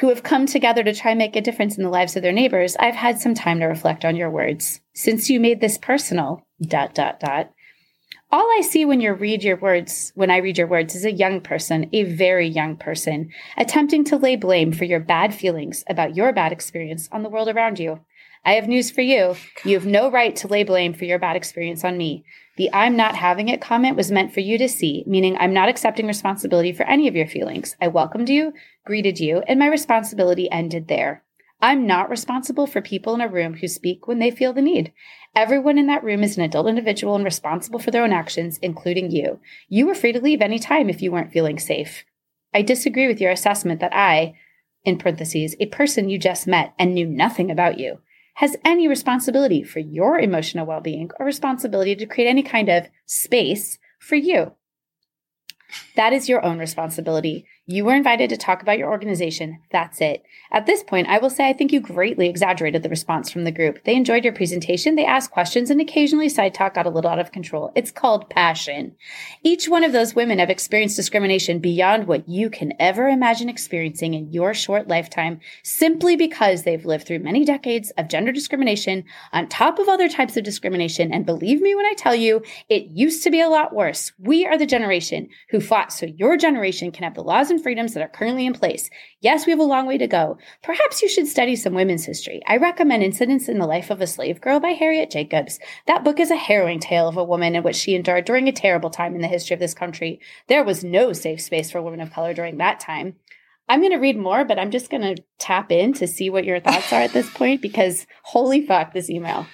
who 0.00 0.08
have 0.08 0.22
come 0.22 0.46
together 0.46 0.84
to 0.84 0.94
try 0.94 1.10
and 1.12 1.18
make 1.18 1.36
a 1.36 1.40
difference 1.40 1.76
in 1.76 1.82
the 1.82 1.90
lives 1.90 2.16
of 2.16 2.22
their 2.22 2.32
neighbors, 2.32 2.76
I've 2.78 2.94
had 2.94 3.20
some 3.20 3.34
time 3.34 3.60
to 3.60 3.66
reflect 3.66 4.04
on 4.04 4.16
your 4.16 4.30
words. 4.30 4.80
Since 4.94 5.28
you 5.28 5.40
made 5.40 5.60
this 5.60 5.78
personal, 5.78 6.46
dot, 6.60 6.94
dot, 6.94 7.20
dot, 7.20 7.52
all 8.30 8.46
I 8.58 8.60
see 8.60 8.84
when 8.84 9.00
you 9.00 9.14
read 9.14 9.42
your 9.42 9.56
words, 9.56 10.12
when 10.14 10.30
I 10.30 10.36
read 10.36 10.58
your 10.58 10.66
words, 10.66 10.94
is 10.94 11.06
a 11.06 11.12
young 11.12 11.40
person, 11.40 11.88
a 11.94 12.02
very 12.02 12.46
young 12.46 12.76
person, 12.76 13.30
attempting 13.56 14.04
to 14.04 14.16
lay 14.16 14.36
blame 14.36 14.70
for 14.70 14.84
your 14.84 15.00
bad 15.00 15.34
feelings 15.34 15.82
about 15.88 16.14
your 16.14 16.32
bad 16.32 16.52
experience 16.52 17.08
on 17.10 17.22
the 17.22 17.30
world 17.30 17.48
around 17.48 17.78
you. 17.78 18.00
I 18.44 18.52
have 18.52 18.68
news 18.68 18.90
for 18.90 19.00
you. 19.00 19.34
You 19.64 19.74
have 19.74 19.86
no 19.86 20.10
right 20.10 20.36
to 20.36 20.48
lay 20.48 20.62
blame 20.62 20.94
for 20.94 21.06
your 21.06 21.18
bad 21.18 21.36
experience 21.36 21.84
on 21.84 21.96
me. 21.96 22.24
The 22.58 22.68
I'm 22.72 22.96
not 22.96 23.14
having 23.14 23.48
it 23.48 23.60
comment 23.60 23.96
was 23.96 24.10
meant 24.10 24.34
for 24.34 24.40
you 24.40 24.58
to 24.58 24.68
see, 24.68 25.04
meaning 25.06 25.36
I'm 25.38 25.54
not 25.54 25.68
accepting 25.68 26.08
responsibility 26.08 26.72
for 26.72 26.82
any 26.82 27.06
of 27.06 27.14
your 27.14 27.28
feelings. 27.28 27.76
I 27.80 27.86
welcomed 27.86 28.28
you, 28.28 28.52
greeted 28.84 29.20
you, 29.20 29.44
and 29.46 29.60
my 29.60 29.68
responsibility 29.68 30.50
ended 30.50 30.88
there. 30.88 31.22
I'm 31.60 31.86
not 31.86 32.10
responsible 32.10 32.66
for 32.66 32.82
people 32.82 33.14
in 33.14 33.20
a 33.20 33.28
room 33.28 33.54
who 33.54 33.68
speak 33.68 34.08
when 34.08 34.18
they 34.18 34.32
feel 34.32 34.52
the 34.52 34.60
need. 34.60 34.92
Everyone 35.36 35.78
in 35.78 35.86
that 35.86 36.02
room 36.02 36.24
is 36.24 36.36
an 36.36 36.42
adult 36.42 36.66
individual 36.66 37.14
and 37.14 37.24
responsible 37.24 37.78
for 37.78 37.92
their 37.92 38.02
own 38.02 38.12
actions, 38.12 38.58
including 38.58 39.12
you. 39.12 39.38
You 39.68 39.86
were 39.86 39.94
free 39.94 40.12
to 40.12 40.20
leave 40.20 40.42
any 40.42 40.58
time 40.58 40.90
if 40.90 41.00
you 41.00 41.12
weren't 41.12 41.32
feeling 41.32 41.60
safe. 41.60 42.04
I 42.52 42.62
disagree 42.62 43.06
with 43.06 43.20
your 43.20 43.30
assessment 43.30 43.80
that 43.80 43.94
I, 43.94 44.34
in 44.84 44.98
parentheses, 44.98 45.54
a 45.60 45.66
person 45.66 46.08
you 46.08 46.18
just 46.18 46.48
met 46.48 46.74
and 46.76 46.92
knew 46.92 47.06
nothing 47.06 47.52
about 47.52 47.78
you, 47.78 48.00
has 48.38 48.56
any 48.64 48.86
responsibility 48.86 49.64
for 49.64 49.80
your 49.80 50.16
emotional 50.16 50.64
well 50.64 50.80
being 50.80 51.10
or 51.18 51.26
responsibility 51.26 51.96
to 51.96 52.06
create 52.06 52.28
any 52.28 52.42
kind 52.44 52.68
of 52.68 52.86
space 53.04 53.80
for 53.98 54.14
you. 54.14 54.52
That 55.96 56.12
is 56.12 56.28
your 56.28 56.44
own 56.44 56.60
responsibility. 56.60 57.46
You 57.70 57.84
were 57.84 57.94
invited 57.94 58.30
to 58.30 58.38
talk 58.38 58.62
about 58.62 58.78
your 58.78 58.88
organization. 58.88 59.58
That's 59.70 60.00
it. 60.00 60.24
At 60.50 60.64
this 60.64 60.82
point, 60.82 61.06
I 61.06 61.18
will 61.18 61.28
say 61.28 61.46
I 61.46 61.52
think 61.52 61.70
you 61.70 61.80
greatly 61.80 62.26
exaggerated 62.26 62.82
the 62.82 62.88
response 62.88 63.30
from 63.30 63.44
the 63.44 63.52
group. 63.52 63.84
They 63.84 63.94
enjoyed 63.94 64.24
your 64.24 64.32
presentation, 64.32 64.94
they 64.94 65.04
asked 65.04 65.32
questions, 65.32 65.68
and 65.68 65.78
occasionally 65.78 66.30
side 66.30 66.54
talk 66.54 66.72
got 66.72 66.86
a 66.86 66.88
little 66.88 67.10
out 67.10 67.18
of 67.18 67.30
control. 67.30 67.70
It's 67.74 67.90
called 67.90 68.30
passion. 68.30 68.96
Each 69.42 69.68
one 69.68 69.84
of 69.84 69.92
those 69.92 70.14
women 70.14 70.38
have 70.38 70.48
experienced 70.48 70.96
discrimination 70.96 71.58
beyond 71.58 72.06
what 72.06 72.26
you 72.26 72.48
can 72.48 72.72
ever 72.80 73.06
imagine 73.06 73.50
experiencing 73.50 74.14
in 74.14 74.32
your 74.32 74.54
short 74.54 74.88
lifetime 74.88 75.38
simply 75.62 76.16
because 76.16 76.62
they've 76.62 76.86
lived 76.86 77.06
through 77.06 77.18
many 77.18 77.44
decades 77.44 77.90
of 77.98 78.08
gender 78.08 78.32
discrimination 78.32 79.04
on 79.34 79.46
top 79.46 79.78
of 79.78 79.90
other 79.90 80.08
types 80.08 80.38
of 80.38 80.42
discrimination. 80.42 81.12
And 81.12 81.26
believe 81.26 81.60
me 81.60 81.74
when 81.74 81.84
I 81.84 81.92
tell 81.98 82.14
you, 82.14 82.40
it 82.70 82.84
used 82.86 83.22
to 83.24 83.30
be 83.30 83.42
a 83.42 83.50
lot 83.50 83.74
worse. 83.74 84.12
We 84.18 84.46
are 84.46 84.56
the 84.56 84.64
generation 84.64 85.28
who 85.50 85.60
fought 85.60 85.92
so 85.92 86.06
your 86.06 86.38
generation 86.38 86.92
can 86.92 87.04
have 87.04 87.14
the 87.14 87.22
laws 87.22 87.50
and 87.50 87.57
freedoms 87.58 87.94
that 87.94 88.02
are 88.02 88.08
currently 88.08 88.46
in 88.46 88.52
place. 88.52 88.90
Yes, 89.20 89.46
we 89.46 89.50
have 89.52 89.60
a 89.60 89.64
long 89.64 89.86
way 89.86 89.98
to 89.98 90.06
go. 90.06 90.38
Perhaps 90.62 91.02
you 91.02 91.08
should 91.08 91.26
study 91.26 91.56
some 91.56 91.74
women's 91.74 92.04
history. 92.04 92.40
I 92.46 92.56
recommend 92.56 93.02
Incidents 93.02 93.48
in 93.48 93.58
the 93.58 93.66
Life 93.66 93.90
of 93.90 94.00
a 94.00 94.06
Slave 94.06 94.40
Girl 94.40 94.60
by 94.60 94.70
Harriet 94.70 95.10
Jacobs. 95.10 95.58
That 95.86 96.04
book 96.04 96.20
is 96.20 96.30
a 96.30 96.36
harrowing 96.36 96.80
tale 96.80 97.08
of 97.08 97.16
a 97.16 97.24
woman 97.24 97.54
and 97.54 97.64
what 97.64 97.76
she 97.76 97.94
endured 97.94 98.24
during 98.24 98.48
a 98.48 98.52
terrible 98.52 98.90
time 98.90 99.14
in 99.14 99.20
the 99.20 99.28
history 99.28 99.54
of 99.54 99.60
this 99.60 99.74
country. 99.74 100.20
There 100.46 100.64
was 100.64 100.84
no 100.84 101.12
safe 101.12 101.40
space 101.40 101.70
for 101.70 101.82
women 101.82 102.00
of 102.00 102.12
color 102.12 102.34
during 102.34 102.58
that 102.58 102.80
time. 102.80 103.16
I'm 103.68 103.80
going 103.80 103.92
to 103.92 103.98
read 103.98 104.16
more, 104.16 104.44
but 104.44 104.58
I'm 104.58 104.70
just 104.70 104.90
going 104.90 105.02
to 105.02 105.22
tap 105.38 105.70
in 105.70 105.92
to 105.94 106.06
see 106.06 106.30
what 106.30 106.44
your 106.44 106.60
thoughts 106.60 106.92
are 106.92 107.02
at 107.02 107.12
this 107.12 107.28
point 107.30 107.60
because 107.60 108.06
holy 108.22 108.64
fuck, 108.66 108.92
this 108.92 109.10
email. 109.10 109.46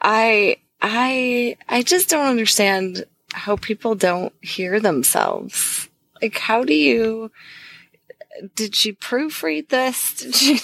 I 0.00 0.58
I 0.80 1.56
I 1.68 1.82
just 1.82 2.08
don't 2.08 2.26
understand 2.26 3.04
how 3.32 3.56
people 3.56 3.94
don't 3.94 4.32
hear 4.40 4.78
themselves. 4.78 5.88
Like 6.22 6.38
how 6.38 6.64
do 6.64 6.74
you 6.74 7.30
did 8.54 8.74
she 8.74 8.92
proofread 8.92 9.68
this? 9.68 10.14
Did 10.22 10.34
she 10.34 10.60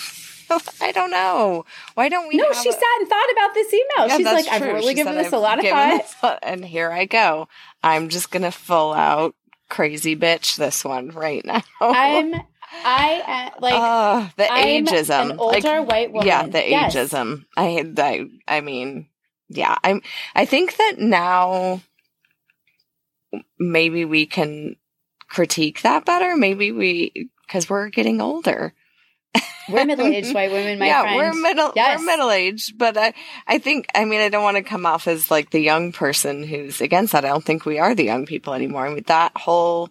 I 0.82 0.92
don't 0.92 1.10
know. 1.10 1.64
Why 1.94 2.10
don't 2.10 2.28
we 2.28 2.36
No, 2.36 2.52
she 2.52 2.68
a- 2.68 2.72
sat 2.72 2.82
and 3.00 3.08
thought 3.08 3.32
about 3.32 3.54
this 3.54 3.72
email. 3.72 4.06
Yeah, 4.08 4.16
She's 4.18 4.26
like, 4.26 4.48
I've 4.48 4.60
really 4.62 4.88
She 4.88 4.94
given 4.94 5.14
this 5.14 5.32
a 5.32 5.36
"I've 5.36 5.42
lot 5.42 5.58
of 5.58 5.64
thought. 5.64 6.02
this 6.20 6.38
and 6.42 6.62
here 6.62 6.90
I 6.92 7.06
go. 7.06 7.48
I'm 7.82 8.10
just 8.10 8.30
gonna 8.30 8.50
full 8.52 8.92
out 8.92 9.34
crazy 9.70 10.14
bitch 10.14 10.56
this 10.56 10.84
one 10.84 11.08
right 11.08 11.42
now. 11.46 11.62
I'm 11.80 12.34
I 12.84 13.50
uh, 13.54 13.60
like 13.60 13.74
uh, 13.74 14.28
the 14.36 14.52
I'm 14.52 14.84
ageism. 14.84 15.30
an 15.32 15.38
older 15.38 15.60
like, 15.80 15.88
white 15.88 16.12
woman. 16.12 16.26
Yeah, 16.26 16.46
the 16.46 16.68
Yes. 16.68 16.94
ageism. 16.94 17.44
I, 17.56 17.90
I 17.96 18.26
I 18.56 18.60
mean, 18.60 19.08
yeah. 19.48 19.76
I'm. 19.82 20.02
I 20.34 20.44
think 20.44 20.76
that 20.76 20.98
now 20.98 21.80
maybe 23.58 24.04
we 24.04 24.26
can 24.26 24.76
critique 25.32 25.82
that 25.82 26.04
better. 26.04 26.36
Maybe 26.36 26.70
we 26.70 27.30
because 27.46 27.68
we're 27.68 27.88
getting 27.88 28.20
older. 28.20 28.74
We're 29.68 29.84
middle-aged 29.84 30.34
white 30.34 30.50
women, 30.50 30.78
my 30.80 30.86
yeah, 30.86 31.02
friend. 31.02 31.16
we're 31.16 31.40
middle. 31.40 31.72
Yes. 31.74 31.98
We're 31.98 32.06
middle 32.06 32.30
aged, 32.30 32.76
but 32.76 32.98
I, 32.98 33.14
I 33.46 33.58
think. 33.58 33.86
I 33.94 34.04
mean, 34.04 34.20
I 34.20 34.28
don't 34.28 34.42
want 34.42 34.56
to 34.56 34.62
come 34.62 34.84
off 34.84 35.06
as 35.06 35.30
like 35.30 35.50
the 35.50 35.60
young 35.60 35.92
person 35.92 36.42
who's 36.42 36.80
against 36.80 37.12
that. 37.12 37.24
I 37.24 37.28
don't 37.28 37.44
think 37.44 37.64
we 37.64 37.78
are 37.78 37.94
the 37.94 38.04
young 38.04 38.26
people 38.26 38.54
anymore. 38.54 38.86
I 38.86 38.92
mean, 38.92 39.04
that 39.06 39.32
whole 39.36 39.90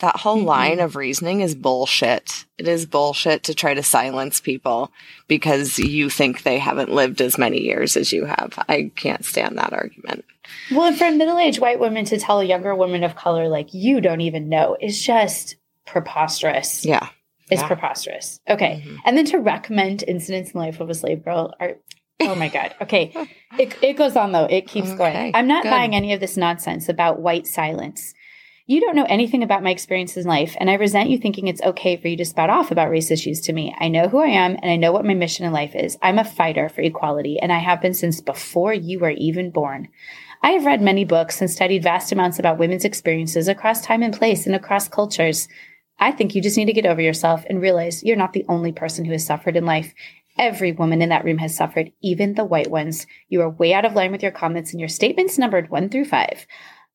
that 0.00 0.16
whole 0.16 0.38
Mhm. 0.38 0.44
line 0.46 0.80
of 0.80 0.96
reasoning 0.96 1.40
is 1.40 1.54
bullshit. 1.54 2.44
It 2.58 2.66
is 2.68 2.86
bullshit 2.86 3.42
to 3.44 3.54
try 3.54 3.74
to 3.74 3.82
silence 3.82 4.40
people 4.40 4.90
because 5.28 5.78
you 5.78 6.10
think 6.10 6.42
they 6.42 6.58
haven't 6.58 6.92
lived 6.92 7.20
as 7.20 7.38
many 7.38 7.60
years 7.60 7.96
as 7.96 8.12
you 8.12 8.24
have. 8.26 8.58
I 8.68 8.90
can't 8.96 9.24
stand 9.24 9.56
that 9.58 9.72
argument. 9.72 10.24
Well, 10.70 10.84
and 10.86 10.98
for 10.98 11.06
a 11.06 11.12
middle-aged 11.12 11.60
white 11.60 11.78
woman 11.78 12.04
to 12.06 12.18
tell 12.18 12.40
a 12.40 12.44
younger 12.44 12.74
woman 12.74 13.04
of 13.04 13.14
color 13.14 13.48
like 13.48 13.72
you 13.72 14.00
don't 14.00 14.20
even 14.20 14.48
know 14.48 14.76
is 14.80 15.00
just 15.00 15.56
preposterous. 15.86 16.84
Yeah. 16.84 17.08
It's 17.50 17.60
Yeah. 17.62 17.66
preposterous. 17.68 18.40
Okay. 18.48 18.82
Mhm. 18.86 18.98
And 19.04 19.16
then 19.18 19.24
to 19.26 19.38
recommend 19.38 20.04
incidents 20.06 20.50
in 20.52 20.58
the 20.58 20.64
life 20.66 20.80
of 20.80 20.88
a 20.88 20.94
slave 20.94 21.24
girl 21.24 21.52
are 21.60 21.76
oh 22.20 22.34
my 22.34 22.48
god. 22.48 22.74
Okay. 22.82 23.12
It, 23.58 23.76
it 23.82 23.94
goes 23.94 24.16
on 24.16 24.32
though. 24.32 24.44
It 24.46 24.66
keeps 24.68 24.88
Okay, 24.90 24.96
going. 24.96 25.32
I'm 25.34 25.46
not 25.46 25.64
good. 25.64 25.70
buying 25.70 25.94
any 25.94 26.12
of 26.12 26.20
this 26.20 26.36
nonsense 26.36 26.88
about 26.88 27.20
white 27.20 27.46
silence. 27.46 28.14
You 28.70 28.80
don't 28.80 28.94
know 28.94 29.06
anything 29.08 29.42
about 29.42 29.64
my 29.64 29.70
experiences 29.70 30.24
in 30.24 30.30
life, 30.30 30.56
and 30.60 30.70
I 30.70 30.74
resent 30.74 31.10
you 31.10 31.18
thinking 31.18 31.48
it's 31.48 31.60
okay 31.60 31.96
for 31.96 32.06
you 32.06 32.16
to 32.18 32.24
spout 32.24 32.50
off 32.50 32.70
about 32.70 32.88
race 32.88 33.10
issues 33.10 33.40
to 33.40 33.52
me. 33.52 33.74
I 33.80 33.88
know 33.88 34.06
who 34.06 34.20
I 34.20 34.28
am, 34.28 34.54
and 34.62 34.70
I 34.70 34.76
know 34.76 34.92
what 34.92 35.04
my 35.04 35.12
mission 35.12 35.44
in 35.44 35.52
life 35.52 35.74
is. 35.74 35.98
I'm 36.02 36.20
a 36.20 36.24
fighter 36.24 36.68
for 36.68 36.80
equality, 36.80 37.40
and 37.40 37.52
I 37.52 37.58
have 37.58 37.82
been 37.82 37.94
since 37.94 38.20
before 38.20 38.72
you 38.72 39.00
were 39.00 39.10
even 39.10 39.50
born. 39.50 39.88
I 40.40 40.50
have 40.52 40.66
read 40.66 40.80
many 40.80 41.04
books 41.04 41.40
and 41.40 41.50
studied 41.50 41.82
vast 41.82 42.12
amounts 42.12 42.38
about 42.38 42.60
women's 42.60 42.84
experiences 42.84 43.48
across 43.48 43.80
time 43.80 44.04
and 44.04 44.16
place 44.16 44.46
and 44.46 44.54
across 44.54 44.88
cultures. 44.88 45.48
I 45.98 46.12
think 46.12 46.36
you 46.36 46.40
just 46.40 46.56
need 46.56 46.66
to 46.66 46.72
get 46.72 46.86
over 46.86 47.00
yourself 47.00 47.44
and 47.50 47.60
realize 47.60 48.04
you're 48.04 48.14
not 48.14 48.34
the 48.34 48.46
only 48.48 48.70
person 48.70 49.04
who 49.04 49.10
has 49.10 49.26
suffered 49.26 49.56
in 49.56 49.66
life. 49.66 49.92
Every 50.38 50.70
woman 50.70 51.02
in 51.02 51.08
that 51.08 51.24
room 51.24 51.38
has 51.38 51.56
suffered, 51.56 51.90
even 52.02 52.34
the 52.34 52.44
white 52.44 52.70
ones. 52.70 53.08
You 53.28 53.40
are 53.40 53.50
way 53.50 53.74
out 53.74 53.84
of 53.84 53.94
line 53.94 54.12
with 54.12 54.22
your 54.22 54.30
comments 54.30 54.70
and 54.70 54.78
your 54.78 54.88
statements 54.88 55.38
numbered 55.38 55.70
one 55.70 55.88
through 55.88 56.04
five. 56.04 56.46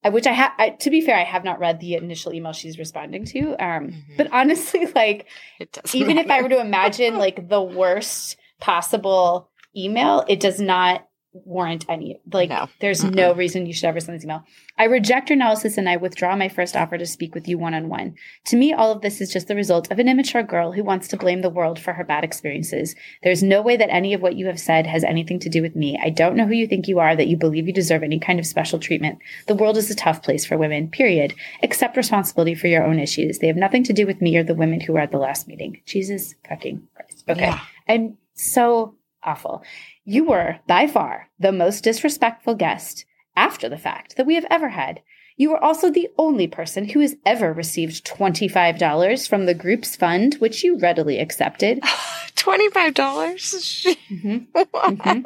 Which 0.09 0.27
I 0.27 0.33
have, 0.33 0.77
to 0.79 0.89
be 0.89 1.01
fair, 1.01 1.15
I 1.17 1.23
have 1.23 1.43
not 1.43 1.59
read 1.59 1.79
the 1.79 1.95
initial 1.95 2.33
email 2.33 2.53
she's 2.53 2.77
responding 2.77 3.25
to. 3.25 3.49
Um, 3.63 3.89
Mhm. 3.89 4.17
But 4.17 4.27
honestly, 4.31 4.85
like, 4.95 5.27
It 5.59 5.71
does. 5.71 5.95
even 5.95 6.17
if 6.17 6.29
I 6.29 6.41
were 6.41 6.49
to 6.49 6.59
imagine 6.59 7.17
like 7.17 7.47
the 7.49 7.61
worst 7.61 8.37
possible 8.59 9.49
email, 9.75 10.23
it 10.27 10.39
does 10.39 10.59
not 10.59 11.07
warrant 11.43 11.85
any. 11.89 12.19
Like, 12.31 12.49
No. 12.49 12.67
there's 12.79 13.03
no 13.03 13.33
reason 13.33 13.65
you 13.65 13.73
should 13.73 13.85
ever 13.85 13.99
send 13.99 14.17
this 14.17 14.23
email. 14.23 14.43
I 14.77 14.85
reject 14.85 15.29
your 15.29 15.35
analysis 15.35 15.77
and 15.77 15.89
I 15.89 15.97
withdraw 15.97 16.35
my 16.35 16.47
first 16.49 16.75
offer 16.75 16.97
to 16.97 17.05
speak 17.05 17.35
with 17.35 17.47
you 17.47 17.57
one 17.57 17.73
on 17.73 17.89
one. 17.89 18.15
To 18.45 18.55
me, 18.57 18.73
all 18.73 18.91
of 18.91 19.01
this 19.01 19.19
is 19.21 19.31
just 19.31 19.47
the 19.47 19.55
result 19.55 19.91
of 19.91 19.99
an 19.99 20.07
immature 20.07 20.43
girl 20.43 20.71
who 20.71 20.83
wants 20.83 21.07
to 21.09 21.17
blame 21.17 21.41
the 21.41 21.49
world 21.49 21.79
for 21.79 21.93
her 21.93 22.03
bad 22.03 22.23
experiences. 22.23 22.95
There's 23.23 23.43
no 23.43 23.61
way 23.61 23.75
that 23.77 23.91
any 23.93 24.13
of 24.13 24.21
what 24.21 24.35
you 24.35 24.47
have 24.47 24.59
said 24.59 24.87
has 24.87 25.03
anything 25.03 25.39
to 25.39 25.49
do 25.49 25.61
with 25.61 25.75
me. 25.75 25.99
I 26.01 26.09
don't 26.09 26.35
know 26.35 26.45
who 26.45 26.53
you 26.53 26.67
think 26.67 26.87
you 26.87 26.99
are 26.99 27.15
that 27.15 27.27
you 27.27 27.37
believe 27.37 27.67
you 27.67 27.73
deserve 27.73 28.03
any 28.03 28.19
kind 28.19 28.39
of 28.39 28.45
special 28.45 28.79
treatment. 28.79 29.19
The 29.47 29.55
world 29.55 29.77
is 29.77 29.91
a 29.91 29.95
tough 29.95 30.23
place 30.23 30.45
for 30.45 30.57
women, 30.57 30.89
period. 30.89 31.33
Accept 31.63 31.97
responsibility 31.97 32.55
for 32.55 32.67
your 32.67 32.83
own 32.85 32.99
issues. 32.99 33.39
They 33.39 33.47
have 33.47 33.55
nothing 33.57 33.83
to 33.85 33.93
do 33.93 34.05
with 34.05 34.21
me 34.21 34.37
or 34.37 34.43
the 34.43 34.55
women 34.55 34.79
who 34.79 34.93
were 34.93 34.99
at 34.99 35.11
the 35.11 35.17
last 35.17 35.47
meeting. 35.47 35.81
Jesus 35.85 36.35
fucking 36.47 36.87
Christ. 36.95 37.23
Okay. 37.27 37.41
Yeah. 37.41 37.59
And 37.87 38.17
so 38.33 38.95
awful. 39.23 39.63
You 40.07 40.25
were, 40.25 40.59
by 40.67 40.85
far, 40.85 41.29
the 41.39 41.51
most 41.51 41.83
disrespectful 41.83 42.53
guest, 42.53 43.05
after 43.35 43.67
the 43.67 43.77
fact, 43.77 44.17
that 44.17 44.27
we 44.27 44.35
have 44.35 44.45
ever 44.51 44.69
had. 44.69 45.01
You 45.35 45.49
were 45.49 45.61
also 45.61 45.89
the 45.89 46.09
only 46.17 46.45
person 46.47 46.89
who 46.89 46.99
has 46.99 47.15
ever 47.25 47.51
received 47.51 48.05
$25 48.05 49.27
from 49.27 49.47
the 49.47 49.55
group's 49.55 49.95
fund, 49.95 50.35
which 50.35 50.63
you 50.63 50.77
readily 50.77 51.17
accepted. 51.19 51.81
$25? 52.35 52.93
Mm-hmm. 52.93 54.37
mm-hmm. 54.75 55.21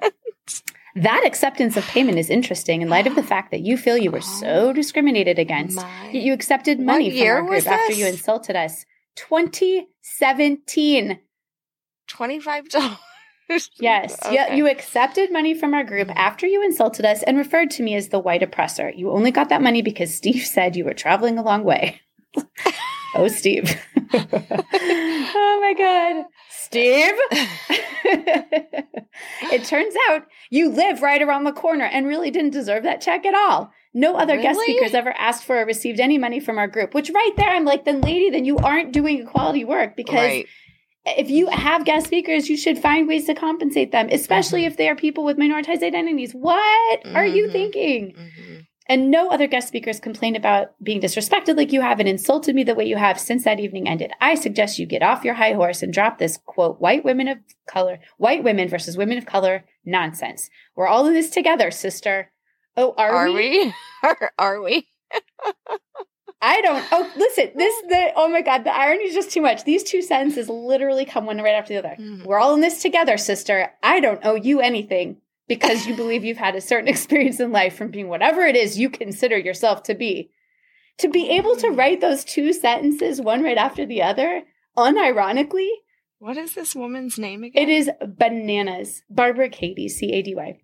That 0.96 1.24
acceptance 1.26 1.76
of 1.76 1.84
payment 1.86 2.18
is 2.18 2.30
interesting 2.30 2.82
in 2.82 2.88
light 2.90 3.06
of 3.06 3.16
the 3.16 3.24
fact 3.24 3.52
that 3.52 3.60
you 3.60 3.76
feel 3.78 3.98
you 3.98 4.12
were 4.12 4.22
so 4.22 4.72
discriminated 4.72 5.38
against. 5.38 5.76
that 5.76 6.14
Yet 6.14 6.24
you 6.24 6.32
accepted 6.34 6.80
money 6.80 7.12
from 7.12 7.28
our 7.28 7.44
group 7.44 7.68
after 7.68 7.94
you 7.94 8.08
insulted 8.08 8.56
us. 8.56 8.86
2017. 9.16 11.20
$25 12.10 12.98
yes. 13.80 14.18
Okay. 14.26 14.36
Yeah, 14.36 14.54
you 14.54 14.68
accepted 14.70 15.32
money 15.32 15.54
from 15.54 15.74
our 15.74 15.84
group 15.84 16.08
mm-hmm. 16.10 16.18
after 16.18 16.46
you 16.46 16.64
insulted 16.64 17.06
us 17.06 17.24
and 17.24 17.38
referred 17.38 17.72
to 17.72 17.84
me 17.84 17.96
as 17.96 18.10
the 18.10 18.20
white 18.20 18.44
oppressor. 18.44 18.92
You 18.96 19.12
only 19.12 19.32
got 19.32 19.50
that 19.50 19.62
money 19.62 19.82
because 19.82 20.14
Steve 20.14 20.46
said 20.46 20.76
you 20.76 20.86
were 20.86 20.94
traveling 20.94 21.38
a 21.38 21.44
long 21.44 21.64
way. 21.64 22.02
oh, 23.16 23.28
Steve. 23.28 23.76
oh 24.14 25.60
my 25.62 25.74
God. 25.78 26.26
Steve. 26.50 27.14
it 29.52 29.64
turns 29.66 29.96
out 30.10 30.28
you 30.50 30.70
live 30.70 31.02
right 31.02 31.22
around 31.22 31.46
the 31.46 31.52
corner 31.52 31.86
and 31.86 32.08
really 32.08 32.30
didn't 32.30 32.52
deserve 32.52 32.84
that 32.84 33.02
check 33.02 33.26
at 33.26 33.34
all. 33.34 33.72
No 33.94 34.16
other 34.16 34.34
really? 34.34 34.44
guest 34.44 34.60
speakers 34.62 34.94
ever 34.94 35.12
asked 35.18 35.44
for 35.44 35.60
or 35.62 35.66
received 35.66 36.00
any 36.00 36.20
money 36.20 36.40
from 36.40 36.60
our 36.60 36.68
group, 36.68 36.94
which 36.94 37.10
right 37.10 37.32
there, 37.38 37.50
I'm 37.50 37.66
like, 37.66 37.86
then 37.86 38.02
lady, 38.02 38.30
then 38.30 38.46
you 38.46 38.58
aren't 38.58 38.94
doing 38.94 39.26
quality 39.26 39.66
work 39.66 39.96
because 39.96 40.16
right 40.16 40.48
if 41.18 41.30
you 41.30 41.48
have 41.48 41.86
guest 41.86 42.08
speakers, 42.08 42.50
you 42.50 42.58
should 42.58 42.78
find 42.80 43.08
ways 43.08 43.26
to 43.26 43.34
compensate 43.34 43.92
them, 43.92 44.10
especially 44.12 44.64
Mhm. 44.64 44.68
if 44.68 44.78
they 44.78 44.90
are 44.90 44.96
people 44.96 45.24
with 45.24 45.38
minoritized 45.38 45.84
identities. 45.84 46.34
What 46.34 47.06
are 47.16 47.26
you 47.26 47.48
Mhm. 47.48 47.52
thinking? 47.52 48.14
Mhm. 48.18 48.66
And 48.88 49.12
no 49.12 49.30
other 49.30 49.46
guest 49.46 49.68
speakers 49.68 50.00
complained 50.00 50.36
about 50.36 50.72
being 50.84 51.00
disrespected 51.00 51.56
like 51.56 51.72
you 51.72 51.82
have 51.82 52.00
and 52.00 52.10
insulted 52.10 52.56
me 52.56 52.64
the 52.64 52.74
way 52.74 52.86
you 52.86 52.96
have 52.98 53.20
since 53.20 53.44
that 53.44 53.60
evening 53.60 53.88
ended. 53.88 54.12
I 54.20 54.34
suggest 54.34 54.80
you 54.80 54.88
get 54.88 55.04
off 55.04 55.24
your 55.24 55.36
high 55.36 55.54
horse 55.54 55.84
and 55.84 55.94
drop 55.94 56.18
this 56.18 56.38
quote, 56.38 56.82
white 56.82 57.06
women 57.06 57.28
of 57.28 57.38
color, 57.68 58.00
white 58.18 58.44
women 58.44 58.68
versus 58.68 58.98
women 58.98 59.18
of 59.20 59.28
color 59.28 59.64
nonsense. 59.86 60.50
We're 60.76 60.88
all 60.88 61.06
in 61.06 61.14
this 61.14 61.30
together, 61.30 61.70
sister. 61.70 62.32
Oh, 62.76 62.96
are, 62.98 63.12
Are 63.12 63.32
we? 63.32 63.34
we? 63.66 63.74
Are, 64.04 64.32
are 64.40 64.62
we? 64.62 64.88
I 66.42 66.62
don't. 66.62 66.84
Oh, 66.92 67.12
listen. 67.18 67.52
This 67.56 67.74
the. 67.90 68.12
Oh 68.16 68.30
my 68.30 68.42
God. 68.42 68.64
The 68.64 68.76
irony 68.76 69.04
is 69.04 69.14
just 69.14 69.32
too 69.32 69.42
much. 69.42 69.64
These 69.66 69.84
two 69.84 70.02
sentences 70.02 70.48
literally 70.50 71.04
come 71.06 71.26
one 71.26 71.38
right 71.40 71.56
after 71.56 71.74
the 71.74 71.80
other. 71.88 71.96
Mhm. 72.00 72.26
We're 72.26 72.40
all 72.40 72.54
in 72.54 72.62
this 72.62 72.82
together, 72.82 73.18
sister. 73.18 73.72
I 73.84 74.00
don't 74.00 74.22
owe 74.24 74.36
you 74.36 74.62
anything 74.62 75.18
because 75.48 75.86
you 75.86 75.96
believe 76.02 76.24
you've 76.24 76.38
had 76.38 76.56
a 76.56 76.62
certain 76.62 76.88
experience 76.88 77.40
in 77.40 77.52
life 77.52 77.76
from 77.76 77.92
being 77.92 78.08
whatever 78.08 78.42
it 78.46 78.56
is 78.56 78.80
you 78.80 78.90
consider 78.90 79.38
yourself 79.38 79.84
to 79.84 79.96
be. 79.96 80.32
To 81.00 81.08
be 81.10 81.30
able 81.30 81.56
to 81.58 81.70
write 81.70 82.02
those 82.02 82.24
two 82.26 82.52
sentences, 82.54 83.22
one 83.22 83.42
right 83.44 83.58
after 83.58 83.86
the 83.86 84.02
other, 84.02 84.44
unironically, 84.78 85.70
What 86.20 86.36
is 86.38 86.56
this 86.56 86.76
woman's 86.76 87.18
name 87.18 87.44
again? 87.44 87.64
it 87.64 87.70
is 87.70 87.90
bananas. 88.18 89.04
Barbara 89.10 89.50
Cady, 89.50 89.88
C 89.90 90.12
A 90.14 90.22
D 90.22 90.36
Y. 90.36 90.60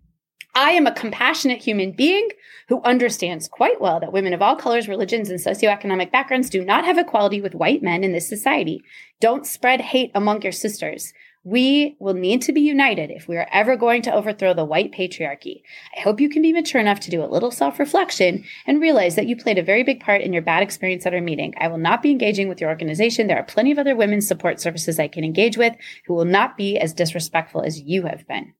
I 0.56 0.70
am 0.70 0.86
a 0.86 0.94
compassionate 0.94 1.62
human 1.62 1.92
being 1.92 2.30
who 2.68 2.80
understands 2.80 3.46
quite 3.46 3.78
well 3.78 4.00
that 4.00 4.14
women 4.14 4.32
of 4.32 4.40
all 4.40 4.56
colors, 4.56 4.88
religions, 4.88 5.28
and 5.28 5.38
socioeconomic 5.38 6.10
backgrounds 6.10 6.48
do 6.48 6.64
not 6.64 6.86
have 6.86 6.96
equality 6.96 7.42
with 7.42 7.54
white 7.54 7.82
men 7.82 8.02
in 8.02 8.12
this 8.12 8.26
society. 8.26 8.82
Don't 9.20 9.46
spread 9.46 9.82
hate 9.82 10.10
among 10.14 10.40
your 10.40 10.52
sisters. 10.52 11.12
We 11.44 11.94
will 12.00 12.14
need 12.14 12.40
to 12.40 12.54
be 12.54 12.62
united 12.62 13.10
if 13.10 13.28
we 13.28 13.36
are 13.36 13.46
ever 13.52 13.76
going 13.76 14.00
to 14.02 14.14
overthrow 14.14 14.54
the 14.54 14.64
white 14.64 14.92
patriarchy. 14.92 15.60
I 15.94 16.00
hope 16.00 16.22
you 16.22 16.30
can 16.30 16.40
be 16.40 16.54
mature 16.54 16.80
enough 16.80 17.00
to 17.00 17.10
do 17.10 17.22
a 17.22 17.28
little 17.28 17.50
self 17.50 17.78
reflection 17.78 18.42
and 18.66 18.80
realize 18.80 19.14
that 19.16 19.26
you 19.26 19.36
played 19.36 19.58
a 19.58 19.62
very 19.62 19.82
big 19.82 20.00
part 20.00 20.22
in 20.22 20.32
your 20.32 20.40
bad 20.40 20.62
experience 20.62 21.04
at 21.04 21.12
our 21.12 21.20
meeting. 21.20 21.52
I 21.60 21.68
will 21.68 21.76
not 21.76 22.00
be 22.00 22.12
engaging 22.12 22.48
with 22.48 22.62
your 22.62 22.70
organization. 22.70 23.26
There 23.26 23.38
are 23.38 23.44
plenty 23.44 23.72
of 23.72 23.78
other 23.78 23.94
women's 23.94 24.26
support 24.26 24.58
services 24.58 24.98
I 24.98 25.08
can 25.08 25.22
engage 25.22 25.58
with 25.58 25.76
who 26.06 26.14
will 26.14 26.24
not 26.24 26.56
be 26.56 26.78
as 26.78 26.94
disrespectful 26.94 27.60
as 27.60 27.78
you 27.78 28.06
have 28.06 28.26
been. 28.26 28.54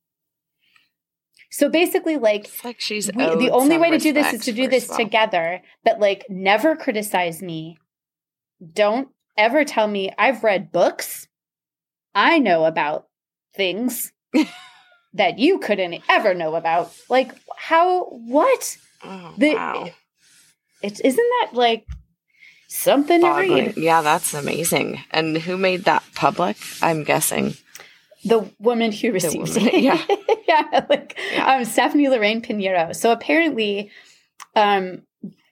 So 1.50 1.68
basically, 1.68 2.16
like, 2.16 2.44
It's 2.46 2.64
like 2.64 2.80
she's 2.80 3.10
we, 3.12 3.24
the 3.24 3.50
only 3.50 3.78
way 3.78 3.90
to 3.90 3.98
do 3.98 4.12
this 4.12 4.32
is 4.32 4.44
to 4.44 4.52
do 4.52 4.68
this 4.68 4.88
together, 4.88 5.62
but 5.84 6.00
like, 6.00 6.24
never 6.28 6.76
criticize 6.76 7.42
me. 7.42 7.78
Don't 8.72 9.08
ever 9.36 9.64
tell 9.64 9.86
me 9.86 10.10
I've 10.18 10.42
read 10.42 10.72
books. 10.72 11.28
I 12.14 12.38
know 12.38 12.64
about 12.64 13.06
things 13.54 14.12
that 15.14 15.38
you 15.38 15.58
couldn't 15.58 16.02
ever 16.08 16.34
know 16.34 16.54
about. 16.54 16.92
Like, 17.08 17.32
how, 17.56 18.04
what? 18.04 18.76
Oh, 19.04 19.34
The, 19.36 19.54
wow. 19.54 19.90
it, 20.82 21.00
isn't 21.04 21.16
that 21.40 21.50
like 21.52 21.86
something 22.68 23.20
to 23.20 23.30
read? 23.32 23.76
Yeah, 23.76 24.02
that's 24.02 24.34
amazing. 24.34 25.02
And 25.10 25.36
who 25.36 25.56
made 25.56 25.84
that 25.84 26.02
public? 26.14 26.56
I'm 26.82 27.04
guessing. 27.04 27.54
The 28.28 28.50
woman 28.58 28.92
who 28.92 29.12
received 29.12 29.56
woman, 29.56 29.74
it. 29.74 29.82
yeah. 29.82 30.04
yeah. 30.48 30.86
Like 30.88 31.18
Yeah. 31.32 31.56
um 31.56 31.64
Stephanie 31.64 32.08
Lorraine 32.08 32.42
Pinheiro. 32.42 32.94
So 32.94 33.12
apparently, 33.12 33.90
um 34.54 35.02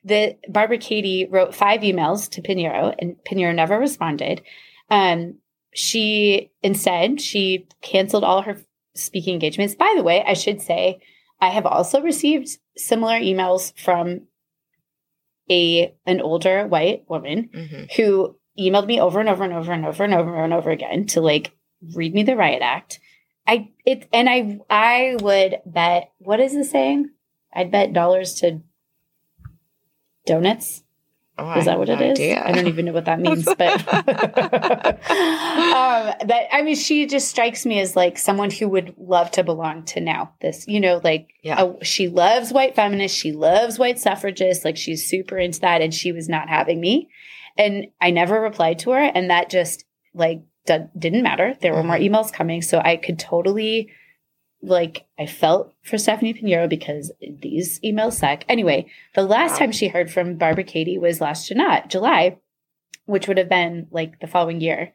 the 0.05 0.37
Barbara 0.49 0.79
Cady 0.79 1.27
wrote 1.31 1.55
five 1.55 1.81
emails 1.81 2.29
to 2.31 2.43
Pinheiro, 2.43 2.95
and 2.99 3.17
Pinheiro 3.27 3.55
never 3.55 3.79
responded. 3.79 4.43
Um, 4.91 5.37
she 5.75 6.51
instead 6.63 7.21
she 7.21 7.67
canceled 7.81 8.23
all 8.23 8.43
her 8.43 8.59
speaking 8.95 9.35
engagements. 9.35 9.75
By 9.75 9.95
the 9.97 10.03
way, 10.03 10.23
I 10.25 10.35
should 10.35 10.61
say 10.61 11.01
I 11.41 11.49
have 11.49 11.67
also 11.67 12.01
received 12.01 12.59
similar 12.77 13.15
emails 13.15 13.77
from 13.79 14.23
a 15.51 15.95
an 16.07 16.21
older 16.21 16.67
white 16.67 17.05
woman 17.09 17.51
mm-hmm. 17.53 17.85
who 17.97 18.37
emailed 18.59 18.87
me 18.87 19.01
over 19.01 19.21
and 19.21 19.29
over 19.29 19.43
and 19.43 19.53
over 19.53 19.73
and 19.73 19.85
over 19.85 20.05
and 20.05 20.15
over 20.15 20.45
and 20.45 20.53
over 20.53 20.71
again 20.71 21.07
to 21.07 21.21
like 21.21 21.53
read 21.95 22.15
me 22.15 22.23
the 22.23 22.37
riot 22.37 22.63
act. 22.63 23.01
I 23.47 23.71
it 23.85 24.09
and 24.13 24.29
I 24.29 24.61
I 24.71 25.17
would 25.21 25.61
bet 25.67 26.13
what 26.19 26.41
is 26.41 26.55
the 26.55 26.65
saying? 26.65 27.11
I'd 27.53 27.71
bet 27.71 27.93
dollars 27.93 28.35
to 28.37 28.61
donuts 30.27 30.85
Oh, 31.37 31.59
is 31.59 31.65
that 31.65 31.79
what 31.79 31.89
it 31.89 32.01
is? 32.01 32.13
Idea. 32.13 32.45
I 32.45 32.53
don't 32.53 32.69
even 32.69 32.85
know 32.85 32.93
what 32.93 33.07
that 33.07 33.19
means, 33.19 33.45
but 33.45 33.61
um, 33.89 34.05
that 36.29 36.47
I 36.53 36.63
mean, 36.63 36.77
she 36.77 37.07
just 37.07 37.29
strikes 37.29 37.67
me 37.67 37.81
as 37.81 37.97
like 37.97 38.19
someone 38.19 38.53
who 38.53 38.69
would 38.69 38.95
love 38.97 39.33
to 39.33 39.43
belong 39.43 39.85
to 39.87 40.01
now. 40.01 40.33
This, 40.41 40.65
you 40.69 40.79
know, 40.79 41.01
like 41.03 41.31
yeah. 41.43 41.61
a, 41.61 41.85
she 41.85 42.07
loves 42.07 42.53
white 42.53 42.77
feminists, 42.77 43.19
she 43.19 43.33
loves 43.33 43.81
white 43.81 43.99
suffragists, 43.99 44.65
like 44.65 44.77
she's 44.77 45.09
super 45.09 45.37
into 45.37 45.59
that, 45.61 45.83
and 45.83 45.93
she 45.93 46.13
was 46.13 46.29
not 46.29 46.49
having 46.49 46.81
me, 46.81 47.09
and 47.59 47.89
I 48.01 48.13
never 48.13 48.41
replied 48.41 48.79
to 48.81 48.93
her, 48.93 49.01
and 49.01 49.31
that 49.31 49.51
just 49.51 49.85
like 50.15 50.43
d- 50.67 50.87
didn't 50.99 51.23
matter. 51.23 51.57
There 51.61 51.75
were 51.75 51.83
more 51.83 51.97
mm-hmm. 51.97 52.15
emails 52.15 52.33
coming, 52.33 52.63
so 52.63 52.79
I 52.79 52.97
could 52.97 53.19
totally 53.19 53.91
like 54.63 55.05
I 55.19 55.27
felt 55.27 55.73
for 55.83 55.99
Stephanie 55.99 56.35
Pinheiro 56.35 56.69
because 56.69 57.13
these 57.21 57.81
emails 57.81 58.15
suck. 58.15 58.45
Anyway, 58.49 58.87
the 59.15 59.23
last 59.23 59.53
wow. 59.53 59.59
time 59.59 59.73
she 59.73 59.89
heard 59.89 60.11
from 60.11 60.37
Barbara 60.37 60.65
Cady 60.65 60.99
was 60.99 61.21
last 61.21 61.53
July, 61.89 62.39
which 63.07 63.29
would 63.29 63.39
have 63.39 63.49
been 63.49 63.89
like 63.91 64.21
the 64.21 64.27
following 64.27 64.61
year, 64.61 64.93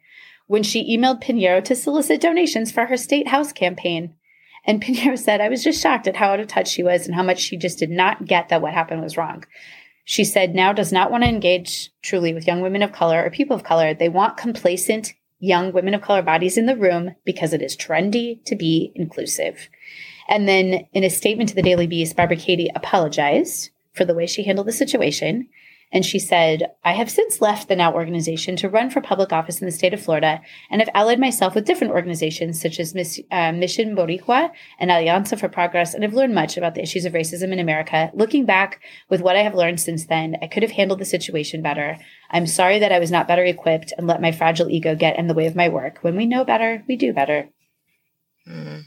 when 0.48 0.64
she 0.64 0.98
emailed 0.98 1.24
Pinheiro 1.24 1.64
to 1.64 1.76
solicit 1.76 2.22
donations 2.22 2.72
for 2.72 2.88
her 2.88 2.98
state 2.98 3.28
house 3.28 3.52
campaign. 3.52 4.16
And 4.66 4.82
Pinheiro 4.84 5.18
said, 5.18 5.42
I 5.42 5.50
was 5.50 5.64
just 5.64 5.82
shocked 5.82 6.08
at 6.08 6.16
how 6.16 6.32
out 6.32 6.40
of 6.40 6.48
touch 6.48 6.68
she 6.68 6.84
was 6.84 7.06
and 7.06 7.16
how 7.16 7.24
much 7.24 7.40
she 7.40 7.58
just 7.58 7.80
did 7.80 7.92
not 7.92 8.26
get 8.26 8.50
that 8.50 8.62
what 8.62 8.74
happened 8.74 9.02
was 9.02 9.18
wrong. 9.18 9.46
She 10.04 10.24
said, 10.24 10.56
now 10.56 10.74
does 10.74 10.92
not 10.92 11.12
want 11.12 11.24
to 11.24 11.30
engage 11.30 11.92
truly 12.02 12.34
with 12.34 12.48
young 12.48 12.62
women 12.62 12.82
of 12.82 12.92
color 12.92 13.24
or 13.24 13.30
people 13.30 13.56
of 13.56 13.64
color. 13.64 13.94
They 13.94 14.10
want 14.10 14.38
complacent, 14.38 15.14
young 15.40 15.72
women 15.72 15.94
of 15.94 16.02
color 16.02 16.22
bodies 16.22 16.58
in 16.58 16.66
the 16.66 16.76
room 16.76 17.16
because 17.26 17.54
it 17.54 17.62
is 17.62 17.78
trendy 17.78 18.44
to 18.46 18.56
be 18.56 18.92
inclusive. 18.96 19.70
And 20.28 20.48
then 20.48 20.86
in 20.94 21.04
a 21.04 21.10
statement 21.10 21.50
to 21.50 21.56
the 21.56 21.62
Daily 21.62 21.88
Beast, 21.88 22.16
Barbara 22.16 22.38
Cady 22.38 22.70
apologized 22.76 23.72
for 23.94 24.06
the 24.06 24.14
way 24.14 24.28
she 24.28 24.44
handled 24.44 24.68
the 24.68 24.72
situation. 24.72 25.50
And 25.92 26.06
she 26.06 26.20
said, 26.20 26.70
I 26.86 26.94
have 26.94 27.10
since 27.10 27.42
left 27.42 27.68
the 27.68 27.76
NOW 27.76 27.94
organization 27.94 28.56
to 28.58 28.70
run 28.70 28.92
for 28.92 29.02
public 29.02 29.34
office 29.34 29.60
in 29.60 29.66
the 29.66 29.72
state 29.72 29.94
of 29.94 30.00
Florida 30.00 30.40
and 30.70 30.82
have 30.82 30.90
allied 30.94 31.20
myself 31.20 31.56
with 31.56 31.66
different 31.66 31.94
organizations 31.94 32.62
such 32.62 32.80
as 32.80 32.94
Miss, 32.94 33.20
uh, 33.32 33.52
Mission 33.54 33.96
Boricua 33.96 34.52
and 34.80 34.92
Alianza 34.92 35.40
for 35.40 35.50
Progress 35.50 35.96
and 35.96 36.04
have 36.04 36.14
learned 36.14 36.36
much 36.36 36.58
about 36.58 36.76
the 36.76 36.84
issues 36.84 37.06
of 37.06 37.14
racism 37.14 37.52
in 37.52 37.58
America. 37.58 38.12
Looking 38.14 38.46
back 38.46 38.82
with 39.10 39.22
what 39.22 39.36
I 39.36 39.42
have 39.42 39.56
learned 39.56 39.80
since 39.80 40.06
then, 40.06 40.36
I 40.44 40.48
could 40.48 40.62
have 40.62 40.74
handled 40.74 41.00
the 41.00 41.06
situation 41.06 41.64
better. 41.64 41.98
I'm 42.30 42.48
sorry 42.48 42.80
that 42.80 42.92
I 42.92 43.00
was 43.00 43.12
not 43.12 43.28
better 43.28 43.44
equipped 43.44 43.94
and 43.98 44.06
let 44.08 44.22
my 44.22 44.32
fragile 44.32 44.70
ego 44.70 44.96
get 44.96 45.18
in 45.18 45.28
the 45.28 45.34
way 45.34 45.48
of 45.48 45.56
my 45.56 45.70
work. 45.70 46.00
When 46.02 46.16
we 46.16 46.26
know 46.26 46.46
better, 46.46 46.84
we 46.88 46.96
do 46.96 47.14
better. 47.14 47.50
Mm. 48.48 48.84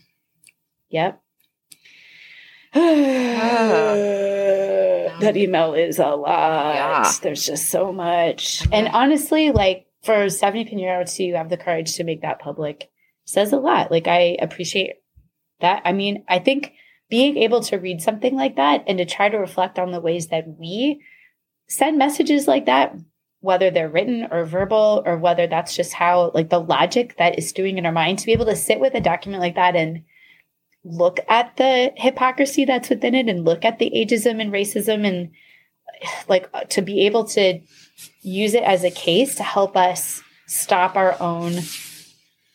Yep. 0.91 1.21
that 5.23 5.37
email 5.37 5.75
is 5.75 5.99
a 5.99 6.09
lot. 6.09 6.75
Yeah. 6.75 7.13
There's 7.23 7.45
just 7.47 7.69
so 7.69 7.93
much. 7.93 8.67
And 8.73 8.89
honestly, 8.89 9.51
like 9.51 9.87
for 10.03 10.29
Stephanie 10.31 10.65
Pinheiro 10.65 11.05
to 11.17 11.33
have 11.37 11.49
the 11.51 11.57
courage 11.57 11.95
to 11.95 12.05
make 12.05 12.23
that 12.23 12.39
public 12.39 12.91
says 13.25 13.53
a 13.53 13.59
lot. 13.59 13.91
Like 13.91 14.07
I 14.09 14.37
appreciate 14.41 14.95
that. 15.61 15.83
I 15.85 15.93
mean, 15.93 16.25
I 16.29 16.39
think 16.39 16.75
being 17.09 17.37
able 17.37 17.61
to 17.63 17.77
read 17.77 18.01
something 18.01 18.35
like 18.35 18.57
that 18.57 18.85
and 18.87 18.99
to 18.99 19.05
try 19.05 19.29
to 19.29 19.39
reflect 19.39 19.79
on 19.79 19.93
the 19.93 20.01
ways 20.01 20.29
that 20.29 20.47
we 20.59 21.03
send 21.69 21.99
messages 21.99 22.49
like 22.49 22.67
that, 22.67 22.95
whether 23.43 23.71
they're 23.71 23.89
written 23.89 24.27
or 24.31 24.45
verbal, 24.45 25.03
or 25.05 25.19
whether 25.19 25.47
that's 25.47 25.77
just 25.77 25.93
how 25.93 26.31
like 26.33 26.49
the 26.49 26.61
logic 26.61 27.17
that 27.19 27.39
is 27.39 27.53
doing 27.53 27.77
in 27.77 27.85
our 27.85 27.93
mind 27.93 28.19
to 28.19 28.27
be 28.27 28.33
able 28.33 28.47
to 28.47 28.57
sit 28.57 28.81
with 28.81 28.95
a 28.95 29.01
document 29.01 29.43
like 29.43 29.57
that 29.57 29.77
and 29.77 30.03
look 30.85 31.21
at 31.29 31.57
the 31.59 31.93
hypocrisy 31.97 32.65
that's 32.65 32.89
within 32.89 33.15
it 33.15 33.29
and 33.29 33.45
look 33.45 33.65
at 33.65 33.79
the 33.79 33.91
ageism 33.95 34.41
and 34.41 34.53
racism 34.53 35.07
and 35.07 35.31
like 36.29 36.51
to 36.69 36.83
be 36.83 37.07
able 37.07 37.25
to 37.25 37.61
use 38.23 38.55
it 38.55 38.63
as 38.63 38.83
a 38.83 38.91
case 38.91 39.37
to 39.37 39.43
help 39.43 39.77
us 39.77 40.23
stop 40.47 40.97
our 40.97 41.21
own 41.21 41.53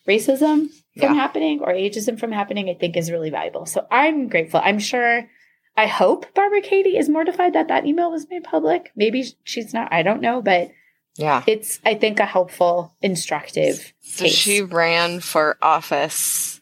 racism 0.07 0.69
from 0.97 1.13
yeah. 1.13 1.13
happening 1.13 1.59
or 1.61 1.73
ageism 1.73 2.19
from 2.19 2.31
happening, 2.31 2.69
I 2.69 2.73
think 2.73 2.97
is 2.97 3.11
really 3.11 3.29
valuable. 3.29 3.65
So 3.65 3.85
I'm 3.91 4.29
grateful. 4.29 4.61
I'm 4.63 4.79
sure, 4.79 5.29
I 5.77 5.85
hope 5.85 6.33
Barbara 6.33 6.61
Cady 6.61 6.97
is 6.97 7.07
mortified 7.07 7.53
that 7.53 7.67
that 7.67 7.85
email 7.85 8.09
was 8.11 8.27
made 8.29 8.43
public. 8.43 8.91
Maybe 8.95 9.23
she's 9.43 9.73
not, 9.73 9.93
I 9.93 10.01
don't 10.01 10.21
know, 10.21 10.41
but 10.41 10.71
yeah, 11.15 11.43
it's, 11.47 11.79
I 11.85 11.93
think, 11.93 12.19
a 12.19 12.25
helpful, 12.25 12.95
instructive 13.01 13.93
so 14.01 14.25
case. 14.25 14.33
She 14.33 14.61
ran 14.61 15.19
for 15.19 15.57
office 15.61 16.56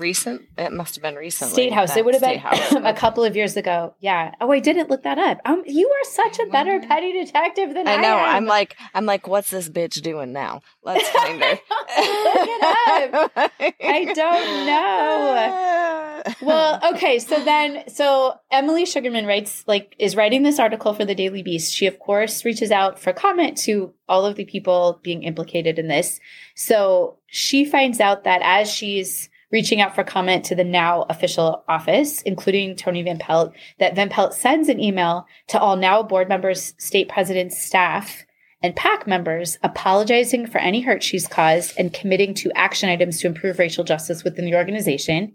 recent 0.00 0.42
it 0.56 0.72
must 0.72 0.94
have 0.94 1.02
been 1.02 1.14
recently 1.14 1.52
state 1.52 1.72
house. 1.72 1.96
It 1.96 2.04
would 2.04 2.14
have 2.14 2.22
been 2.22 2.86
a 2.86 2.94
couple 2.94 3.24
of 3.24 3.36
years 3.36 3.56
ago. 3.56 3.94
Yeah. 4.00 4.34
Oh 4.40 4.50
i 4.52 4.58
didn't 4.60 4.90
look 4.90 5.02
that 5.02 5.18
up. 5.18 5.40
Um 5.44 5.62
you 5.66 5.88
are 5.88 6.10
such 6.10 6.38
a 6.38 6.46
better 6.46 6.80
petty 6.80 7.12
detective 7.12 7.74
than 7.74 7.86
i, 7.88 7.94
I 7.94 7.96
know. 8.00 8.16
am. 8.18 8.36
i'm 8.36 8.46
like 8.46 8.76
i'm 8.94 9.06
like 9.06 9.26
what's 9.26 9.50
this 9.50 9.68
bitch 9.68 10.00
doing 10.02 10.32
now? 10.32 10.60
Let's 10.82 11.08
find 11.18 11.42
her. 11.42 11.50
Look 11.50 11.60
it 11.66 12.62
up. 12.64 13.52
I 13.82 14.04
don't 14.14 14.66
know. 14.66 16.46
Well 16.46 16.80
okay. 16.94 17.18
So 17.18 17.42
then 17.44 17.84
so 17.88 18.34
emily 18.50 18.84
shugerman 18.84 19.26
writes 19.26 19.64
like 19.66 19.94
is 19.98 20.16
writing 20.16 20.42
this 20.42 20.58
article 20.58 20.94
for 20.94 21.04
the 21.04 21.14
daily 21.14 21.42
beast. 21.42 21.74
She 21.74 21.86
of 21.86 21.98
course 21.98 22.44
reaches 22.44 22.70
out 22.70 22.98
for 22.98 23.12
comment 23.12 23.58
to 23.58 23.94
all 24.08 24.24
of 24.24 24.36
the 24.36 24.44
people 24.44 25.00
being 25.02 25.22
implicated 25.22 25.78
in 25.78 25.88
this. 25.88 26.20
So 26.54 27.18
she 27.26 27.64
finds 27.64 28.00
out 28.00 28.24
that 28.24 28.40
as 28.42 28.70
she's 28.70 29.28
reaching 29.50 29.80
out 29.80 29.94
for 29.94 30.04
comment 30.04 30.44
to 30.44 30.54
the 30.54 30.64
now 30.64 31.02
official 31.08 31.64
office, 31.68 32.22
including 32.22 32.76
Toni 32.76 33.02
Van 33.02 33.18
Pelt, 33.18 33.54
that 33.78 33.94
Van 33.94 34.08
Pelt 34.08 34.34
sends 34.34 34.68
an 34.68 34.80
email 34.80 35.26
to 35.48 35.58
all 35.58 35.76
now 35.76 36.02
board 36.02 36.28
members, 36.28 36.74
state 36.78 37.08
presidents, 37.08 37.60
staff, 37.60 38.24
and 38.62 38.74
PAC 38.74 39.06
members 39.06 39.56
apologizing 39.62 40.46
for 40.46 40.58
any 40.58 40.80
hurt 40.80 41.02
she's 41.02 41.28
caused 41.28 41.74
and 41.78 41.94
committing 41.94 42.34
to 42.34 42.50
action 42.56 42.88
items 42.88 43.20
to 43.20 43.28
improve 43.28 43.58
racial 43.58 43.84
justice 43.84 44.24
within 44.24 44.44
the 44.44 44.56
organization. 44.56 45.34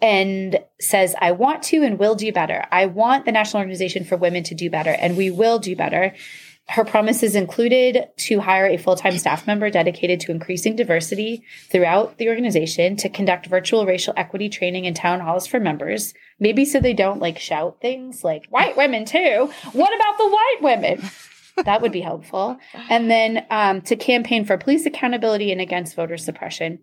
And 0.00 0.58
says, 0.80 1.14
I 1.20 1.32
want 1.32 1.62
to 1.64 1.82
and 1.82 1.98
will 1.98 2.14
do 2.14 2.32
better. 2.32 2.64
I 2.70 2.86
want 2.86 3.26
the 3.26 3.32
National 3.32 3.60
Organization 3.60 4.04
for 4.04 4.16
Women 4.16 4.44
to 4.44 4.54
do 4.54 4.70
better, 4.70 4.92
and 4.92 5.16
we 5.16 5.30
will 5.30 5.58
do 5.58 5.76
better. 5.76 6.14
Her 6.70 6.84
promises 6.84 7.34
included 7.34 8.04
to 8.16 8.40
hire 8.40 8.66
a 8.66 8.76
full 8.76 8.94
time 8.94 9.18
staff 9.18 9.44
member 9.44 9.70
dedicated 9.70 10.20
to 10.20 10.30
increasing 10.30 10.76
diversity 10.76 11.42
throughout 11.68 12.18
the 12.18 12.28
organization, 12.28 12.96
to 12.96 13.08
conduct 13.08 13.46
virtual 13.46 13.86
racial 13.86 14.14
equity 14.16 14.48
training 14.48 14.84
in 14.84 14.94
town 14.94 15.18
halls 15.18 15.48
for 15.48 15.58
members, 15.58 16.14
maybe 16.38 16.64
so 16.64 16.78
they 16.78 16.94
don't 16.94 17.20
like 17.20 17.40
shout 17.40 17.78
things 17.80 18.22
like 18.22 18.46
white 18.50 18.76
women 18.76 19.04
too. 19.04 19.50
What 19.72 19.94
about 19.94 20.18
the 20.18 20.28
white 20.28 20.58
women? 20.60 21.10
That 21.64 21.82
would 21.82 21.92
be 21.92 22.00
helpful. 22.00 22.56
And 22.88 23.10
then 23.10 23.44
um, 23.50 23.82
to 23.82 23.96
campaign 23.96 24.44
for 24.44 24.56
police 24.56 24.86
accountability 24.86 25.52
and 25.52 25.60
against 25.60 25.96
voter 25.96 26.16
suppression 26.16 26.78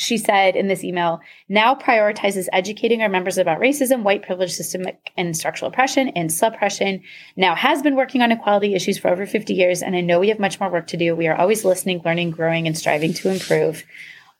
she 0.00 0.16
said 0.16 0.56
in 0.56 0.66
this 0.66 0.82
email, 0.82 1.20
now 1.46 1.74
prioritizes 1.74 2.48
educating 2.54 3.02
our 3.02 3.08
members 3.08 3.36
about 3.36 3.60
racism, 3.60 4.02
white 4.02 4.22
privilege, 4.22 4.52
systemic 4.52 5.10
and 5.18 5.36
structural 5.36 5.70
oppression, 5.70 6.08
and 6.16 6.32
suppression. 6.32 7.02
Now 7.36 7.54
has 7.54 7.82
been 7.82 7.96
working 7.96 8.22
on 8.22 8.32
equality 8.32 8.74
issues 8.74 8.96
for 8.96 9.08
over 9.08 9.26
50 9.26 9.52
years, 9.52 9.82
and 9.82 9.94
I 9.94 10.00
know 10.00 10.18
we 10.18 10.30
have 10.30 10.38
much 10.38 10.58
more 10.58 10.70
work 10.70 10.86
to 10.88 10.96
do. 10.96 11.14
We 11.14 11.28
are 11.28 11.36
always 11.36 11.66
listening, 11.66 12.00
learning, 12.02 12.30
growing, 12.30 12.66
and 12.66 12.78
striving 12.78 13.12
to 13.14 13.30
improve. 13.30 13.84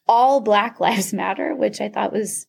All 0.09 0.41
Black 0.41 0.81
Lives 0.81 1.13
Matter, 1.13 1.55
which 1.55 1.83
I 1.83 1.91
thought 1.91 2.13
was 2.13 2.47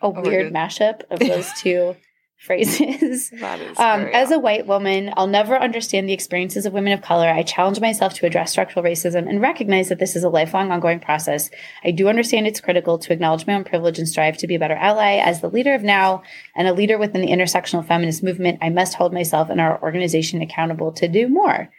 a 0.00 0.06
oh, 0.06 0.22
weird 0.22 0.50
mashup 0.50 1.02
of 1.10 1.18
those 1.18 1.52
two 1.58 1.94
phrases. 2.38 3.32
Um, 3.78 4.02
as 4.12 4.30
a 4.30 4.38
white 4.38 4.66
woman, 4.66 5.12
I'll 5.16 5.26
never 5.26 5.56
understand 5.56 6.08
the 6.08 6.12
experiences 6.12 6.66
of 6.66 6.72
women 6.72 6.92
of 6.92 7.02
color. 7.02 7.28
I 7.28 7.42
challenge 7.42 7.80
myself 7.80 8.14
to 8.14 8.26
address 8.26 8.50
structural 8.50 8.84
racism 8.84 9.28
and 9.28 9.40
recognize 9.40 9.88
that 9.88 9.98
this 9.98 10.16
is 10.16 10.24
a 10.24 10.28
lifelong, 10.28 10.70
ongoing 10.70 11.00
process. 11.00 11.50
I 11.84 11.90
do 11.90 12.08
understand 12.08 12.46
it's 12.46 12.60
critical 12.60 12.98
to 12.98 13.12
acknowledge 13.12 13.46
my 13.46 13.54
own 13.54 13.64
privilege 13.64 13.98
and 13.98 14.08
strive 14.08 14.36
to 14.38 14.46
be 14.46 14.54
a 14.54 14.58
better 14.58 14.74
ally. 14.74 15.16
As 15.16 15.40
the 15.40 15.50
leader 15.50 15.74
of 15.74 15.82
NOW 15.82 16.22
and 16.54 16.68
a 16.68 16.72
leader 16.72 16.98
within 16.98 17.20
the 17.20 17.28
intersectional 17.28 17.86
feminist 17.86 18.22
movement, 18.22 18.58
I 18.62 18.70
must 18.70 18.94
hold 18.94 19.12
myself 19.12 19.50
and 19.50 19.60
our 19.60 19.80
organization 19.82 20.42
accountable 20.42 20.92
to 20.92 21.08
do 21.08 21.28
more. 21.28 21.70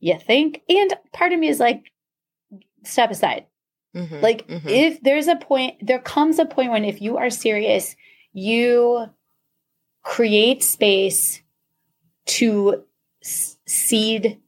You 0.00 0.18
think? 0.18 0.62
And 0.68 0.94
part 1.12 1.32
of 1.32 1.40
me 1.40 1.48
is 1.48 1.60
like, 1.60 1.84
step 2.84 3.10
aside. 3.10 3.46
Mm-hmm, 3.94 4.20
like, 4.20 4.46
mm-hmm. 4.46 4.68
if 4.68 5.02
there's 5.02 5.28
a 5.28 5.36
point, 5.36 5.86
there 5.86 5.98
comes 5.98 6.38
a 6.38 6.44
point 6.44 6.70
when 6.70 6.84
if 6.84 7.00
you 7.00 7.16
are 7.16 7.30
serious, 7.30 7.96
you 8.32 9.08
create 10.08 10.64
space 10.64 11.42
to 12.24 12.82
seed 13.22 14.40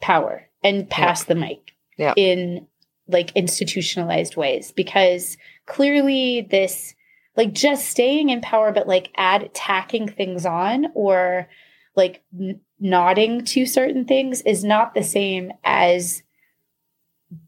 power 0.00 0.48
and 0.64 0.88
pass 0.88 1.24
the 1.24 1.34
mic 1.34 1.72
Yeah. 1.98 2.14
in 2.16 2.66
like 3.08 3.30
institutionalized 3.36 4.36
ways 4.36 4.72
because 4.72 5.36
clearly 5.66 6.40
this 6.50 6.94
like 7.36 7.52
just 7.52 7.90
staying 7.90 8.30
in 8.30 8.40
power 8.40 8.72
but 8.72 8.88
like 8.88 9.10
add 9.16 9.52
tacking 9.52 10.08
things 10.08 10.46
on 10.46 10.86
or 10.94 11.46
like 11.94 12.22
n- 12.40 12.60
nodding 12.80 13.44
to 13.44 13.66
certain 13.66 14.06
things 14.06 14.40
is 14.42 14.64
not 14.64 14.94
the 14.94 15.02
same 15.04 15.52
as 15.62 16.22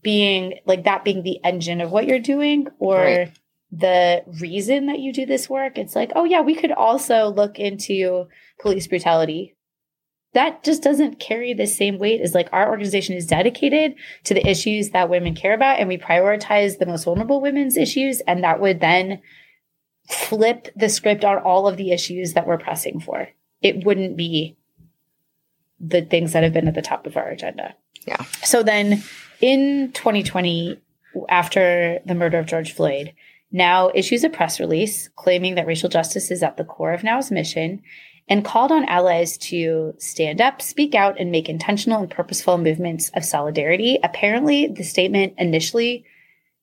being 0.02 0.58
like 0.66 0.84
that 0.84 1.02
being 1.02 1.22
the 1.22 1.42
engine 1.42 1.80
of 1.80 1.90
what 1.90 2.06
you're 2.06 2.18
doing 2.18 2.68
or 2.78 2.96
Right. 2.98 3.32
The 3.76 4.22
reason 4.40 4.86
that 4.86 5.00
you 5.00 5.12
do 5.12 5.26
this 5.26 5.48
work 5.48 5.78
it's 5.78 5.96
like 5.96 6.12
oh 6.14 6.24
yeah 6.24 6.40
we 6.40 6.54
could 6.54 6.70
also 6.70 7.28
look 7.28 7.58
into 7.58 8.28
police 8.60 8.86
brutality. 8.86 9.54
That 10.32 10.64
just 10.64 10.82
doesn't 10.82 11.20
carry 11.20 11.54
the 11.54 11.66
same 11.66 11.98
weight 11.98 12.20
as 12.20 12.34
like 12.34 12.48
our 12.52 12.68
organization 12.68 13.14
is 13.14 13.26
dedicated 13.26 13.94
to 14.24 14.34
the 14.34 14.46
issues 14.46 14.90
that 14.90 15.08
women 15.08 15.34
care 15.34 15.54
about 15.54 15.78
and 15.78 15.88
we 15.88 15.96
prioritize 15.96 16.78
the 16.78 16.86
most 16.86 17.04
vulnerable 17.04 17.40
women's 17.40 17.76
issues 17.76 18.20
and 18.22 18.42
that 18.42 18.60
would 18.60 18.80
then 18.80 19.20
flip 20.08 20.68
the 20.74 20.88
script 20.88 21.24
on 21.24 21.38
all 21.38 21.68
of 21.68 21.76
the 21.76 21.92
issues 21.92 22.32
that 22.32 22.46
we're 22.46 22.58
pressing 22.58 22.98
for. 22.98 23.28
It 23.62 23.84
wouldn't 23.84 24.16
be 24.16 24.56
the 25.78 26.02
things 26.02 26.32
that 26.32 26.42
have 26.42 26.52
been 26.52 26.68
at 26.68 26.74
the 26.74 26.82
top 26.82 27.06
of 27.06 27.16
our 27.16 27.28
agenda. 27.28 27.74
Yeah. 28.06 28.22
so 28.42 28.62
then 28.62 29.02
in 29.40 29.92
2020 29.92 30.78
after 31.30 32.00
the 32.04 32.14
murder 32.14 32.38
of 32.38 32.44
george 32.44 32.74
floyd 32.74 33.14
now 33.54 33.90
issues 33.94 34.24
a 34.24 34.28
press 34.28 34.58
release 34.58 35.08
claiming 35.14 35.54
that 35.54 35.66
racial 35.66 35.88
justice 35.88 36.30
is 36.32 36.42
at 36.42 36.56
the 36.56 36.64
core 36.64 36.92
of 36.92 37.04
now's 37.04 37.30
mission 37.30 37.80
and 38.28 38.44
called 38.44 38.72
on 38.72 38.84
allies 38.86 39.36
to 39.38 39.94
stand 39.98 40.40
up, 40.40 40.60
speak 40.60 40.94
out, 40.94 41.20
and 41.20 41.30
make 41.30 41.48
intentional 41.48 42.00
and 42.02 42.10
purposeful 42.10 42.58
movements 42.58 43.10
of 43.14 43.24
solidarity. 43.24 43.98
Apparently, 44.02 44.66
the 44.66 44.82
statement 44.82 45.34
initially 45.38 46.04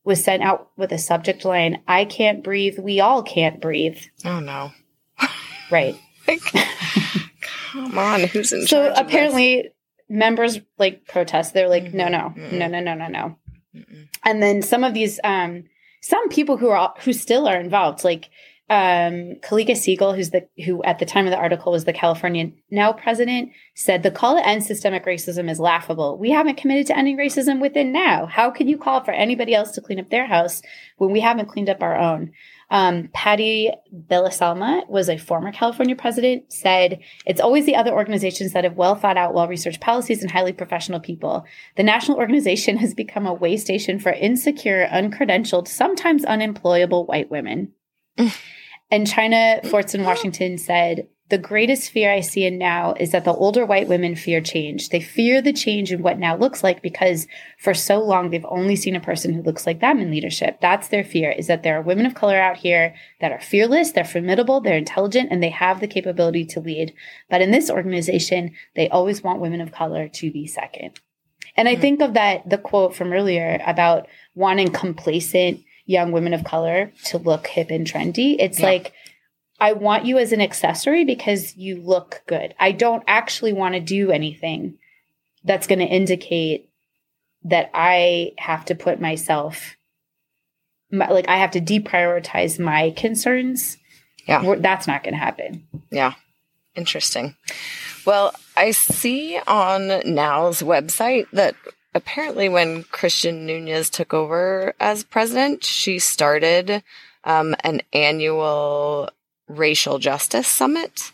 was 0.04 0.24
sent 0.24 0.42
out 0.44 0.70
with 0.76 0.92
a 0.92 0.98
subject 0.98 1.46
line 1.46 1.82
I 1.88 2.06
can't 2.06 2.44
breathe, 2.44 2.78
we 2.80 3.00
all 3.00 3.24
can't 3.24 3.62
breathe. 3.62 4.00
Oh 4.26 4.40
no. 4.40 4.72
Right. 5.72 5.96
Come 7.72 7.98
on, 7.98 8.22
who's 8.26 8.52
in 8.52 8.68
So 8.68 8.84
charge? 8.88 8.90
this? 8.96 9.00
apparently, 9.00 9.70
members 10.10 10.60
like 10.78 11.08
protest. 11.08 11.54
They're 11.54 11.70
like, 11.70 11.94
no, 11.94 12.10
no, 12.10 12.34
Mhm. 12.36 12.52
no, 12.54 12.68
no, 12.68 12.80
no, 12.82 12.94
no, 12.96 13.08
no. 13.08 13.38
Mm-mm. 13.74 14.10
and 14.26 14.44
then 14.44 14.62
some 14.62 14.84
of 14.84 14.94
these 14.94 15.18
um 15.24 15.64
some 16.02 16.30
people 16.30 16.58
who 16.58 16.70
are 16.70 16.94
who 17.02 17.14
still 17.14 17.48
are 17.48 17.60
involved 17.60 18.04
like 18.04 18.30
um 18.70 19.36
Kalika 19.42 19.76
Siegel 19.76 20.14
who's 20.14 20.32
the 20.32 20.48
who 20.66 20.84
at 20.84 21.00
the 21.00 21.06
time 21.06 21.26
of 21.26 21.32
the 21.32 21.38
article 21.38 21.72
was 21.72 21.86
the 21.86 21.94
California 21.94 22.52
now 22.70 22.92
president 22.94 23.52
said 23.76 24.04
the 24.04 24.12
call 24.12 24.36
to 24.36 24.48
end 24.48 24.64
systemic 24.64 25.06
racism 25.06 25.50
is 25.50 25.60
laughable. 25.60 26.18
We 26.18 26.32
haven't 26.32 26.58
committed 26.58 26.88
to 26.88 26.98
ending 26.98 27.18
racism 27.18 27.62
within 27.62 27.92
now. 27.92 28.26
How 28.26 28.50
can 28.50 28.68
you 28.68 28.78
call 28.78 29.04
for 29.04 29.12
anybody 29.12 29.54
else 29.54 29.72
to 29.72 29.82
clean 29.82 30.00
up 30.00 30.10
their 30.10 30.28
house 30.28 30.62
when 30.98 31.12
we 31.12 31.20
haven't 31.20 31.50
cleaned 31.50 31.70
up 31.70 31.82
our 31.82 31.98
own? 31.98 32.32
Um, 32.72 33.10
Patty 33.14 33.70
Bellasalma 33.94 34.90
was 34.90 35.10
a 35.10 35.18
former 35.18 35.52
California 35.52 35.96
president, 35.96 36.52
said 36.52 37.02
it's 37.26 37.42
always 37.42 37.66
the 37.66 37.76
other 37.76 37.92
organizations 37.92 38.54
that 38.54 38.64
have 38.64 38.78
well 38.78 38.96
thought 38.96 39.18
out, 39.18 39.34
well 39.34 39.50
researched 39.50 39.82
policies 39.82 40.22
and 40.22 40.32
highly 40.32 40.54
professional 40.54 41.02
people. 41.02 41.46
The 41.76 41.84
national 41.84 42.18
organization 42.18 42.78
has 42.78 42.94
become 42.94 43.28
a 43.28 43.34
way 43.34 43.58
station 43.58 44.00
for 44.00 44.14
insecure, 44.14 44.88
uncredentialed, 44.88 45.68
sometimes 45.68 46.24
unemployable 46.24 47.06
white 47.06 47.30
women. 47.30 47.74
and 48.90 49.06
China 49.06 49.60
Fortson 49.66 50.06
Washington 50.06 50.58
said, 50.58 51.10
the 51.32 51.40
greatest 51.40 51.90
fear 51.90 52.12
I 52.12 52.20
see 52.20 52.46
in 52.46 52.60
now 52.60 52.94
is 53.00 53.12
that 53.12 53.26
the 53.26 53.34
older 53.34 53.66
white 53.66 53.88
women 53.88 54.16
fear 54.16 54.40
change. 54.42 54.90
They 54.90 55.02
fear 55.02 55.42
the 55.42 55.52
change 55.52 55.92
in 55.92 56.04
what 56.04 56.20
now 56.20 56.36
looks 56.38 56.64
like 56.64 56.84
because 56.84 57.26
for 57.58 57.74
so 57.74 58.00
long 58.00 58.30
they've 58.30 58.46
only 58.48 58.76
seen 58.76 58.96
a 58.96 59.00
person 59.00 59.34
who 59.34 59.42
looks 59.42 59.66
like 59.66 59.80
them 59.80 60.00
in 60.00 60.12
leadership. 60.12 60.60
That's 60.62 60.90
their 60.90 61.04
fear 61.04 61.32
is 61.32 61.48
that 61.48 61.64
there 61.64 61.80
are 61.80 61.82
women 61.82 62.06
of 62.06 62.14
color 62.14 62.36
out 62.40 62.58
here 62.58 62.94
that 63.20 63.32
are 63.32 63.42
fearless, 63.42 63.92
they're 63.92 64.04
formidable, 64.06 64.62
they're 64.62 64.78
intelligent, 64.78 65.30
and 65.32 65.42
they 65.42 65.50
have 65.50 65.80
the 65.80 65.88
capability 65.88 66.46
to 66.46 66.60
lead. 66.60 66.94
But 67.30 67.42
in 67.42 67.50
this 67.50 67.72
organization, 67.72 68.52
they 68.76 68.88
always 68.90 69.24
want 69.24 69.40
women 69.42 69.62
of 69.62 69.72
color 69.72 70.08
to 70.10 70.32
be 70.32 70.46
second. 70.46 71.00
And 71.58 71.68
I 71.68 71.76
Hmm. 71.76 71.82
think 71.82 72.02
of 72.02 72.14
that, 72.14 72.48
the 72.48 72.60
quote 72.60 72.94
from 72.96 73.12
earlier 73.12 73.60
about 73.66 74.08
wanting 74.36 74.72
complacent 74.72 75.62
young 75.86 76.12
women 76.12 76.34
of 76.34 76.44
color 76.44 76.92
to 77.06 77.18
look 77.18 77.48
hip 77.48 77.72
and 77.72 77.88
trendy. 77.88 78.36
It's 78.40 78.60
Yeah. 78.60 78.68
like, 78.68 78.94
I 79.62 79.74
want 79.74 80.06
you 80.06 80.18
as 80.18 80.32
an 80.34 80.42
accessory 80.42 81.06
because 81.06 81.56
you 81.56 81.80
look 81.80 82.24
good. 82.26 82.56
I 82.60 82.72
don't 82.72 83.04
actually 83.08 83.54
want 83.54 83.76
to 83.76 83.80
do 83.80 84.12
anything 84.12 84.80
that's 85.44 85.68
going 85.68 85.80
to 85.80 85.86
indicate 85.86 86.68
that 87.44 87.70
I 87.74 88.32
have 88.38 88.66
to 88.66 88.76
put 88.76 89.00
myself, 89.00 89.76
my, 90.92 91.10
like, 91.10 91.30
I 91.30 91.38
have 91.38 91.52
to 91.52 91.62
deprioritize 91.62 92.60
my 92.60 92.92
concerns. 92.98 93.78
Yeah. 94.28 94.44
We're- 94.44 94.60
That's 94.60 94.88
not 94.88 95.04
going 95.04 95.14
to 95.14 95.20
happen. 95.20 95.68
Yeah. 95.92 96.14
Interesting. 96.76 97.36
Well, 98.06 98.34
I 98.58 98.72
see 98.72 99.40
on 99.46 100.02
Now's 100.06 100.62
website 100.62 101.30
that 101.34 101.56
apparently 101.94 102.50
when 102.50 102.84
Christian 102.86 103.46
Nunes 103.46 103.90
took 103.92 104.14
over 104.14 104.74
as 104.80 105.04
president, 105.04 105.64
she 105.64 106.00
started 106.00 106.84
um, 107.24 107.56
an 107.64 107.82
annual 107.94 109.10
racial 109.52 110.00
justice 110.00 110.48
summit. 110.48 111.12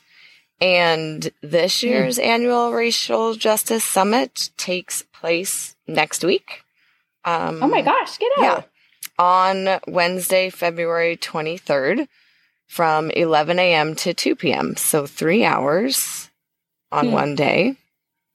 And 0.60 1.30
this 1.42 1.84
year's 1.84 2.18
annual 2.18 2.72
racial 2.72 3.36
justice 3.36 3.84
summit 3.84 4.50
takes 4.58 5.04
place 5.04 5.76
next 5.88 6.24
week. 6.24 6.64
Um, 7.26 7.62
Oh 7.62 7.68
my 7.68 7.82
gosh, 7.82 8.18
get 8.18 8.32
out. 8.40 8.44
yeah. 8.44 8.62
On 9.20 9.80
Wednesday, 9.88 10.50
February 10.50 11.18
23rd 11.18 12.08
from 12.68 13.12
11 13.12 13.60
a.m. 13.60 13.96
to 13.96 14.14
2 14.14 14.36
p.m. 14.36 14.76
So 14.76 15.06
three 15.06 15.44
hours 15.46 16.30
on 16.92 17.08
Hmm. 17.08 17.14
one 17.14 17.36
day. 17.36 17.76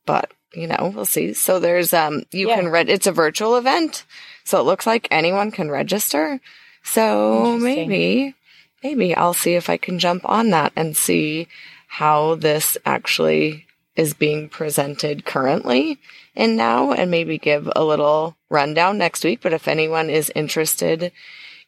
But, 0.07 0.31
you 0.55 0.67
know, 0.67 0.93
we'll 0.95 1.05
see. 1.05 1.33
So 1.33 1.59
there's, 1.61 1.93
um, 1.93 2.25
you 2.33 2.49
Yeah. 2.49 2.57
can 2.57 2.69
read, 2.69 2.89
it's 2.89 3.07
a 3.07 3.13
virtual 3.13 3.57
event. 3.57 4.05
So 4.45 4.59
it 4.61 4.65
looks 4.65 4.87
like 4.87 5.07
anyone 5.11 5.51
can 5.53 5.71
register. 5.71 6.41
So 6.83 7.57
maybe, 7.59 8.35
maybe 8.83 9.15
I'll 9.15 9.35
see 9.35 9.55
if 9.55 9.71
I 9.71 9.77
can 9.77 9.99
jump 9.99 10.23
on 10.29 10.51
that 10.51 10.73
and 10.77 10.97
see 10.97 11.49
how 11.87 12.37
this 12.37 12.77
actually 12.85 13.67
is 13.95 14.15
being 14.15 14.49
presented 14.49 15.25
currently 15.25 15.99
and 16.35 16.57
now 16.57 16.93
and 16.93 17.11
maybe 17.11 17.37
give 17.39 17.71
a 17.77 17.85
little 17.85 18.37
rundown 18.49 18.99
next 18.99 19.25
week. 19.25 19.41
But 19.43 19.53
if 19.53 19.69
anyone 19.69 20.09
is 20.09 20.33
interested 20.35 21.13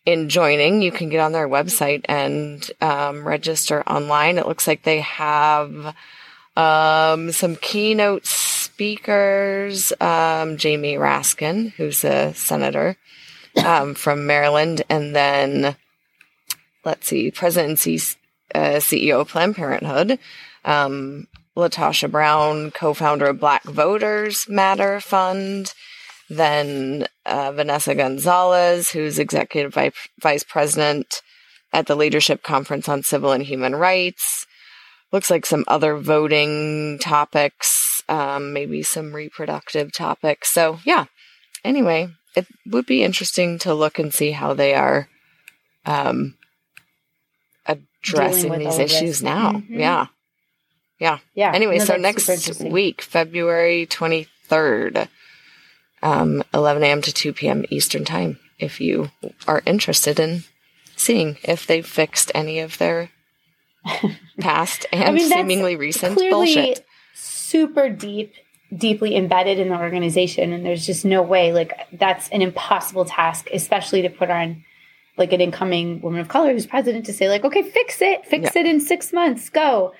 in 0.06 0.28
joining, 0.28 0.82
you 0.82 0.90
can 0.90 1.08
get 1.08 1.20
on 1.20 1.32
their 1.32 1.48
website 1.48 2.04
and 2.06 2.68
um, 2.80 3.26
register 3.26 3.82
online. 3.82 4.38
It 4.38 4.46
looks 4.46 4.66
like 4.66 4.82
they 4.82 5.00
have 5.00 5.94
um, 6.56 7.32
some 7.32 7.56
keynote 7.56 8.26
speakers. 8.26 9.92
Um, 10.00 10.56
Jamie 10.56 10.96
Raskin, 10.96 11.72
who's 11.72 12.04
a 12.04 12.32
senator 12.34 12.96
um, 13.64 13.94
from 13.94 14.26
Maryland, 14.26 14.82
and 14.88 15.14
then 15.14 15.76
let's 16.84 17.06
see, 17.06 17.30
President 17.30 17.70
and 17.70 17.78
C- 17.78 18.16
uh, 18.54 18.76
CEO 18.78 19.20
of 19.20 19.28
Planned 19.28 19.56
Parenthood. 19.56 20.18
Um, 20.64 21.26
LaTosha 21.56 22.10
Brown, 22.10 22.70
co-founder 22.72 23.26
of 23.26 23.40
Black 23.40 23.64
Voters 23.64 24.48
Matter 24.48 25.00
Fund. 25.00 25.72
Then 26.28 27.06
uh, 27.26 27.52
Vanessa 27.52 27.94
Gonzalez, 27.94 28.90
who's 28.90 29.18
executive 29.18 29.74
vi- 29.74 29.92
vice 30.20 30.42
president 30.42 31.22
at 31.72 31.86
the 31.86 31.96
Leadership 31.96 32.42
Conference 32.42 32.88
on 32.88 33.02
Civil 33.02 33.32
and 33.32 33.42
Human 33.42 33.74
Rights. 33.74 34.46
Looks 35.12 35.30
like 35.30 35.46
some 35.46 35.64
other 35.68 35.96
voting 35.96 36.98
topics, 36.98 38.02
um, 38.08 38.52
maybe 38.52 38.82
some 38.82 39.14
reproductive 39.14 39.92
topics. 39.92 40.50
So 40.50 40.78
yeah. 40.84 41.04
Anyway, 41.62 42.08
it 42.36 42.46
would 42.66 42.86
be 42.86 43.02
interesting 43.02 43.58
to 43.60 43.74
look 43.74 43.98
and 43.98 44.12
see 44.12 44.32
how 44.32 44.54
they 44.54 44.74
are 44.74 45.08
um, 45.86 46.36
addressing 48.08 48.52
these 48.58 48.74
of 48.74 48.78
this. 48.78 48.92
issues 48.92 49.22
now. 49.22 49.52
Mhm. 49.52 49.66
Yeah. 49.68 50.06
Yeah. 50.98 51.18
Anyway, 51.52 51.78
no, 51.78 51.84
so 51.84 51.96
next 51.96 52.62
week, 52.62 53.02
February 53.02 53.86
23rd, 53.86 55.08
um, 56.02 56.42
11 56.54 56.82
a.m. 56.82 57.02
to 57.02 57.12
2 57.12 57.32
p.m. 57.32 57.64
Eastern 57.68 58.04
Time, 58.04 58.38
if 58.58 58.80
you 58.80 59.10
are 59.46 59.62
interested 59.66 60.18
in 60.20 60.44
seeing 60.96 61.36
if 61.42 61.66
they've 61.66 61.86
fixed 61.86 62.30
any 62.34 62.60
of 62.60 62.78
their 62.78 63.10
past 64.40 64.86
and 64.92 65.14
mean, 65.14 65.28
seemingly 65.28 65.76
recent 65.76 66.16
bullshit. 66.16 66.86
super 67.14 67.88
deep 67.88 68.32
deeply 68.74 69.14
embedded 69.14 69.58
in 69.58 69.68
the 69.68 69.76
organization 69.78 70.52
and 70.52 70.64
there's 70.64 70.86
just 70.86 71.04
no 71.04 71.20
way 71.22 71.52
like 71.52 71.72
that's 71.92 72.28
an 72.30 72.42
impossible 72.42 73.04
task 73.04 73.48
especially 73.52 74.02
to 74.02 74.08
put 74.08 74.30
on 74.30 74.64
like 75.16 75.32
an 75.32 75.40
incoming 75.40 76.00
woman 76.00 76.20
of 76.20 76.28
color 76.28 76.52
who's 76.52 76.66
president 76.66 77.06
to 77.06 77.12
say 77.12 77.28
like 77.28 77.44
okay 77.44 77.62
fix 77.62 78.02
it 78.02 78.26
fix 78.26 78.56
it 78.56 78.66
in 78.66 78.80
six 78.80 79.12
months 79.12 79.48
go 79.48 79.92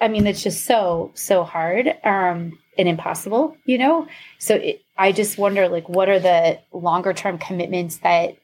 I 0.00 0.08
mean, 0.08 0.26
it's 0.26 0.42
just 0.42 0.64
so, 0.64 1.10
so 1.14 1.44
hard 1.44 1.88
um, 2.04 2.58
and 2.78 2.88
impossible, 2.88 3.56
you 3.64 3.78
know? 3.78 4.06
So 4.38 4.56
it, 4.56 4.82
I 4.96 5.12
just 5.12 5.38
wonder, 5.38 5.68
like, 5.68 5.88
what 5.88 6.08
are 6.08 6.20
the 6.20 6.60
longer 6.72 7.12
term 7.12 7.38
commitments 7.38 7.98
that 7.98 8.36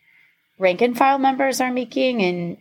rank 0.59 0.81
and 0.83 0.97
file 0.97 1.19
members 1.19 1.61
are 1.61 1.73
making? 1.73 2.23
And, 2.23 2.59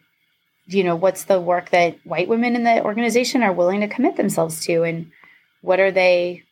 you 0.68 0.84
know, 0.84 0.96
what's 0.96 1.26
the 1.26 1.42
work 1.42 1.70
that 1.72 1.98
white 2.06 2.28
women 2.28 2.56
in 2.56 2.64
the 2.64 2.84
organization 2.84 3.44
are 3.44 3.54
willing 3.54 3.82
to 3.82 3.88
commit 3.88 4.16
themselves 4.16 4.66
to? 4.66 4.84
And 4.84 5.12
what 5.62 5.80
are 5.80 5.92
they 5.92 6.44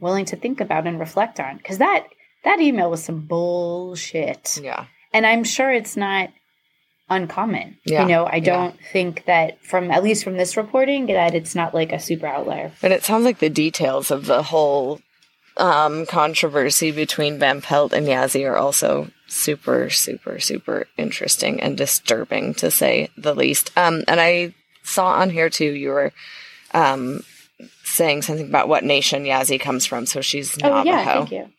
willing 0.00 0.24
to 0.26 0.36
think 0.36 0.60
about 0.60 0.86
and 0.86 0.98
reflect 0.98 1.40
on? 1.40 1.56
Because 1.56 1.78
that, 1.78 2.06
that 2.44 2.60
email 2.60 2.90
was 2.90 3.04
some 3.04 3.20
bullshit. 3.20 4.58
Yeah. 4.62 4.86
And 5.12 5.26
I'm 5.26 5.44
sure 5.44 5.70
it's 5.70 5.96
not 5.96 6.30
uncommon. 7.08 7.78
Yeah. 7.84 8.02
You 8.02 8.08
know, 8.08 8.26
I 8.30 8.40
don't 8.40 8.76
think 8.92 9.24
that 9.26 9.62
from 9.64 9.90
at 9.90 10.02
least 10.02 10.24
from 10.24 10.36
this 10.36 10.56
reporting 10.56 11.06
that 11.06 11.34
it's 11.34 11.54
not 11.54 11.74
like 11.74 11.92
a 11.92 11.98
super 12.00 12.26
outlier. 12.26 12.72
But 12.80 12.92
it 12.92 13.04
sounds 13.04 13.24
like 13.24 13.38
the 13.38 13.50
details 13.50 14.10
of 14.10 14.26
the 14.26 14.42
whole 14.42 15.00
um, 15.56 16.06
controversy 16.06 16.90
between 16.90 17.38
Van 17.38 17.60
Pelt 17.60 17.92
and 17.92 18.06
Yazzie 18.06 18.48
are 18.48 18.56
also 18.56 19.10
super, 19.26 19.90
super, 19.90 20.40
super 20.40 20.86
interesting 20.96 21.60
and 21.60 21.76
disturbing 21.76 22.54
to 22.54 22.70
say 22.70 23.08
the 23.16 23.34
least. 23.34 23.70
Um, 23.76 24.02
and 24.08 24.20
I 24.20 24.54
saw 24.82 25.06
on 25.08 25.30
here 25.30 25.50
too, 25.50 25.72
you 25.72 25.90
were 25.90 26.12
um, 26.72 27.20
saying 27.84 28.22
something 28.22 28.48
about 28.48 28.68
what 28.68 28.82
nation 28.82 29.24
Yazzie 29.24 29.60
comes 29.60 29.86
from. 29.86 30.06
So 30.06 30.20
she's 30.20 30.56
Navajo. 30.58 30.80
Oh 30.80 30.84
yeah, 30.92 31.04
thank 31.04 31.30
you. 31.30 31.50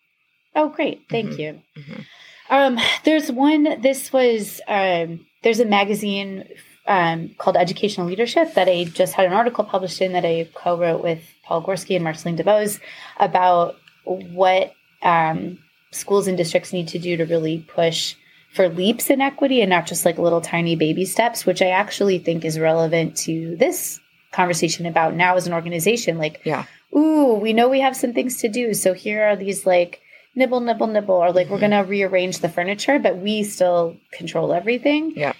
Oh 0.55 0.69
great, 0.69 1.03
thank 1.09 1.31
Mhm. 1.31 1.39
you. 1.39 1.61
Mhm. 1.77 2.05
Um, 2.49 2.79
there's 3.03 3.31
one. 3.31 3.81
This 3.81 4.13
was 4.13 4.61
um, 4.67 5.25
there's 5.45 5.59
a 5.59 5.65
magazine 5.65 6.43
um, 6.87 7.29
called 7.37 7.55
Educational 7.55 8.07
Leadership 8.07 8.55
that 8.55 8.67
I 8.67 8.85
just 8.85 9.13
had 9.13 9.25
an 9.27 9.33
article 9.33 9.63
published 9.63 10.01
in 10.01 10.13
that 10.13 10.25
I 10.25 10.49
co-wrote 10.55 11.03
with 11.03 11.21
Paul 11.43 11.61
Gorski 11.63 11.95
and 11.95 12.03
Marceline 12.03 12.35
DeVos 12.35 12.79
about 13.19 13.75
what 14.05 14.73
um, 15.03 15.59
schools 15.91 16.27
and 16.27 16.35
districts 16.35 16.73
need 16.73 16.87
to 16.89 16.99
do 16.99 17.15
to 17.17 17.25
really 17.25 17.59
push 17.67 18.15
for 18.53 18.69
leaps 18.69 19.11
in 19.11 19.21
equity 19.21 19.61
and 19.61 19.69
not 19.69 19.85
just 19.85 20.03
like 20.03 20.17
little 20.17 20.41
tiny 20.41 20.75
baby 20.75 21.05
steps, 21.05 21.45
which 21.45 21.61
I 21.61 21.67
actually 21.67 22.17
think 22.17 22.43
is 22.43 22.57
relevant 22.57 23.15
to 23.17 23.55
this 23.57 23.99
conversation 24.31 24.87
about 24.87 25.13
now 25.13 25.35
as 25.35 25.45
an 25.45 25.53
organization. 25.53 26.17
Like, 26.17 26.41
Yeah. 26.43 26.65
ooh, 26.95 27.35
we 27.35 27.53
know 27.53 27.69
we 27.69 27.81
have 27.81 27.95
some 27.95 28.13
things 28.13 28.37
to 28.37 28.49
do. 28.49 28.73
So 28.73 28.93
here 28.93 29.23
are 29.23 29.35
these 29.35 29.67
like 29.67 30.01
nibble, 30.35 30.59
nibble, 30.59 30.87
nibble, 30.87 31.15
or 31.15 31.31
like 31.31 31.49
we're 31.49 31.57
Mhm. 31.57 31.61
going 31.61 31.71
to 31.71 31.77
rearrange 31.89 32.39
the 32.39 32.49
furniture, 32.49 32.99
but 32.99 33.17
we 33.17 33.43
still 33.43 33.95
control 34.11 34.53
everything. 34.53 35.13
Yeah. 35.15 35.33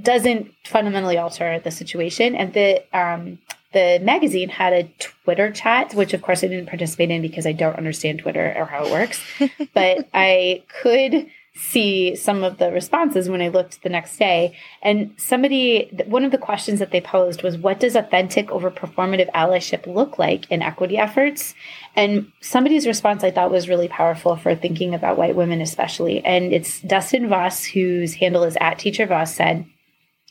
Doesn't 0.00 0.52
fundamentally 0.64 1.18
alter 1.18 1.60
the 1.62 1.70
situation. 1.70 2.34
And 2.34 2.52
the, 2.52 2.82
um, 2.96 3.38
the 3.72 3.98
magazine 4.02 4.48
had 4.48 4.72
a 4.72 4.84
Twitter 4.98 5.50
chat, 5.50 5.92
which 5.94 6.14
of 6.14 6.22
course 6.22 6.42
I 6.42 6.46
didn't 6.48 6.66
participate 6.68 7.10
in 7.10 7.20
because 7.20 7.46
I 7.46 7.52
don't 7.52 7.76
understand 7.76 8.20
Twitter 8.20 8.54
or 8.56 8.64
how 8.64 8.84
it 8.86 8.90
works. 8.92 9.20
but 9.74 10.08
I 10.14 10.62
could 10.82 11.26
see 11.58 12.14
some 12.14 12.44
of 12.44 12.58
the 12.58 12.70
responses 12.70 13.28
when 13.28 13.42
I 13.42 13.48
looked 13.48 13.82
the 13.82 13.88
next 13.88 14.16
day. 14.16 14.56
And 14.80 15.12
somebody, 15.16 15.90
one 16.06 16.24
of 16.24 16.30
the 16.30 16.38
questions 16.38 16.78
that 16.78 16.92
they 16.92 17.00
posed 17.00 17.42
was, 17.42 17.58
What 17.58 17.80
does 17.80 17.96
authentic 17.96 18.50
over 18.50 18.70
performative 18.70 19.30
allyship 19.32 19.86
look 19.92 20.18
like 20.18 20.50
in 20.50 20.62
equity 20.62 20.96
efforts? 20.96 21.54
And 21.96 22.30
somebody's 22.40 22.86
response 22.86 23.24
I 23.24 23.32
thought 23.32 23.50
was 23.50 23.68
really 23.68 23.88
powerful 23.88 24.36
for 24.36 24.54
thinking 24.54 24.94
about 24.94 25.18
white 25.18 25.34
women, 25.34 25.60
especially. 25.60 26.24
And 26.24 26.52
it's 26.52 26.80
Dustin 26.80 27.28
Voss, 27.28 27.64
whose 27.64 28.14
handle 28.14 28.44
is 28.44 28.56
at 28.60 28.78
Teacher 28.78 29.06
Voss, 29.06 29.34
said, 29.34 29.66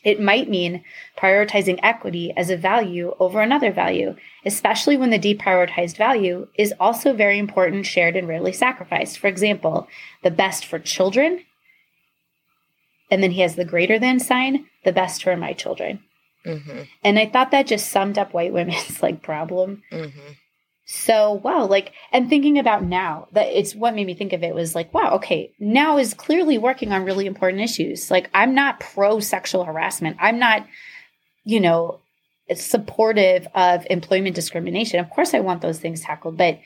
it 0.08 0.22
might 0.22 0.50
mean 0.50 0.86
prioritizing 1.18 1.78
equity 1.84 2.32
as 2.38 2.50
a 2.50 2.56
value 2.56 3.14
over 3.20 3.42
another 3.42 3.74
value, 3.74 4.16
especially 4.46 4.96
when 4.96 5.10
the 5.10 5.20
deprioritized 5.20 5.98
value 5.98 6.48
is 6.58 6.74
also 6.80 7.12
very 7.12 7.38
important, 7.38 7.86
shared, 7.86 8.16
and 8.16 8.26
rarely 8.26 8.54
sacrificed. 8.54 9.20
For 9.20 9.28
example, 9.28 9.86
the 10.24 10.32
best 10.32 10.66
for 10.66 10.80
children, 10.80 11.44
and 13.12 13.22
then 13.22 13.32
he 13.32 13.42
has 13.42 13.56
the 13.56 13.66
greater 13.66 14.00
than 14.00 14.18
sign, 14.18 14.68
the 14.86 14.94
best 14.94 15.22
for 15.22 15.36
my 15.36 15.52
children. 15.52 16.00
hmm 16.46 16.84
And 17.04 17.20
I 17.20 17.26
thought 17.26 17.52
that 17.52 17.68
just 17.68 17.90
summed 17.90 18.18
up 18.18 18.34
white 18.34 18.54
women's 18.54 19.02
like 19.06 19.22
problem 19.22 19.84
hmm 19.92 20.08
so 20.90 21.34
wow 21.34 21.66
like 21.66 21.92
and 22.14 22.30
thinking 22.30 22.58
about 22.58 22.82
now 22.82 23.28
that 23.34 23.48
it's 23.48 23.76
what 23.76 23.94
made 23.94 24.08
me 24.08 24.14
think 24.14 24.32
of 24.32 24.42
it 24.42 24.56
was 24.56 24.74
like 24.74 24.94
wow 24.94 25.16
okay 25.16 25.52
now 25.60 25.98
is 25.98 26.14
clearly 26.14 26.58
working 26.58 26.94
on 26.94 27.04
really 27.04 27.26
important 27.26 27.62
issues. 27.62 28.10
Like 28.10 28.30
i'm 28.34 28.56
not 28.56 28.80
pro 28.80 29.20
sexual 29.20 29.66
harassment. 29.66 30.16
I'm 30.18 30.40
not 30.40 30.66
you 31.44 31.60
know 31.60 32.00
supportive 32.56 33.50
of 33.54 33.86
employment 33.90 34.34
discrimination. 34.34 35.02
Of 35.02 35.10
course 35.10 35.34
i 35.34 35.42
want 35.42 35.62
those 35.62 35.80
things 35.80 36.00
tackled 36.00 36.38
but 36.38 36.60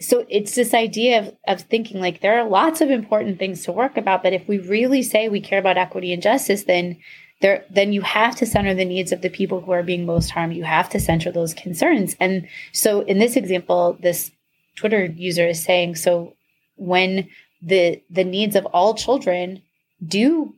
so 0.00 0.26
it's 0.28 0.54
this 0.54 0.74
idea 0.74 1.20
of, 1.20 1.36
of 1.48 1.60
thinking 1.62 1.98
like 1.98 2.20
there 2.20 2.38
are 2.38 2.48
lots 2.48 2.82
of 2.82 2.90
important 2.90 3.38
things 3.38 3.64
to 3.64 3.72
work 3.72 3.96
about 3.96 4.22
but 4.22 4.34
if 4.34 4.46
we 4.46 4.58
really 4.58 5.02
say 5.02 5.30
we 5.30 5.40
care 5.40 5.58
about 5.58 5.78
equity 5.78 6.12
and 6.12 6.22
justice 6.22 6.64
then 6.64 6.98
there 7.42 7.64
then 7.68 7.92
you 7.92 8.00
have 8.00 8.36
to 8.36 8.46
center 8.46 8.74
the 8.74 8.84
needs 8.84 9.12
of 9.12 9.20
the 9.20 9.28
people 9.28 9.60
who 9.60 9.72
are 9.72 9.82
being 9.82 10.06
most 10.06 10.30
harmed. 10.30 10.54
You 10.54 10.64
have 10.64 10.88
to 10.90 11.00
center 11.00 11.30
those 11.30 11.52
concerns. 11.52 12.16
And 12.18 12.48
so 12.72 13.02
in 13.02 13.18
this 13.18 13.36
example 13.36 13.98
this 14.00 14.30
twitter 14.74 15.04
user 15.04 15.46
is 15.46 15.62
saying 15.62 15.96
so 15.96 16.34
when 16.76 17.28
the 17.60 18.02
the 18.08 18.24
needs 18.24 18.56
of 18.56 18.64
all 18.66 18.94
children 18.94 19.62
do 20.06 20.54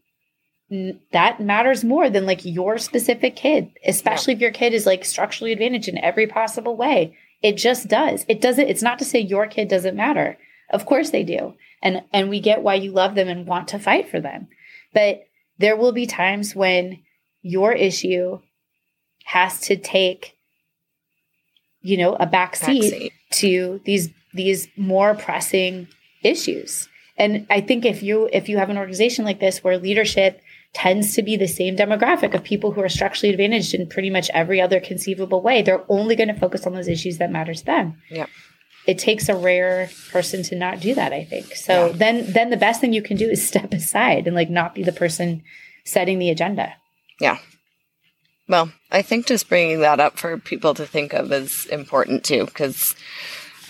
that 1.12 1.40
matters 1.40 1.84
more 1.84 2.08
than 2.08 2.26
like 2.26 2.44
your 2.44 2.78
specific 2.78 3.36
kid 3.36 3.70
especially 3.84 4.32
if 4.32 4.40
your 4.40 4.50
kid 4.50 4.72
is 4.72 4.86
like 4.86 5.04
structurally 5.04 5.52
advantaged 5.52 5.88
in 5.88 5.98
every 5.98 6.26
possible 6.26 6.76
way. 6.76 7.16
It 7.42 7.56
just 7.56 7.88
does. 7.88 8.24
It 8.28 8.40
doesn't 8.40 8.68
it's 8.68 8.82
not 8.82 8.98
to 9.00 9.04
say 9.04 9.18
your 9.18 9.46
kid 9.46 9.68
doesn't 9.68 9.96
matter. 9.96 10.38
Of 10.70 10.86
course 10.86 11.10
they 11.10 11.24
do. 11.24 11.54
And 11.82 12.02
and 12.12 12.30
we 12.30 12.40
get 12.40 12.62
why 12.62 12.74
you 12.74 12.92
love 12.92 13.14
them 13.14 13.28
and 13.28 13.46
want 13.46 13.68
to 13.68 13.78
fight 13.78 14.08
for 14.08 14.20
them. 14.20 14.48
But 14.92 15.24
there 15.58 15.76
will 15.76 15.92
be 15.92 16.06
times 16.06 16.54
when 16.54 17.00
your 17.42 17.72
issue 17.72 18.40
has 19.24 19.60
to 19.60 19.76
take 19.76 20.36
you 21.80 21.96
know 21.96 22.16
a 22.18 22.26
back 22.26 22.56
seat 22.56 22.92
Backseat. 22.92 23.10
to 23.38 23.80
these 23.84 24.08
these 24.32 24.68
more 24.76 25.14
pressing 25.14 25.88
issues 26.22 26.88
and 27.16 27.46
i 27.50 27.60
think 27.60 27.84
if 27.84 28.02
you 28.02 28.28
if 28.32 28.48
you 28.48 28.58
have 28.58 28.70
an 28.70 28.78
organization 28.78 29.24
like 29.24 29.40
this 29.40 29.62
where 29.62 29.78
leadership 29.78 30.40
tends 30.72 31.14
to 31.14 31.22
be 31.22 31.36
the 31.36 31.46
same 31.46 31.76
demographic 31.76 32.34
of 32.34 32.42
people 32.42 32.72
who 32.72 32.80
are 32.80 32.88
structurally 32.88 33.32
advantaged 33.32 33.74
in 33.74 33.86
pretty 33.86 34.10
much 34.10 34.28
every 34.34 34.60
other 34.60 34.80
conceivable 34.80 35.40
way 35.40 35.62
they're 35.62 35.84
only 35.88 36.16
going 36.16 36.28
to 36.28 36.34
focus 36.34 36.66
on 36.66 36.74
those 36.74 36.88
issues 36.88 37.18
that 37.18 37.30
matter 37.30 37.54
to 37.54 37.64
them 37.64 38.00
Yep. 38.10 38.28
It 38.86 38.98
takes 38.98 39.28
a 39.28 39.34
rare 39.36 39.88
person 40.10 40.42
to 40.42 40.54
not 40.54 40.80
do 40.80 40.94
that 40.94 41.12
i 41.12 41.24
think 41.24 41.54
so 41.54 41.86
Yeah. 41.86 41.92
then 41.92 42.32
then 42.32 42.50
the 42.50 42.56
best 42.56 42.80
thing 42.80 42.92
you 42.92 43.02
can 43.02 43.16
do 43.16 43.28
is 43.28 43.46
step 43.52 43.72
aside 43.72 44.26
and 44.26 44.36
like 44.36 44.50
not 44.50 44.74
be 44.74 44.82
the 44.82 44.92
person 44.92 45.42
setting 45.84 46.18
the 46.18 46.30
agenda 46.30 46.74
Yeah. 47.20 47.38
Well, 48.46 48.72
I 48.92 49.00
think 49.00 49.26
just 49.26 49.48
bringing 49.48 49.80
that 49.80 50.00
up 50.00 50.18
for 50.18 50.36
people 50.36 50.74
to 50.74 50.84
think 50.86 51.14
of 51.14 51.32
is 51.32 51.64
important 51.66 52.24
too, 52.24 52.44
because 52.44 52.94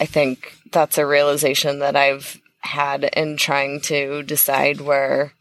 I 0.01 0.05
think 0.07 0.57
that's 0.73 0.99
a 0.99 1.07
realization 1.07 1.79
that 1.79 1.95
I've 1.95 2.41
had 2.61 3.05
in 3.05 3.37
trying 3.37 3.81
to 3.83 4.25
decide 4.25 4.81
where 4.81 5.33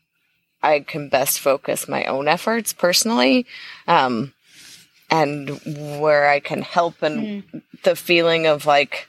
I 0.61 0.81
can 0.81 1.09
best 1.09 1.39
focus 1.39 1.87
my 1.87 2.03
own 2.05 2.27
efforts 2.27 2.73
personally, 2.73 3.47
um, 3.87 4.33
and 5.09 5.59
where 5.99 6.29
I 6.29 6.39
can 6.39 6.61
help, 6.61 7.01
and 7.01 7.43
the 7.83 7.95
feeling 7.95 8.45
of 8.45 8.67
like 8.67 9.07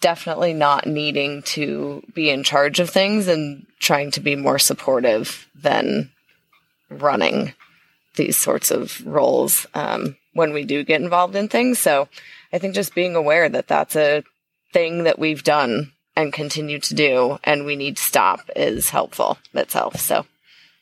definitely 0.00 0.52
not 0.52 0.86
needing 0.86 1.42
to 1.42 2.02
be 2.14 2.30
in 2.30 2.42
charge 2.42 2.80
of 2.80 2.90
things 2.90 3.28
and 3.28 3.66
trying 3.80 4.10
to 4.12 4.20
be 4.20 4.36
more 4.36 4.58
supportive 4.58 5.48
than 5.54 6.10
running 6.90 7.54
these 8.16 8.36
sorts 8.36 8.70
of 8.70 9.04
roles 9.06 9.66
um, 9.74 10.16
when 10.32 10.52
we 10.52 10.64
do 10.64 10.84
get 10.84 11.00
involved 11.00 11.36
in 11.36 11.48
things. 11.48 11.78
So 11.78 12.08
I 12.52 12.58
think 12.58 12.74
just 12.74 12.94
being 12.94 13.16
aware 13.16 13.48
that 13.48 13.68
that's 13.68 13.96
a 13.96 14.22
thing 14.72 15.04
that 15.04 15.18
we've 15.18 15.44
done 15.44 15.92
and 16.14 16.32
continue 16.32 16.78
to 16.80 16.94
do 16.94 17.38
and 17.44 17.66
we 17.66 17.76
need 17.76 17.98
to 17.98 18.02
stop 18.02 18.40
is 18.56 18.90
helpful 18.90 19.38
itself. 19.54 19.96
So 19.96 20.26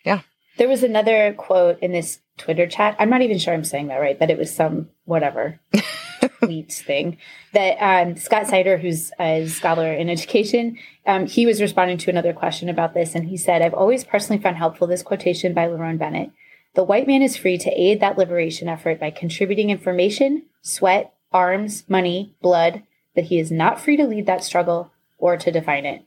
yeah. 0.05 0.21
There 0.57 0.69
was 0.69 0.83
another 0.85 1.35
quote 1.37 1.81
in 1.81 1.93
this 1.93 2.21
Twitter 2.39 2.67
chat. 2.67 2.97
I'm 2.99 3.11
not 3.11 3.23
even 3.23 3.39
sure 3.39 3.55
I'm 3.55 3.65
saying 3.65 3.89
that 3.89 3.97
right, 3.97 4.19
but 4.19 4.31
it 4.31 4.39
was 4.39 4.55
some 4.55 4.89
whatever 5.05 5.59
tweet 6.45 6.73
thing 6.73 7.19
that 7.53 7.77
um, 7.81 8.17
Scott 8.17 8.47
Sider, 8.47 8.77
who's 8.79 9.13
a 9.19 9.47
scholar 9.47 9.93
in 9.93 10.09
education, 10.09 10.79
um, 11.07 11.27
he 11.27 11.47
was 11.47 11.61
responding 11.61 11.99
to 11.99 12.11
another 12.11 12.33
question 12.33 12.69
about 12.69 12.95
this, 12.95 13.15
and 13.15 13.29
he 13.29 13.37
said, 13.37 13.63
"I've 13.63 13.75
always 13.75 14.05
personally 14.05 14.43
found 14.43 14.57
helpful 14.57 14.87
this 14.87 15.03
quotation 15.03 15.55
by 15.55 15.67
Lerone 15.67 15.99
Bennett: 15.99 16.31
The 16.75 16.85
white 16.85 17.07
man 17.07 17.23
is 17.23 17.37
free 17.37 17.59
to 17.59 17.71
aid 17.71 18.01
that 18.01 18.19
liberation 18.19 18.69
effort 18.69 19.01
by 19.01 19.11
contributing 19.11 19.71
information, 19.71 20.45
sweat, 20.63 21.13
arms, 21.33 21.85
money, 21.89 22.35
blood, 22.43 22.83
but 23.15 23.25
he 23.25 23.39
is 23.39 23.51
not 23.51 23.81
free 23.81 23.97
to 23.97 24.07
lead 24.07 24.27
that 24.27 24.45
struggle 24.45 24.93
or 25.19 25.37
to 25.37 25.51
define 25.51 25.87
it." 25.87 26.03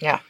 Yeah. 0.00 0.20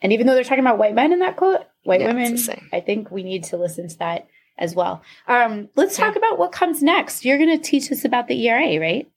And 0.00 0.12
even 0.12 0.26
though 0.26 0.34
they're 0.34 0.42
talking 0.42 0.64
about 0.64 0.78
white 0.78 0.94
men 0.94 1.12
in 1.12 1.20
that 1.20 1.36
quote, 1.36 1.60
white 1.84 2.00
Yeah, 2.00 2.08
women. 2.08 2.38
I 2.72 2.80
think 2.80 3.10
we 3.10 3.22
need 3.22 3.44
to 3.44 3.56
listen 3.56 3.88
to 3.88 3.98
that 3.98 4.26
as 4.58 4.74
well. 4.74 5.02
Um, 5.28 5.68
let's 5.76 5.96
talk 5.96 6.16
about 6.16 6.38
what 6.38 6.52
comes 6.52 6.82
next. 6.82 7.24
You're 7.24 7.38
going 7.38 7.56
to 7.56 7.62
teach 7.62 7.90
us 7.92 8.04
about 8.04 8.28
the 8.28 8.46
ERA, 8.48 8.78
right? 8.80 9.08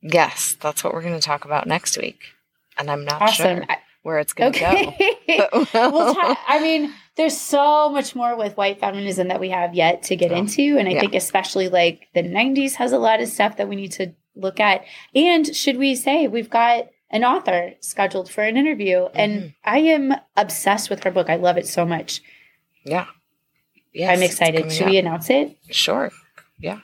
Yes, 0.00 0.56
that's 0.60 0.82
what 0.84 0.92
we're 0.94 1.02
going 1.02 1.14
to 1.14 1.20
talk 1.20 1.44
about 1.44 1.66
next 1.66 1.98
week. 1.98 2.20
And 2.78 2.90
I'm 2.90 3.04
not 3.04 3.20
Awesome. 3.22 3.58
sure 3.58 3.76
where 4.02 4.18
it's 4.20 4.32
going 4.32 4.52
to 4.52 4.64
Okay. 4.68 5.12
go. 5.26 5.48
we'll 5.90 6.14
ta- 6.14 6.40
I 6.46 6.60
mean, 6.60 6.92
there's 7.16 7.36
so 7.36 7.88
much 7.90 8.14
more 8.14 8.36
with 8.36 8.56
white 8.56 8.78
feminism 8.80 9.28
that 9.28 9.40
we 9.40 9.50
have 9.50 9.74
yet 9.74 10.04
to 10.04 10.16
get 10.16 10.30
Oh, 10.32 10.36
into. 10.36 10.78
And 10.78 10.88
I 10.88 10.92
yeah. 10.92 11.00
think, 11.00 11.14
especially 11.14 11.68
like 11.68 12.06
the 12.14 12.22
90s 12.22 12.74
has 12.74 12.92
a 12.92 12.98
lot 12.98 13.20
of 13.20 13.28
stuff 13.28 13.56
that 13.56 13.68
we 13.68 13.74
need 13.76 13.92
to 13.92 14.14
look 14.36 14.60
at. 14.60 14.84
And 15.14 15.54
should 15.54 15.76
we 15.78 15.96
say, 15.96 16.28
we've 16.28 16.48
got 16.50 16.86
an 17.10 17.24
author 17.24 17.72
scheduled 17.80 18.30
for 18.30 18.44
an 18.44 18.56
interview, 18.56 18.98
Mm-hmm. 18.98 19.18
and 19.18 19.54
I 19.64 19.78
am 19.78 20.14
obsessed 20.36 20.90
with 20.90 21.02
her 21.04 21.10
book. 21.10 21.28
I 21.28 21.36
love 21.36 21.56
it 21.56 21.66
so 21.66 21.84
much. 21.84 22.20
yeah. 22.84 23.06
Yes, 23.98 24.16
I'm 24.16 24.22
excited. 24.22 24.70
Should 24.72 24.84
up. 24.84 24.90
we 24.90 24.98
announce 24.98 25.28
it? 25.28 25.56
Sure. 25.70 26.10
Yeah. 26.58 26.78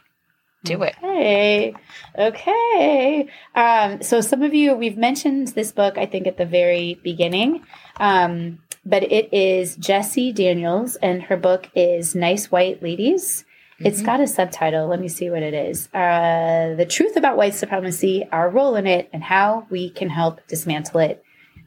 Do 0.65 0.83
it. 0.83 0.95
Okay. 1.03 1.75
Okay. 2.19 3.29
Um, 3.55 4.03
so 4.03 4.21
some 4.21 4.43
of 4.43 4.55
you, 4.55 4.75
we've 4.75 4.97
mentioned 4.97 5.49
this 5.49 5.73
book, 5.73 5.97
I 5.99 6.07
think, 6.07 6.27
at 6.27 6.37
the 6.39 6.47
very 6.47 6.99
beginning. 7.03 7.65
Um, 7.99 8.59
but 8.85 9.03
it 9.05 9.33
is 9.33 9.77
Jessie 9.77 10.33
Daniels, 10.33 10.97
and 10.97 11.23
her 11.25 11.37
book 11.37 11.69
is 11.75 12.15
Nice 12.15 12.51
White 12.51 12.83
Ladies. 12.83 13.45
It's 13.81 14.03
Mhm. 14.03 14.07
got 14.07 14.21
a 14.21 14.27
subtitle. 14.27 14.87
Let 14.87 15.01
me 15.01 15.09
see 15.09 15.31
what 15.31 15.43
it 15.43 15.55
is. 15.55 15.89
Uh, 15.93 16.75
the 16.77 16.87
truth 16.87 17.17
about 17.17 17.37
white 17.37 17.55
supremacy, 17.55 18.25
our 18.31 18.49
role 18.49 18.77
in 18.77 18.87
it, 18.87 19.09
and 19.13 19.23
how 19.25 19.67
we 19.71 19.91
can 19.91 20.11
help 20.11 20.41
dismantle 20.47 21.01
it. 21.01 21.24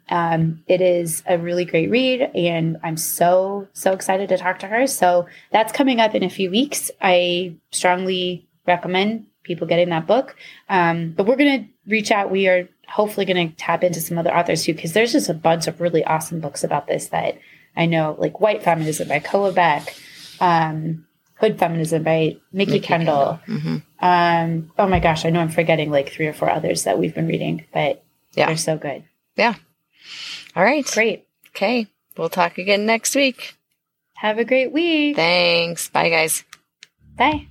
Um, 0.09 0.63
it 0.67 0.81
is 0.81 1.21
a 1.27 1.37
really 1.37 1.65
great 1.65 1.89
read, 1.89 2.21
and 2.33 2.77
I'm 2.83 2.97
so, 2.97 3.67
so 3.73 3.91
excited 3.91 4.29
to 4.29 4.37
talk 4.37 4.59
to 4.59 4.67
her. 4.67 4.87
So 4.87 5.27
that's 5.51 5.71
coming 5.73 5.99
up 5.99 6.15
in 6.15 6.23
a 6.23 6.29
few 6.29 6.49
weeks. 6.49 6.89
I 7.01 7.55
strongly 7.71 8.47
recommend 8.65 9.25
people 9.43 9.67
getting 9.67 9.89
that 9.89 10.07
book. 10.07 10.35
Um, 10.69 11.13
but 11.15 11.25
we're 11.25 11.35
going 11.37 11.63
to 11.63 11.69
reach 11.89 12.11
out. 12.11 12.31
We 12.31 12.47
are 12.47 12.67
hopefully 12.87 13.25
going 13.25 13.49
to 13.49 13.55
tap 13.55 13.83
into 13.83 13.99
some 14.01 14.17
other 14.17 14.33
authors 14.35 14.63
too, 14.63 14.73
because 14.73 14.93
there's 14.93 15.11
just 15.13 15.29
a 15.29 15.33
bunch 15.33 15.67
of 15.67 15.81
really 15.81 16.03
awesome 16.05 16.39
books 16.39 16.63
about 16.63 16.87
this 16.87 17.07
that 17.09 17.37
I 17.75 17.85
know, 17.85 18.15
like 18.17 18.39
White 18.39 18.63
Feminism 18.63 19.07
by 19.07 19.19
Koa 19.19 19.51
Beck, 19.51 19.93
um, 20.39 21.05
Hood 21.35 21.59
Feminism 21.59 22.03
by 22.03 22.37
Mickey, 22.51 22.71
Nikki 22.71 22.79
Kendall. 22.79 23.39
Mhm. 23.47 23.83
Um, 23.99 24.71
oh 24.77 24.87
my 24.87 24.99
gosh, 24.99 25.25
I 25.25 25.29
know 25.29 25.39
I'm 25.41 25.49
forgetting 25.49 25.91
like 25.91 26.09
three 26.09 26.27
or 26.27 26.33
four 26.33 26.49
others 26.49 26.83
that 26.85 26.97
we've 26.97 27.13
been 27.13 27.27
reading, 27.27 27.65
but 27.73 28.03
Yeah. 28.35 28.47
they're 28.47 28.57
so 28.57 28.77
good. 28.77 29.03
All 30.57 30.63
right. 30.63 30.89
Great. 30.91 31.27
Okay. 31.49 31.85
We'll 32.17 32.29
talk 32.29 32.57
again 32.57 32.87
next 32.87 33.15
week. 33.15 33.55
Have 34.15 34.39
a 34.39 34.43
great 34.43 34.71
week. 34.71 35.15
Thanks. 35.15 35.87
Bye, 35.89 36.09
guys. 36.09 36.43
Bye. 37.15 37.47